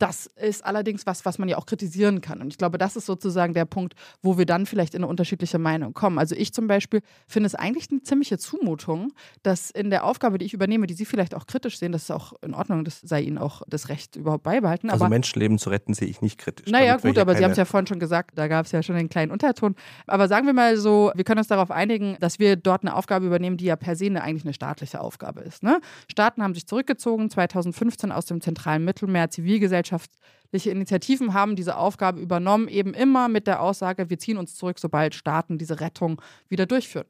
[0.00, 2.40] Das ist allerdings was, was man ja auch kritisieren kann.
[2.40, 5.58] Und ich glaube, das ist sozusagen der Punkt, wo wir dann vielleicht in eine unterschiedliche
[5.58, 6.18] Meinung kommen.
[6.18, 9.12] Also ich zum Beispiel finde es eigentlich eine ziemliche Zumutung,
[9.42, 12.10] dass in der Aufgabe, die ich übernehme, die Sie vielleicht auch kritisch sehen, das ist
[12.10, 14.88] auch in Ordnung, das sei Ihnen auch das Recht überhaupt beibehalten.
[14.88, 16.72] Also aber, Menschenleben zu retten sehe ich nicht kritisch.
[16.72, 18.96] Naja, gut, aber Sie haben es ja vorhin schon gesagt, da gab es ja schon
[18.96, 19.74] einen kleinen Unterton.
[20.06, 23.26] Aber sagen wir mal so, wir können uns darauf einigen, dass wir dort eine Aufgabe
[23.26, 25.62] übernehmen, die ja per se eine, eigentlich eine staatliche Aufgabe ist.
[25.62, 25.78] Ne?
[26.10, 32.20] Staaten haben sich zurückgezogen, 2015 aus dem zentralen Mittelmeer, Zivilgesellschaft gesellschaftliche Initiativen haben diese Aufgabe
[32.20, 36.66] übernommen, eben immer mit der Aussage, wir ziehen uns zurück, sobald Staaten diese Rettung wieder
[36.66, 37.06] durchführen.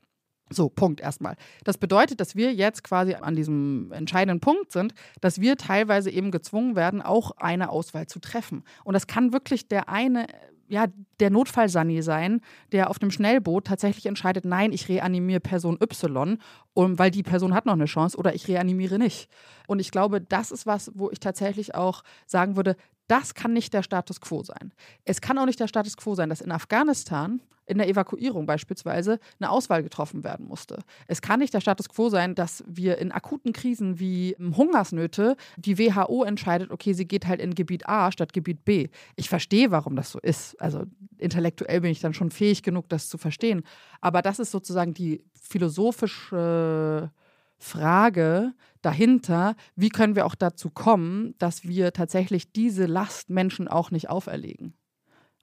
[0.52, 1.36] So, Punkt erstmal.
[1.62, 6.32] Das bedeutet, dass wir jetzt quasi an diesem entscheidenden Punkt sind, dass wir teilweise eben
[6.32, 8.64] gezwungen werden, auch eine Auswahl zu treffen.
[8.82, 10.26] Und das kann wirklich der eine
[10.70, 10.86] ja,
[11.18, 12.40] der Notfallsani sein,
[12.72, 16.38] der auf dem Schnellboot tatsächlich entscheidet, nein, ich reanimiere Person Y,
[16.74, 19.28] um, weil die Person hat noch eine Chance oder ich reanimiere nicht.
[19.66, 22.76] Und ich glaube, das ist was, wo ich tatsächlich auch sagen würde,
[23.10, 24.72] Das kann nicht der Status quo sein.
[25.04, 29.18] Es kann auch nicht der Status quo sein, dass in Afghanistan in der Evakuierung beispielsweise
[29.40, 30.78] eine Auswahl getroffen werden musste.
[31.08, 35.76] Es kann nicht der Status quo sein, dass wir in akuten Krisen wie Hungersnöte die
[35.76, 38.88] WHO entscheidet, okay, sie geht halt in Gebiet A statt Gebiet B.
[39.16, 40.60] Ich verstehe, warum das so ist.
[40.60, 40.84] Also
[41.18, 43.64] intellektuell bin ich dann schon fähig genug, das zu verstehen.
[44.00, 47.10] Aber das ist sozusagen die philosophische
[47.58, 53.90] Frage dahinter, wie können wir auch dazu kommen, dass wir tatsächlich diese Last Menschen auch
[53.90, 54.74] nicht auferlegen,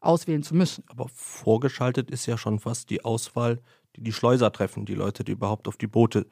[0.02, 0.84] auswählen zu müssen.
[0.88, 3.60] Aber vorgeschaltet ist ja schon fast die Auswahl,
[3.96, 6.28] die die Schleuser treffen, die Leute, die überhaupt auf die Boote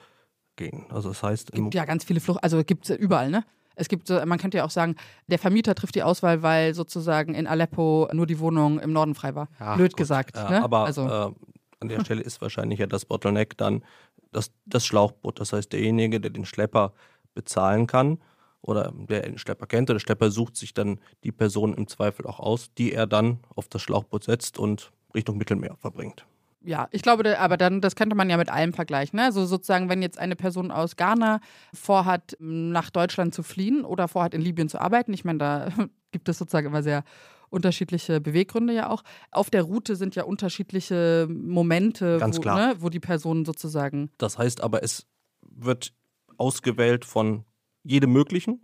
[0.56, 0.86] gehen.
[0.90, 3.44] Also das heißt, es gibt ja ganz viele Flucht, also gibt es überall, ne?
[3.76, 4.96] Es gibt, man könnte ja auch sagen,
[5.28, 9.36] der Vermieter trifft die Auswahl, weil sozusagen in Aleppo nur die Wohnung im Norden frei
[9.36, 9.50] war.
[9.60, 9.98] Ja, Blöd gut.
[9.98, 10.38] gesagt.
[10.38, 10.64] Ja, ne?
[10.64, 11.06] Aber also.
[11.06, 11.34] äh,
[11.82, 13.84] an der Stelle ist wahrscheinlich ja das Bottleneck dann
[14.36, 15.40] das, das Schlauchboot.
[15.40, 16.94] Das heißt, derjenige, der den Schlepper
[17.34, 18.20] bezahlen kann
[18.62, 22.40] oder der den Schlepper kennt, der Schlepper sucht sich dann die Person im Zweifel auch
[22.40, 26.26] aus, die er dann auf das Schlauchboot setzt und Richtung Mittelmeer verbringt
[26.66, 29.18] ja, ich glaube, aber dann, das könnte man ja mit allem vergleichen.
[29.18, 29.26] Ne?
[29.26, 31.40] Also sozusagen, wenn jetzt eine Person aus Ghana
[31.74, 35.68] vorhat, nach Deutschland zu fliehen oder vorhat, in Libyen zu arbeiten, ich meine, da
[36.12, 37.04] gibt es sozusagen immer sehr
[37.56, 39.04] unterschiedliche Beweggründe ja auch.
[39.32, 42.58] Auf der Route sind ja unterschiedliche Momente, Ganz wo, klar.
[42.58, 44.12] Ne, wo die Person sozusagen.
[44.18, 45.08] Das heißt aber, es
[45.42, 45.94] wird
[46.38, 47.46] ausgewählt von
[47.84, 48.62] jedem möglichen,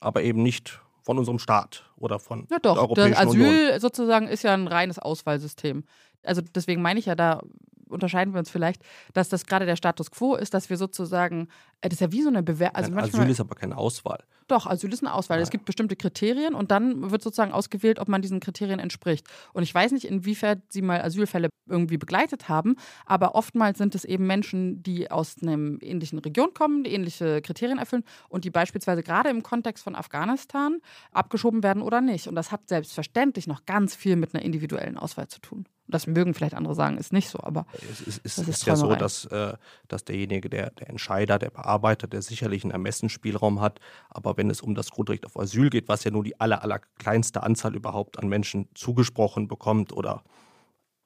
[0.00, 3.80] aber eben nicht von unserem Staat oder von ja, doch, der Europäischen das Asyl Union.
[3.80, 5.84] sozusagen ist ja ein reines Auswahlsystem.
[6.22, 7.42] Also deswegen meine ich ja, da
[7.90, 11.48] unterscheiden wir uns vielleicht, dass das gerade der Status quo ist, dass wir sozusagen,
[11.80, 12.98] äh, das ist ja wie so eine Bewerbung.
[12.98, 14.24] Also Asyl ist aber keine Auswahl.
[14.50, 15.38] Doch, Asyl ist eine Auswahl.
[15.38, 15.42] Ja.
[15.44, 19.26] Es gibt bestimmte Kriterien und dann wird sozusagen ausgewählt, ob man diesen Kriterien entspricht.
[19.52, 22.74] Und ich weiß nicht, inwiefern Sie mal Asylfälle irgendwie begleitet haben,
[23.06, 25.52] aber oftmals sind es eben Menschen, die aus einer
[25.82, 30.78] ähnlichen Region kommen, die ähnliche Kriterien erfüllen und die beispielsweise gerade im Kontext von Afghanistan
[31.12, 32.26] abgeschoben werden oder nicht.
[32.26, 35.66] Und das hat selbstverständlich noch ganz viel mit einer individuellen Auswahl zu tun.
[35.90, 38.76] Das mögen vielleicht andere sagen, ist nicht so, aber es ist, es ist, ist ja
[38.76, 39.54] so, dass, äh,
[39.88, 44.60] dass derjenige, der, der Entscheider, der Bearbeiter, der sicherlich einen Ermessensspielraum hat, aber wenn es
[44.60, 48.18] um das Grundrecht auf Asyl geht, was ja nur die aller, aller kleinste Anzahl überhaupt
[48.18, 50.22] an Menschen zugesprochen bekommt oder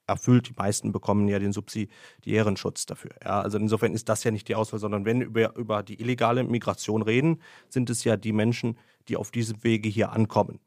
[0.07, 3.13] erfüllt, die meisten bekommen ja den subsidiären Schutz dafür.
[3.23, 6.45] Ja, also insofern ist das ja nicht die Auswahl, sondern wenn wir über die illegale
[6.45, 8.79] Migration reden, sind es ja die Menschen,
[9.09, 10.61] die auf diesem Wege hier ankommen,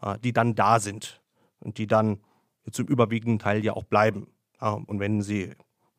[0.00, 1.20] äh, die dann da sind
[1.60, 2.18] und die dann
[2.70, 4.28] zum überwiegenden Teil ja auch bleiben.
[4.60, 5.52] Ja, und wenn sie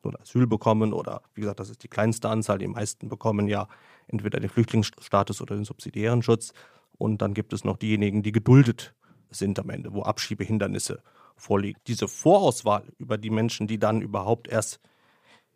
[0.04, 3.68] ein Asyl bekommen oder wie gesagt, das ist die kleinste Anzahl, die meisten bekommen ja
[4.06, 6.52] entweder den Flüchtlingsstatus oder den subsidiären Schutz.
[6.98, 8.94] Und dann gibt es noch diejenigen, die geduldet
[9.30, 11.02] sind am Ende, wo Abschiebehindernisse
[11.36, 11.80] vorliegen.
[11.86, 14.80] Diese Vorauswahl über die Menschen, die dann überhaupt erst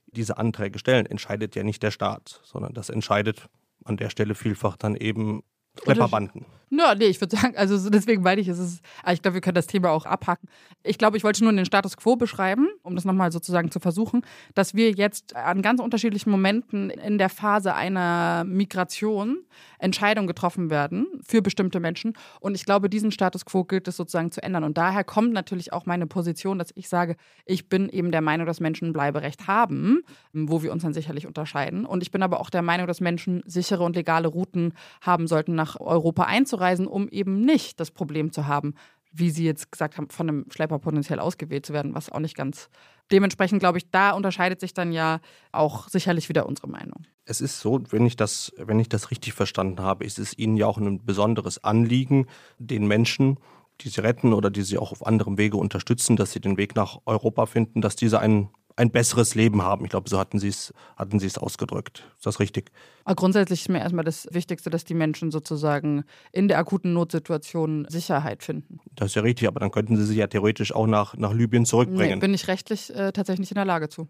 [0.06, 3.48] diese Anträge stellen, entscheidet ja nicht der Staat, sondern das entscheidet
[3.84, 5.42] an der Stelle vielfach dann eben
[5.82, 6.44] Schlepperbanden.
[6.72, 9.40] Ja, nee, ich würde sagen, also deswegen meine ich, es ist, ah, ich glaube, wir
[9.40, 10.48] können das Thema auch abhaken.
[10.84, 14.22] Ich glaube, ich wollte nur den Status quo beschreiben, um das nochmal sozusagen zu versuchen,
[14.54, 19.38] dass wir jetzt an ganz unterschiedlichen Momenten in der Phase einer Migration
[19.78, 22.14] Entscheidungen getroffen werden für bestimmte Menschen.
[22.38, 24.64] Und ich glaube, diesen Status quo gilt es sozusagen zu ändern.
[24.64, 27.16] Und daher kommt natürlich auch meine Position, dass ich sage,
[27.46, 30.02] ich bin eben der Meinung, dass Menschen ein Bleiberecht haben,
[30.32, 31.84] wo wir uns dann sicherlich unterscheiden.
[31.86, 35.54] Und ich bin aber auch der Meinung, dass Menschen sichere und legale Routen haben sollten,
[35.54, 38.74] nach Europa einzureisen, um eben nicht das Problem zu haben,
[39.12, 42.36] wie Sie jetzt gesagt haben, von einem Schlepper potenziell ausgewählt zu werden, was auch nicht
[42.36, 42.68] ganz.
[43.10, 45.20] Dementsprechend glaube ich, da unterscheidet sich dann ja
[45.50, 47.02] auch sicherlich wieder unsere Meinung.
[47.24, 50.56] Es ist so, wenn ich das, wenn ich das richtig verstanden habe, ist es Ihnen
[50.56, 52.26] ja auch ein besonderes Anliegen,
[52.58, 53.38] den Menschen,
[53.80, 56.76] die Sie retten oder die Sie auch auf anderem Wege unterstützen, dass sie den Weg
[56.76, 59.84] nach Europa finden, dass diese einen ein besseres Leben haben.
[59.84, 62.04] Ich glaube, so hatten Sie es hatten Sie es ausgedrückt.
[62.16, 62.70] Ist das richtig?
[63.04, 67.86] Aber grundsätzlich ist mir erstmal das Wichtigste, dass die Menschen sozusagen in der akuten Notsituation
[67.88, 68.80] Sicherheit finden.
[68.94, 71.66] Das ist ja richtig, aber dann könnten Sie sie ja theoretisch auch nach, nach Libyen
[71.66, 72.18] zurückbringen.
[72.18, 74.08] Nee, bin ich rechtlich äh, tatsächlich nicht in der Lage zu.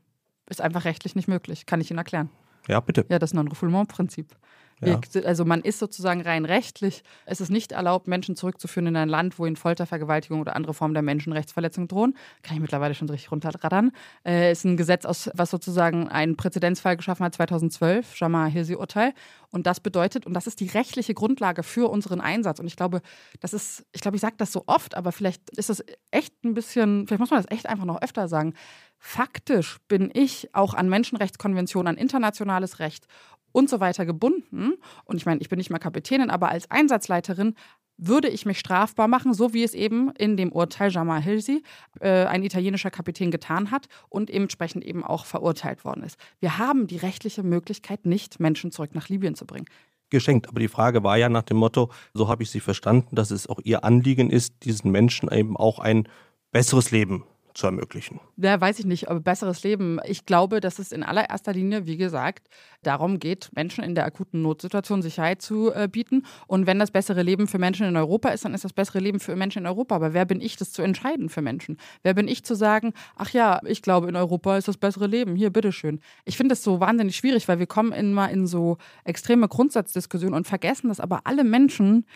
[0.49, 1.67] Ist einfach rechtlich nicht möglich.
[1.67, 2.29] Kann ich Ihnen erklären.
[2.69, 3.07] Ja, bitte.
[3.09, 4.37] Ja, das Non-Refoulement-Prinzip.
[4.81, 4.99] Ja.
[5.25, 9.39] Also man ist sozusagen rein rechtlich, es ist nicht erlaubt, Menschen zurückzuführen in ein Land,
[9.39, 12.17] wo ihnen Folter, Vergewaltigung oder andere Formen der Menschenrechtsverletzung drohen.
[12.43, 13.93] Kann ich mittlerweile schon richtig runterraddern.
[14.25, 19.13] Äh, ist ein Gesetz, aus, was sozusagen einen Präzedenzfall geschaffen hat 2012, Jamal Hirsi-Urteil.
[19.51, 22.61] Und das bedeutet, und das ist die rechtliche Grundlage für unseren Einsatz.
[22.61, 23.03] Und ich glaube,
[23.41, 26.55] das ist, ich glaube, ich sage das so oft, aber vielleicht ist das echt ein
[26.55, 28.55] bisschen, vielleicht muss man das echt einfach noch öfter sagen.
[28.99, 33.07] Faktisch bin ich auch an Menschenrechtskonventionen, an internationales Recht
[33.53, 34.75] und so weiter gebunden.
[35.05, 37.55] Und ich meine, ich bin nicht mal Kapitänin, aber als Einsatzleiterin
[38.01, 41.63] würde ich mich strafbar machen, so wie es eben in dem Urteil Jamal Hilsi,
[42.01, 46.17] äh, ein italienischer Kapitän, getan hat und entsprechend eben auch verurteilt worden ist.
[46.41, 49.67] Wir haben die rechtliche Möglichkeit, nicht Menschen zurück nach Libyen zu bringen.
[50.09, 50.49] geschenkt.
[50.49, 53.47] Aber die Frage war ja nach dem Motto, so habe ich sie verstanden, dass es
[53.47, 56.09] auch ihr Anliegen ist, diesen Menschen eben auch ein
[56.51, 57.25] besseres Leben
[57.55, 58.21] zu ermöglichen.
[58.37, 59.99] Ja, weiß ich nicht, aber besseres Leben.
[60.05, 62.49] Ich glaube, dass es in allererster Linie, wie gesagt,
[62.83, 66.25] darum geht, Menschen in der akuten Notsituation Sicherheit zu äh, bieten.
[66.47, 69.21] Und wenn das bessere Leben für Menschen in Europa ist, dann ist das bessere Leben
[69.21, 69.97] für Menschen in Europa.
[69.97, 71.77] Aber wer bin ich, das zu entscheiden für Menschen?
[72.03, 75.37] Wer bin ich zu sagen, ach ja, ich glaube, in Europa ist das bessere Leben.
[75.37, 76.01] Hier, bitteschön.
[76.25, 80.47] Ich finde das so wahnsinnig schwierig, weil wir kommen immer in so extreme Grundsatzdiskussionen und
[80.47, 82.07] vergessen, dass aber alle Menschen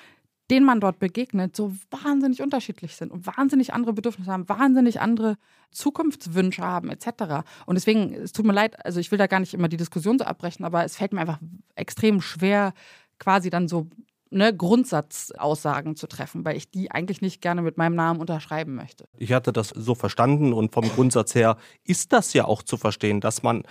[0.51, 5.37] denen man dort begegnet, so wahnsinnig unterschiedlich sind und wahnsinnig andere Bedürfnisse haben, wahnsinnig andere
[5.71, 7.45] Zukunftswünsche haben, etc.
[7.67, 10.19] Und deswegen, es tut mir leid, also ich will da gar nicht immer die Diskussion
[10.19, 11.39] so abbrechen, aber es fällt mir einfach
[11.75, 12.75] extrem schwer,
[13.19, 13.89] quasi dann so
[14.31, 19.07] ne, Grundsatzaussagen zu treffen, weil ich die eigentlich nicht gerne mit meinem Namen unterschreiben möchte.
[19.17, 23.21] Ich hatte das so verstanden und vom Grundsatz her ist das ja auch zu verstehen,
[23.21, 23.63] dass man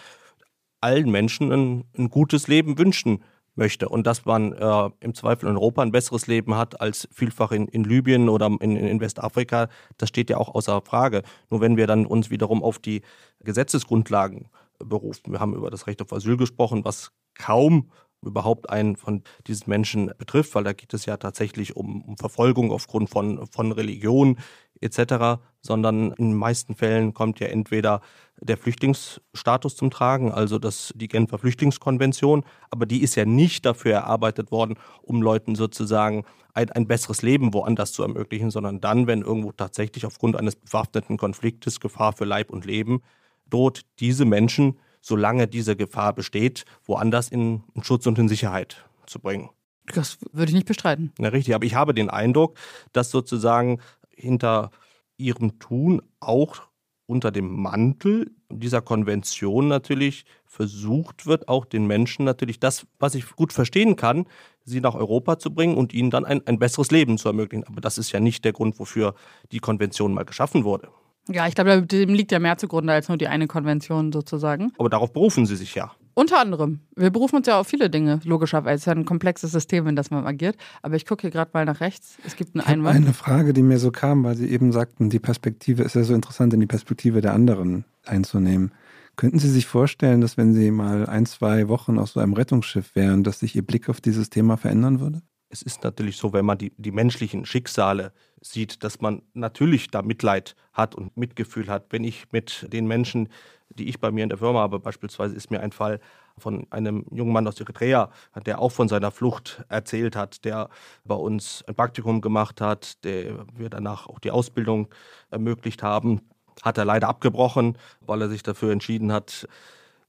[0.82, 3.24] allen Menschen ein, ein gutes Leben wünschen
[3.56, 7.52] möchte und dass man äh, im Zweifel in Europa ein besseres Leben hat als vielfach
[7.52, 11.24] in, in Libyen oder in, in Westafrika, das steht ja auch außer Frage.
[11.50, 13.02] Nur wenn wir dann uns wiederum auf die
[13.42, 14.50] Gesetzesgrundlagen
[14.80, 17.90] berufen, wir haben über das Recht auf Asyl gesprochen, was kaum
[18.26, 22.72] überhaupt einen von diesen Menschen betrifft, weil da geht es ja tatsächlich um, um Verfolgung
[22.72, 24.38] aufgrund von, von Religion
[24.84, 28.02] etc., sondern in den meisten Fällen kommt ja entweder
[28.40, 33.94] der Flüchtlingsstatus zum Tragen, also das, die Genfer Flüchtlingskonvention, aber die ist ja nicht dafür
[33.94, 39.22] erarbeitet worden, um Leuten sozusagen ein, ein besseres Leben woanders zu ermöglichen, sondern dann, wenn
[39.22, 43.02] irgendwo tatsächlich aufgrund eines bewaffneten Konfliktes Gefahr für Leib und Leben
[43.50, 49.20] droht, diese Menschen solange diese Gefahr besteht, woanders in, in Schutz und in Sicherheit zu
[49.20, 49.50] bringen.
[49.94, 51.12] Das würde ich nicht bestreiten.
[51.20, 52.58] Ja, richtig, aber ich habe den Eindruck,
[52.94, 53.82] dass sozusagen
[54.16, 54.72] hinter
[55.18, 56.62] ihrem Tun auch
[57.06, 63.36] unter dem Mantel dieser Konvention natürlich versucht wird, auch den Menschen natürlich das, was ich
[63.36, 64.26] gut verstehen kann,
[64.64, 67.66] sie nach Europa zu bringen und ihnen dann ein, ein besseres Leben zu ermöglichen.
[67.68, 69.16] Aber das ist ja nicht der Grund, wofür
[69.52, 70.90] die Konvention mal geschaffen wurde.
[71.30, 74.74] Ja, ich glaube, dem liegt ja mehr zugrunde als nur die eine Konvention sozusagen.
[74.78, 75.92] Aber darauf berufen Sie sich ja.
[76.16, 76.80] Unter anderem.
[76.96, 78.76] Wir berufen uns ja auf viele Dinge, logischerweise.
[78.76, 80.58] Es ist ja ein komplexes System, in das man agiert.
[80.82, 82.18] Aber ich gucke hier gerade mal nach rechts.
[82.26, 82.96] Es gibt einen Einwand.
[82.96, 86.14] Eine Frage, die mir so kam, weil Sie eben sagten, die Perspektive ist ja so
[86.14, 88.72] interessant, in die Perspektive der anderen einzunehmen.
[89.16, 92.96] Könnten Sie sich vorstellen, dass wenn Sie mal ein, zwei Wochen auf so einem Rettungsschiff
[92.96, 95.22] wären, dass sich Ihr Blick auf dieses Thema verändern würde?
[95.54, 98.12] es ist natürlich so, wenn man die, die menschlichen Schicksale
[98.42, 101.86] sieht, dass man natürlich da Mitleid hat und Mitgefühl hat.
[101.92, 103.30] Wenn ich mit den Menschen,
[103.78, 106.00] die ich bei mir in der Firma habe, beispielsweise ist mir ein Fall
[106.38, 108.10] von einem jungen Mann aus Eritrea,
[108.46, 110.70] der auch von seiner Flucht erzählt hat, der
[111.06, 114.88] bei uns ein Praktikum gemacht hat, der wir danach auch die Ausbildung
[115.30, 116.22] ermöglicht haben,
[116.62, 119.48] hat er leider abgebrochen, weil er sich dafür entschieden hat,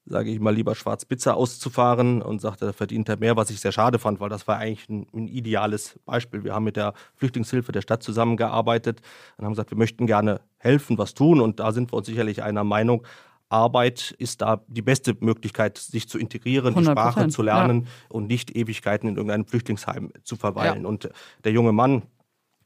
[0.06, 3.72] sage ich mal, lieber Schwarz-Pizza auszufahren und sagte, da verdient er mehr, was ich sehr
[3.72, 6.44] schade fand, weil das war eigentlich ein, ein, ideales Beispiel.
[6.44, 9.00] Wir haben mit der Flüchtlingshilfe der Stadt zusammengearbeitet
[9.38, 12.42] und haben gesagt, wir möchten gerne helfen, was tun und da sind wir uns sicherlich
[12.42, 13.06] einer Meinung.
[13.54, 17.88] Arbeit ist da die beste Möglichkeit, sich zu integrieren, die Sprache zu lernen ja.
[18.08, 20.82] und nicht Ewigkeiten in irgendeinem Flüchtlingsheim zu verweilen.
[20.82, 20.88] Ja.
[20.88, 21.08] Und
[21.44, 22.02] der junge Mann,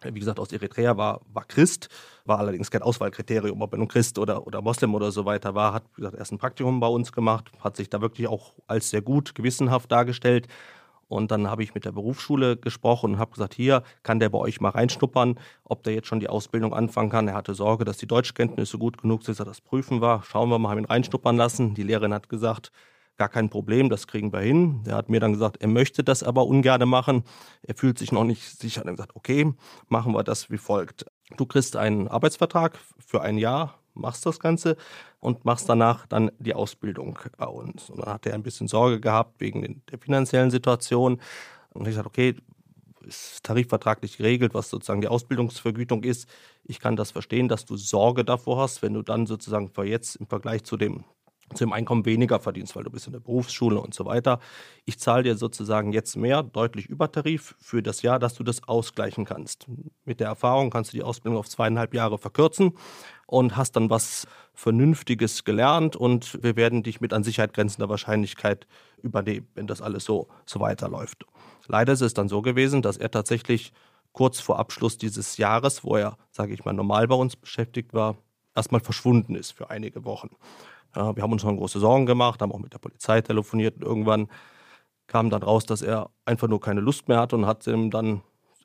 [0.03, 1.91] wie gesagt, aus Eritrea war, war Christ,
[2.25, 5.75] war allerdings kein Auswahlkriterium, ob er nun Christ oder, oder Moslem oder so weiter war,
[5.75, 8.89] hat, wie gesagt, erst ein Praktikum bei uns gemacht, hat sich da wirklich auch als
[8.89, 10.49] sehr gut, gewissenhaft dargestellt.
[11.09, 14.39] Und dann habe ich mit der Berufsschule gesprochen und habe gesagt, hier kann der bei
[14.39, 17.29] euch mal reinschnuppern, ob der jetzt schon die Ausbildung anfangen kann.
[17.29, 20.23] Er hatte Sorge, dass die Deutschkenntnisse gut genug sind, dass er das prüfen war.
[20.23, 21.75] Schauen wir mal, haben ihn reinschnuppern lassen.
[21.75, 22.71] Die Lehrerin hat gesagt,
[23.17, 24.83] gar kein Problem, das kriegen wir hin.
[24.85, 27.25] Der hat mir dann gesagt, er möchte das aber ungern machen.
[27.63, 28.83] Er fühlt sich noch nicht sicher.
[28.83, 29.53] Er hat gesagt, okay,
[29.89, 31.05] machen wir das wie folgt.
[31.37, 34.77] Du kriegst einen Arbeitsvertrag für ein Jahr, machst das Ganze
[35.21, 37.91] und machst danach dann die Ausbildung bei uns.
[37.91, 41.21] Und dann hat er ein bisschen Sorge gehabt wegen der finanziellen Situation.
[41.75, 42.37] Und ich sagte, okay,
[43.09, 46.29] ist tarifvertraglich geregelt, was sozusagen die Ausbildungsvergütung ist.
[46.65, 50.17] Ich kann das verstehen, dass du Sorge davor hast, wenn du dann sozusagen für jetzt
[50.17, 51.05] im Vergleich zu dem
[51.55, 54.39] zu dem Einkommen weniger verdienst, weil du bist in der Berufsschule und so weiter.
[54.85, 58.69] Ich zahle dir sozusagen jetzt mehr, deutlich über Tarif für das Jahr, dass du das
[58.69, 59.67] ausgleichen kannst.
[60.05, 62.75] Mit der Erfahrung kannst du die Ausbildung auf zweieinhalb Jahre verkürzen
[63.29, 68.67] und hast dann was Vernünftiges gelernt und wir werden dich mit an Sicherheit grenzender Wahrscheinlichkeit
[69.03, 71.27] übernehmen, wenn das alles so, so weiterläuft.
[71.67, 73.73] Leider ist es dann so gewesen, dass er tatsächlich
[74.13, 78.17] kurz vor Abschluss dieses Jahres, wo er, sage ich mal, normal bei uns beschäftigt war,
[78.57, 80.31] erstmal verschwunden ist für einige Wochen.
[80.97, 83.83] Ja, wir haben uns schon große Sorgen gemacht, haben auch mit der Polizei telefoniert und
[83.83, 84.29] irgendwann
[85.07, 88.23] kam dann raus, dass er einfach nur keine Lust mehr hat und hat ihm dann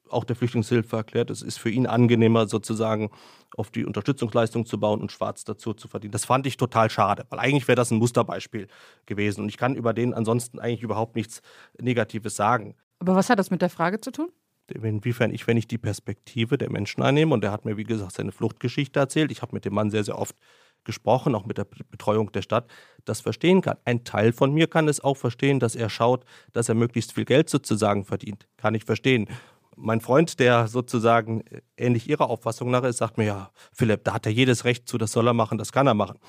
[0.09, 3.09] auch der Flüchtlingshilfe erklärt, es ist für ihn angenehmer, sozusagen
[3.55, 6.11] auf die Unterstützungsleistung zu bauen und schwarz dazu zu verdienen.
[6.11, 8.67] Das fand ich total schade, weil eigentlich wäre das ein Musterbeispiel
[9.05, 9.41] gewesen.
[9.41, 11.41] Und ich kann über den ansonsten eigentlich überhaupt nichts
[11.80, 12.75] Negatives sagen.
[12.99, 14.30] Aber was hat das mit der Frage zu tun?
[14.67, 18.13] Inwiefern ich, wenn ich die Perspektive der Menschen einnehme, und er hat mir, wie gesagt,
[18.13, 20.35] seine Fluchtgeschichte erzählt, ich habe mit dem Mann sehr, sehr oft
[20.84, 22.69] gesprochen, auch mit der Betreuung der Stadt,
[23.05, 23.77] das verstehen kann.
[23.85, 27.25] Ein Teil von mir kann es auch verstehen, dass er schaut, dass er möglichst viel
[27.25, 28.47] Geld sozusagen verdient.
[28.57, 29.27] Kann ich verstehen.
[29.76, 31.44] Mein Freund, der sozusagen
[31.78, 34.98] ähnlich ihrer Auffassung nach ist, sagt mir, ja, Philipp, da hat er jedes Recht zu,
[34.98, 36.20] das soll er machen, das kann er machen.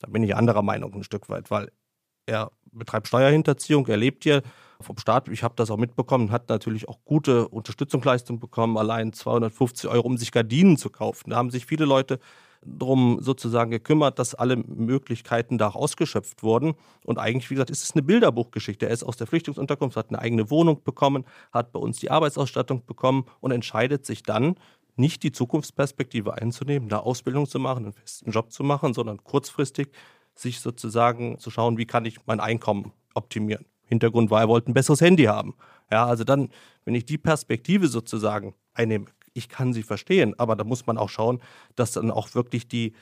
[0.00, 1.70] Da bin ich anderer Meinung ein Stück weit, weil
[2.26, 4.42] er betreibt Steuerhinterziehung, er lebt hier
[4.80, 5.28] vom Staat.
[5.28, 10.16] Ich habe das auch mitbekommen, hat natürlich auch gute Unterstützungsleistung bekommen, allein 250 Euro, um
[10.16, 11.30] sich Gardinen zu kaufen.
[11.30, 12.18] Da haben sich viele Leute
[12.64, 16.74] darum sozusagen gekümmert, dass alle Möglichkeiten da ausgeschöpft wurden.
[17.04, 18.86] Und eigentlich, wie gesagt, ist es eine Bilderbuchgeschichte.
[18.86, 22.84] Er ist aus der Flüchtlingsunterkunft, hat eine eigene Wohnung bekommen, hat bei uns die Arbeitsausstattung
[22.84, 24.56] bekommen und entscheidet sich dann,
[24.98, 29.88] nicht die Zukunftsperspektive einzunehmen, eine Ausbildung zu machen, einen festen Job zu machen, sondern kurzfristig
[30.34, 33.66] sich sozusagen zu schauen, wie kann ich mein Einkommen optimieren.
[33.86, 35.54] Hintergrund war, er wollte ein besseres Handy haben.
[35.90, 36.48] Ja, also dann,
[36.84, 41.10] wenn ich die Perspektive sozusagen einnehme, ich kann sie verstehen, aber da muss man auch
[41.10, 41.40] schauen,
[41.74, 42.94] dass dann auch wirklich die,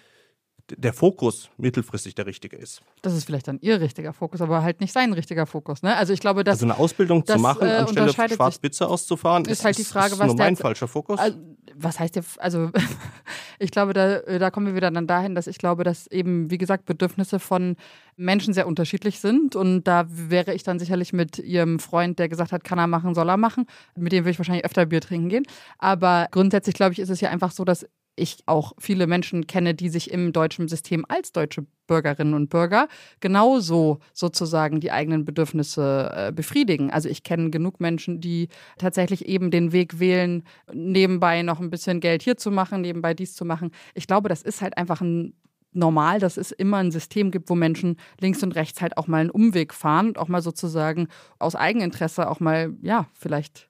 [0.71, 2.83] der Fokus mittelfristig der richtige ist.
[3.03, 5.83] Das ist vielleicht dann ihr richtiger Fokus, aber halt nicht sein richtiger Fokus.
[5.83, 5.95] Ne?
[5.97, 9.65] Also ich glaube, dass also eine Ausbildung das, zu machen, äh, anstelle Schwarzpizza auszufahren, ist
[9.65, 11.19] halt die Frage, ist was nur mein jetzt- falscher Fokus.
[11.19, 11.39] Also,
[11.77, 12.71] was heißt der, also
[13.59, 16.51] ich glaube, da, äh, da kommen wir wieder dann dahin, dass ich glaube, dass eben,
[16.51, 17.77] wie gesagt, Bedürfnisse von
[18.17, 19.57] Menschen sehr unterschiedlich sind.
[19.57, 23.15] Und da wäre ich dann sicherlich mit ihrem Freund, der gesagt hat, kann er machen,
[23.15, 23.67] soll er machen.
[23.97, 25.45] Mit dem würde ich wahrscheinlich öfter Bier trinken gehen.
[25.79, 27.87] Aber grundsätzlich, glaube ich, ist es ja einfach so, dass
[28.17, 32.89] ich auch viele Menschen kenne, die sich im deutschen System als deutsche Bürgerinnen und Bürger
[33.21, 36.91] genauso sozusagen die eigenen Bedürfnisse äh, befriedigen.
[36.91, 42.01] Also ich kenne genug Menschen, die tatsächlich eben den Weg wählen, nebenbei noch ein bisschen
[42.01, 43.71] Geld hier zu machen, nebenbei dies zu machen.
[43.95, 45.35] Ich glaube, das ist halt einfach ein
[45.75, 49.21] normal, dass es immer ein System gibt, wo Menschen links und rechts halt auch mal
[49.21, 51.09] einen Umweg fahren und auch mal sozusagen
[51.39, 53.69] aus Eigeninteresse auch mal, ja, vielleicht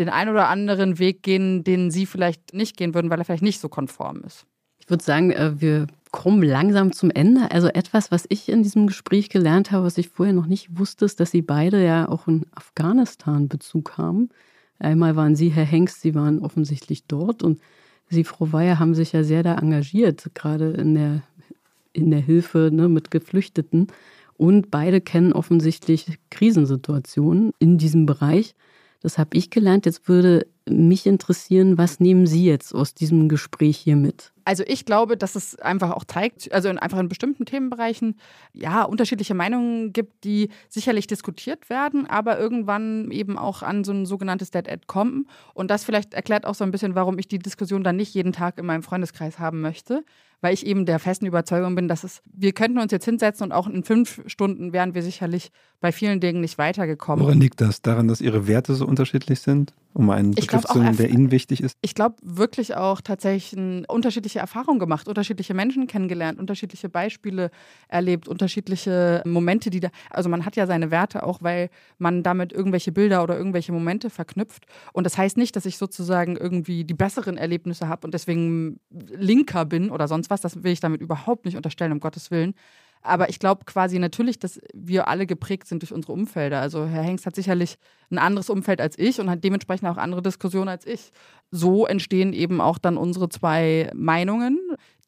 [0.00, 3.42] den ein oder anderen Weg gehen, den sie vielleicht nicht gehen würden, weil er vielleicht
[3.42, 4.46] nicht so konform ist.
[4.78, 7.50] Ich würde sagen, äh, wir kommen langsam zum Ende.
[7.50, 11.04] Also etwas, was ich in diesem Gespräch gelernt habe, was ich vorher noch nicht wusste,
[11.04, 14.30] ist, dass Sie beide ja auch einen Afghanistan-Bezug haben.
[14.78, 17.60] Einmal waren Sie, Herr Hengst, Sie waren offensichtlich dort und
[18.08, 21.22] Sie, Frau Weyer, haben sich ja sehr da engagiert, gerade in der,
[21.92, 23.86] in der Hilfe ne, mit Geflüchteten.
[24.36, 28.54] Und beide kennen offensichtlich Krisensituationen in diesem Bereich.
[29.00, 29.86] Das habe ich gelernt.
[29.86, 34.32] Jetzt würde mich interessieren, was nehmen Sie jetzt aus diesem Gespräch hier mit?
[34.44, 38.16] Also ich glaube, dass es einfach auch zeigt, also in, einfach in bestimmten Themenbereichen,
[38.52, 44.06] ja, unterschiedliche Meinungen gibt, die sicherlich diskutiert werden, aber irgendwann eben auch an so ein
[44.06, 45.28] sogenanntes Dead End kommen.
[45.54, 48.32] Und das vielleicht erklärt auch so ein bisschen, warum ich die Diskussion dann nicht jeden
[48.32, 50.04] Tag in meinem Freundeskreis haben möchte,
[50.40, 53.52] weil ich eben der festen Überzeugung bin, dass es, wir könnten uns jetzt hinsetzen und
[53.52, 57.24] auch in fünf Stunden wären wir sicherlich bei vielen Dingen nicht weitergekommen.
[57.24, 57.82] Woran liegt das?
[57.82, 59.74] Daran, dass Ihre Werte so unterschiedlich sind?
[59.92, 61.76] Um einen Begriff zu nennen, der Ihnen wichtig ist?
[61.82, 63.58] ich glaube, wirklich auch tatsächlich
[63.88, 67.50] unterschiedliche Erfahrungen gemacht, unterschiedliche Menschen kennengelernt, unterschiedliche Beispiele
[67.88, 69.88] erlebt, unterschiedliche Momente, die da.
[70.10, 74.10] Also man hat ja seine Werte auch, weil man damit irgendwelche Bilder oder irgendwelche Momente
[74.10, 74.66] verknüpft.
[74.92, 79.64] Und das heißt nicht, dass ich sozusagen irgendwie die besseren Erlebnisse habe und deswegen linker
[79.64, 80.40] bin oder sonst was.
[80.40, 82.54] Das will ich damit überhaupt nicht unterstellen, um Gottes Willen.
[83.02, 86.60] Aber ich glaube quasi natürlich, dass wir alle geprägt sind durch unsere Umfelder.
[86.60, 87.76] Also Herr Hengst hat sicherlich
[88.10, 91.10] ein anderes Umfeld als ich und hat dementsprechend auch andere Diskussionen als ich.
[91.50, 94.58] So entstehen eben auch dann unsere zwei Meinungen,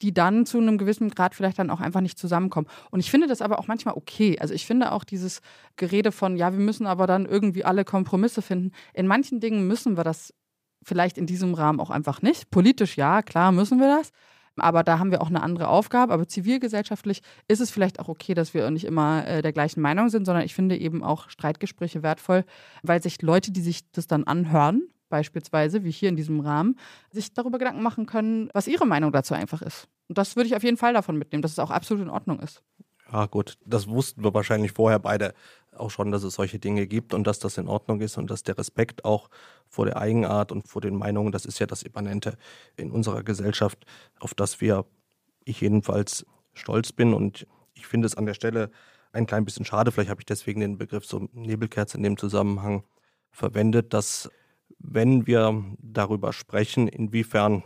[0.01, 2.67] die dann zu einem gewissen Grad vielleicht dann auch einfach nicht zusammenkommen.
[2.89, 4.39] Und ich finde das aber auch manchmal okay.
[4.39, 5.41] Also ich finde auch dieses
[5.75, 8.71] Gerede von, ja, wir müssen aber dann irgendwie alle Kompromisse finden.
[8.93, 10.33] In manchen Dingen müssen wir das
[10.81, 12.49] vielleicht in diesem Rahmen auch einfach nicht.
[12.49, 14.11] Politisch ja, klar müssen wir das.
[14.57, 16.13] Aber da haben wir auch eine andere Aufgabe.
[16.13, 20.09] Aber zivilgesellschaftlich ist es vielleicht auch okay, dass wir nicht immer äh, der gleichen Meinung
[20.09, 22.45] sind, sondern ich finde eben auch Streitgespräche wertvoll,
[22.83, 26.77] weil sich Leute, die sich das dann anhören, beispielsweise, wie hier in diesem Rahmen,
[27.11, 29.87] sich darüber Gedanken machen können, was ihre Meinung dazu einfach ist.
[30.07, 32.39] Und das würde ich auf jeden Fall davon mitnehmen, dass es auch absolut in Ordnung
[32.39, 32.63] ist.
[33.11, 35.33] Ja, gut, das wussten wir wahrscheinlich vorher beide
[35.75, 38.43] auch schon, dass es solche Dinge gibt und dass das in Ordnung ist und dass
[38.43, 39.29] der Respekt auch
[39.67, 42.37] vor der Eigenart und vor den Meinungen, das ist ja das Immanente
[42.75, 43.85] in unserer Gesellschaft,
[44.19, 44.85] auf das wir,
[45.45, 47.13] ich jedenfalls, stolz bin.
[47.13, 48.71] Und ich finde es an der Stelle
[49.11, 52.83] ein klein bisschen schade, vielleicht habe ich deswegen den Begriff so Nebelkerze in dem Zusammenhang
[53.31, 54.29] verwendet, dass
[54.79, 57.63] wenn wir darüber sprechen, inwiefern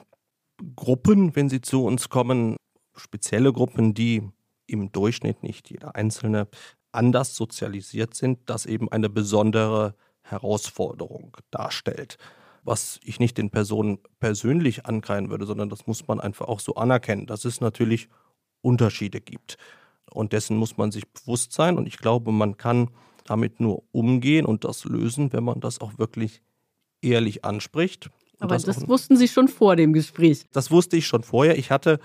[0.76, 2.58] Gruppen, wenn sie zu uns kommen,
[2.96, 4.30] spezielle Gruppen, die
[4.68, 6.48] im Durchschnitt nicht jeder Einzelne
[6.92, 12.18] anders sozialisiert sind, das eben eine besondere Herausforderung darstellt.
[12.68, 16.76] was ich nicht den Personen persönlich ankreien würde, sondern das muss man einfach auch so
[16.76, 18.10] anerkennen, dass es natürlich
[18.62, 19.58] Unterschiede gibt.
[20.12, 21.78] Und dessen muss man sich bewusst sein.
[21.78, 22.90] Und ich glaube, man kann
[23.24, 26.42] damit nur umgehen und das lösen, wenn man das auch wirklich
[27.02, 28.10] ehrlich anspricht.
[28.40, 30.44] Aber das, das wussten Sie schon vor dem Gespräch.
[30.52, 31.58] Das wusste ich schon vorher.
[31.58, 32.00] Ich hatte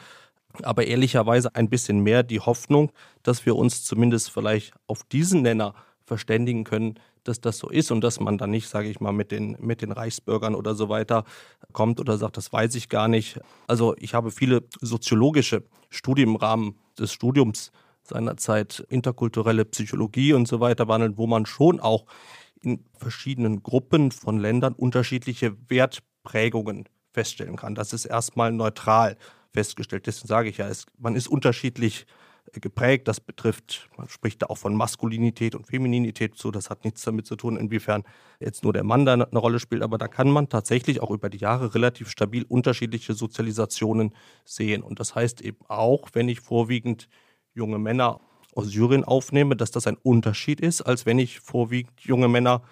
[0.62, 2.92] aber ehrlicherweise ein bisschen mehr die Hoffnung,
[3.22, 5.74] dass wir uns zumindest vielleicht auf diesen Nenner
[6.04, 9.30] verständigen können, dass das so ist und dass man dann nicht, sage ich mal, mit
[9.30, 11.24] den, mit den Reichsbürgern oder so weiter
[11.72, 13.40] kommt oder sagt, das weiß ich gar nicht.
[13.66, 17.70] Also ich habe viele soziologische Studien im Rahmen des Studiums
[18.02, 22.06] seinerzeit interkulturelle Psychologie und so weiter behandelt, wo man schon auch
[22.60, 27.74] in verschiedenen Gruppen von Ländern unterschiedliche Wertprägungen feststellen kann.
[27.74, 29.16] Das ist erstmal neutral
[29.52, 30.06] festgestellt.
[30.06, 32.06] Deswegen sage ich ja, es, man ist unterschiedlich
[32.52, 33.08] äh, geprägt.
[33.08, 36.50] Das betrifft, man spricht da auch von Maskulinität und Femininität so.
[36.50, 38.04] Das hat nichts damit zu tun, inwiefern
[38.40, 39.82] jetzt nur der Mann da eine Rolle spielt.
[39.82, 44.14] Aber da kann man tatsächlich auch über die Jahre relativ stabil unterschiedliche Sozialisationen
[44.44, 44.82] sehen.
[44.82, 47.08] Und das heißt eben auch, wenn ich vorwiegend
[47.54, 48.20] junge Männer
[48.54, 52.62] aus Syrien aufnehme, dass das ein Unterschied ist, als wenn ich vorwiegend junge Männer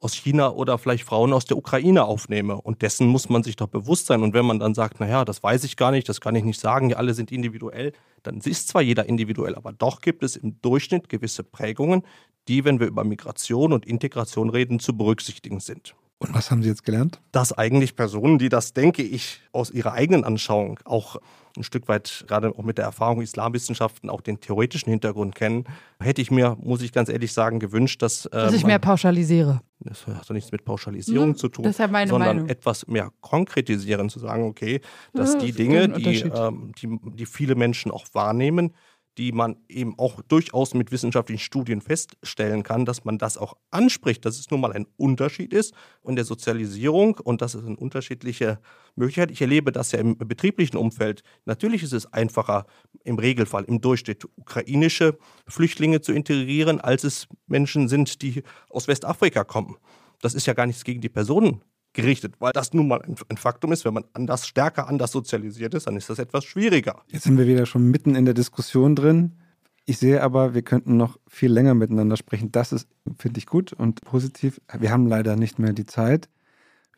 [0.00, 2.60] aus China oder vielleicht Frauen aus der Ukraine aufnehme.
[2.60, 4.22] Und dessen muss man sich doch bewusst sein.
[4.22, 6.60] Und wenn man dann sagt, naja, das weiß ich gar nicht, das kann ich nicht
[6.60, 7.92] sagen, die alle sind individuell,
[8.22, 12.02] dann ist zwar jeder individuell, aber doch gibt es im Durchschnitt gewisse Prägungen,
[12.48, 15.94] die, wenn wir über Migration und Integration reden, zu berücksichtigen sind.
[16.20, 17.20] Und was haben Sie jetzt gelernt?
[17.30, 21.16] Dass eigentlich Personen, die das, denke ich, aus ihrer eigenen Anschauung auch
[21.56, 25.64] ein Stück weit, gerade auch mit der Erfahrung Islamwissenschaften, auch den theoretischen Hintergrund kennen,
[26.00, 28.26] hätte ich mir, muss ich ganz ehrlich sagen, gewünscht, dass.
[28.26, 29.60] Äh, dass ich mehr pauschalisiere.
[29.80, 32.48] Das hat doch nichts mit Pauschalisierung hm, zu tun, das ist ja meine sondern Meinung.
[32.48, 34.80] etwas mehr konkretisieren, zu sagen, okay,
[35.12, 38.74] dass Ja, die das ist Dinge, die, ähm, die, die viele Menschen auch wahrnehmen,
[39.18, 44.24] die man eben auch durchaus mit wissenschaftlichen Studien feststellen kann, dass man das auch anspricht,
[44.24, 48.60] dass es nun mal ein Unterschied ist und der Sozialisierung und das ist eine unterschiedliche
[48.94, 49.32] Möglichkeit.
[49.32, 51.22] Ich erlebe das ja im betrieblichen Umfeld.
[51.44, 52.66] Natürlich ist es einfacher
[53.02, 55.18] im Regelfall im Durchschnitt ukrainische
[55.48, 59.76] Flüchtlinge zu integrieren, als es Menschen sind, die aus Westafrika kommen.
[60.20, 61.62] Das ist ja gar nichts gegen die Personen
[61.92, 63.84] gerichtet, weil das nun mal ein, Faktum ist.
[63.84, 67.02] Wenn man anders, stärker anders sozialisiert ist, dann ist das etwas schwieriger.
[67.08, 69.36] Jetzt sind wir wieder schon mitten in der Diskussion drin.
[69.84, 72.52] Ich sehe aber, wir könnten noch viel länger miteinander sprechen.
[72.52, 72.88] Das ist,
[73.18, 74.60] finde ich, gut und positiv.
[74.78, 76.28] Wir haben leider nicht mehr die Zeit.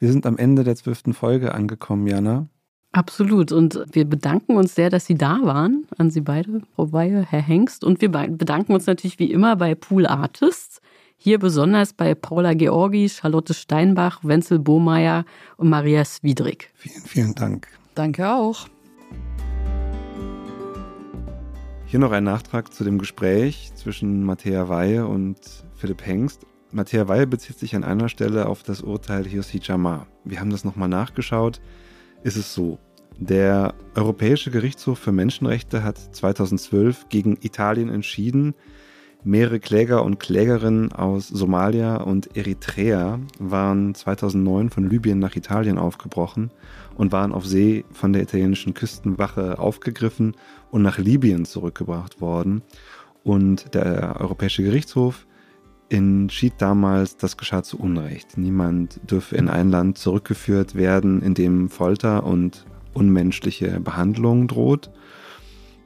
[0.00, 2.48] Wir sind am Ende der zwölften Folge angekommen, Jana.
[2.92, 3.52] Absolut.
[3.52, 7.42] Und wir bedanken uns sehr, dass Sie da waren, an Sie beide, Frau Weihe, Herr
[7.42, 7.84] Hengst.
[7.84, 10.80] Und wir bedanken uns natürlich wie immer bei Pool Artists.
[11.22, 15.26] Hier besonders bei Paula Georgi, Charlotte Steinbach, Wenzel Bohmeier
[15.58, 16.70] und Maria Swidrig.
[16.72, 17.68] Vielen, vielen Dank.
[17.94, 18.68] Danke auch.
[21.84, 25.36] Hier noch ein Nachtrag zu dem Gespräch zwischen Matthäa Weihe und
[25.74, 26.46] Philipp Hengst.
[26.72, 30.06] Matthäa Weihe bezieht sich an einer Stelle auf das Urteil Hirsi Jamar.
[30.24, 31.60] Wir haben das nochmal nachgeschaut.
[32.22, 32.78] Ist es so,
[33.18, 38.54] der Europäische Gerichtshof für Menschenrechte hat 2012 gegen Italien entschieden,
[39.22, 46.50] Mehrere Kläger und Klägerinnen aus Somalia und Eritrea waren 2009 von Libyen nach Italien aufgebrochen
[46.96, 50.36] und waren auf See von der italienischen Küstenwache aufgegriffen
[50.70, 52.62] und nach Libyen zurückgebracht worden.
[53.22, 55.26] Und der Europäische Gerichtshof
[55.90, 58.38] entschied damals, das geschah zu Unrecht.
[58.38, 62.64] Niemand dürfe in ein Land zurückgeführt werden, in dem Folter und
[62.94, 64.90] unmenschliche Behandlung droht.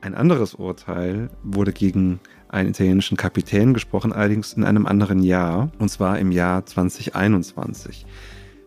[0.03, 2.21] Ein anderes Urteil wurde gegen
[2.55, 8.07] einen italienischen Kapitän gesprochen, allerdings in einem anderen Jahr, und zwar im Jahr 2021.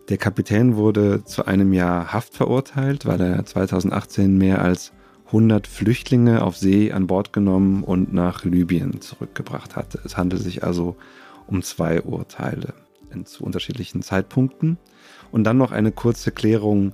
[0.08, 4.92] Der Kapitän wurde zu einem Jahr Haft verurteilt, weil er 2018 mehr als
[5.26, 10.00] 100 Flüchtlinge auf See an Bord genommen und nach Libyen zurückgebracht hatte.
[10.04, 10.96] Es handelt sich also
[11.46, 12.74] um zwei Urteile
[13.24, 14.78] zu unterschiedlichen Zeitpunkten.
[15.30, 16.92] Und dann noch eine kurze Klärung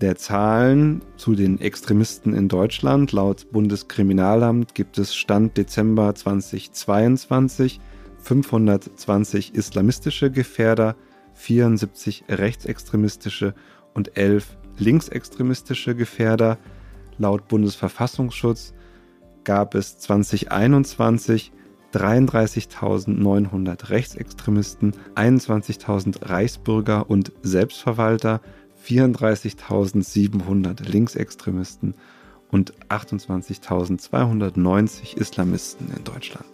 [0.00, 3.12] der Zahlen zu den Extremisten in Deutschland.
[3.12, 7.80] Laut Bundeskriminalamt gibt es Stand Dezember 2022
[8.18, 10.96] 520 islamistische Gefährder,
[11.34, 13.54] 74 rechtsextremistische
[13.92, 16.58] und 11 linksextremistische Gefährder.
[17.18, 18.74] Laut Bundesverfassungsschutz
[19.44, 21.52] gab es 2021
[21.92, 28.40] 33.900 Rechtsextremisten, 21.000 Reichsbürger und Selbstverwalter,
[28.86, 31.94] 34.700 Linksextremisten
[32.50, 36.46] und 28.290 Islamisten in Deutschland.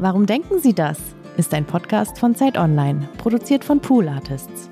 [0.00, 0.98] Warum denken Sie das?
[1.36, 4.67] Ist ein Podcast von Zeit Online, produziert von Pool Artists.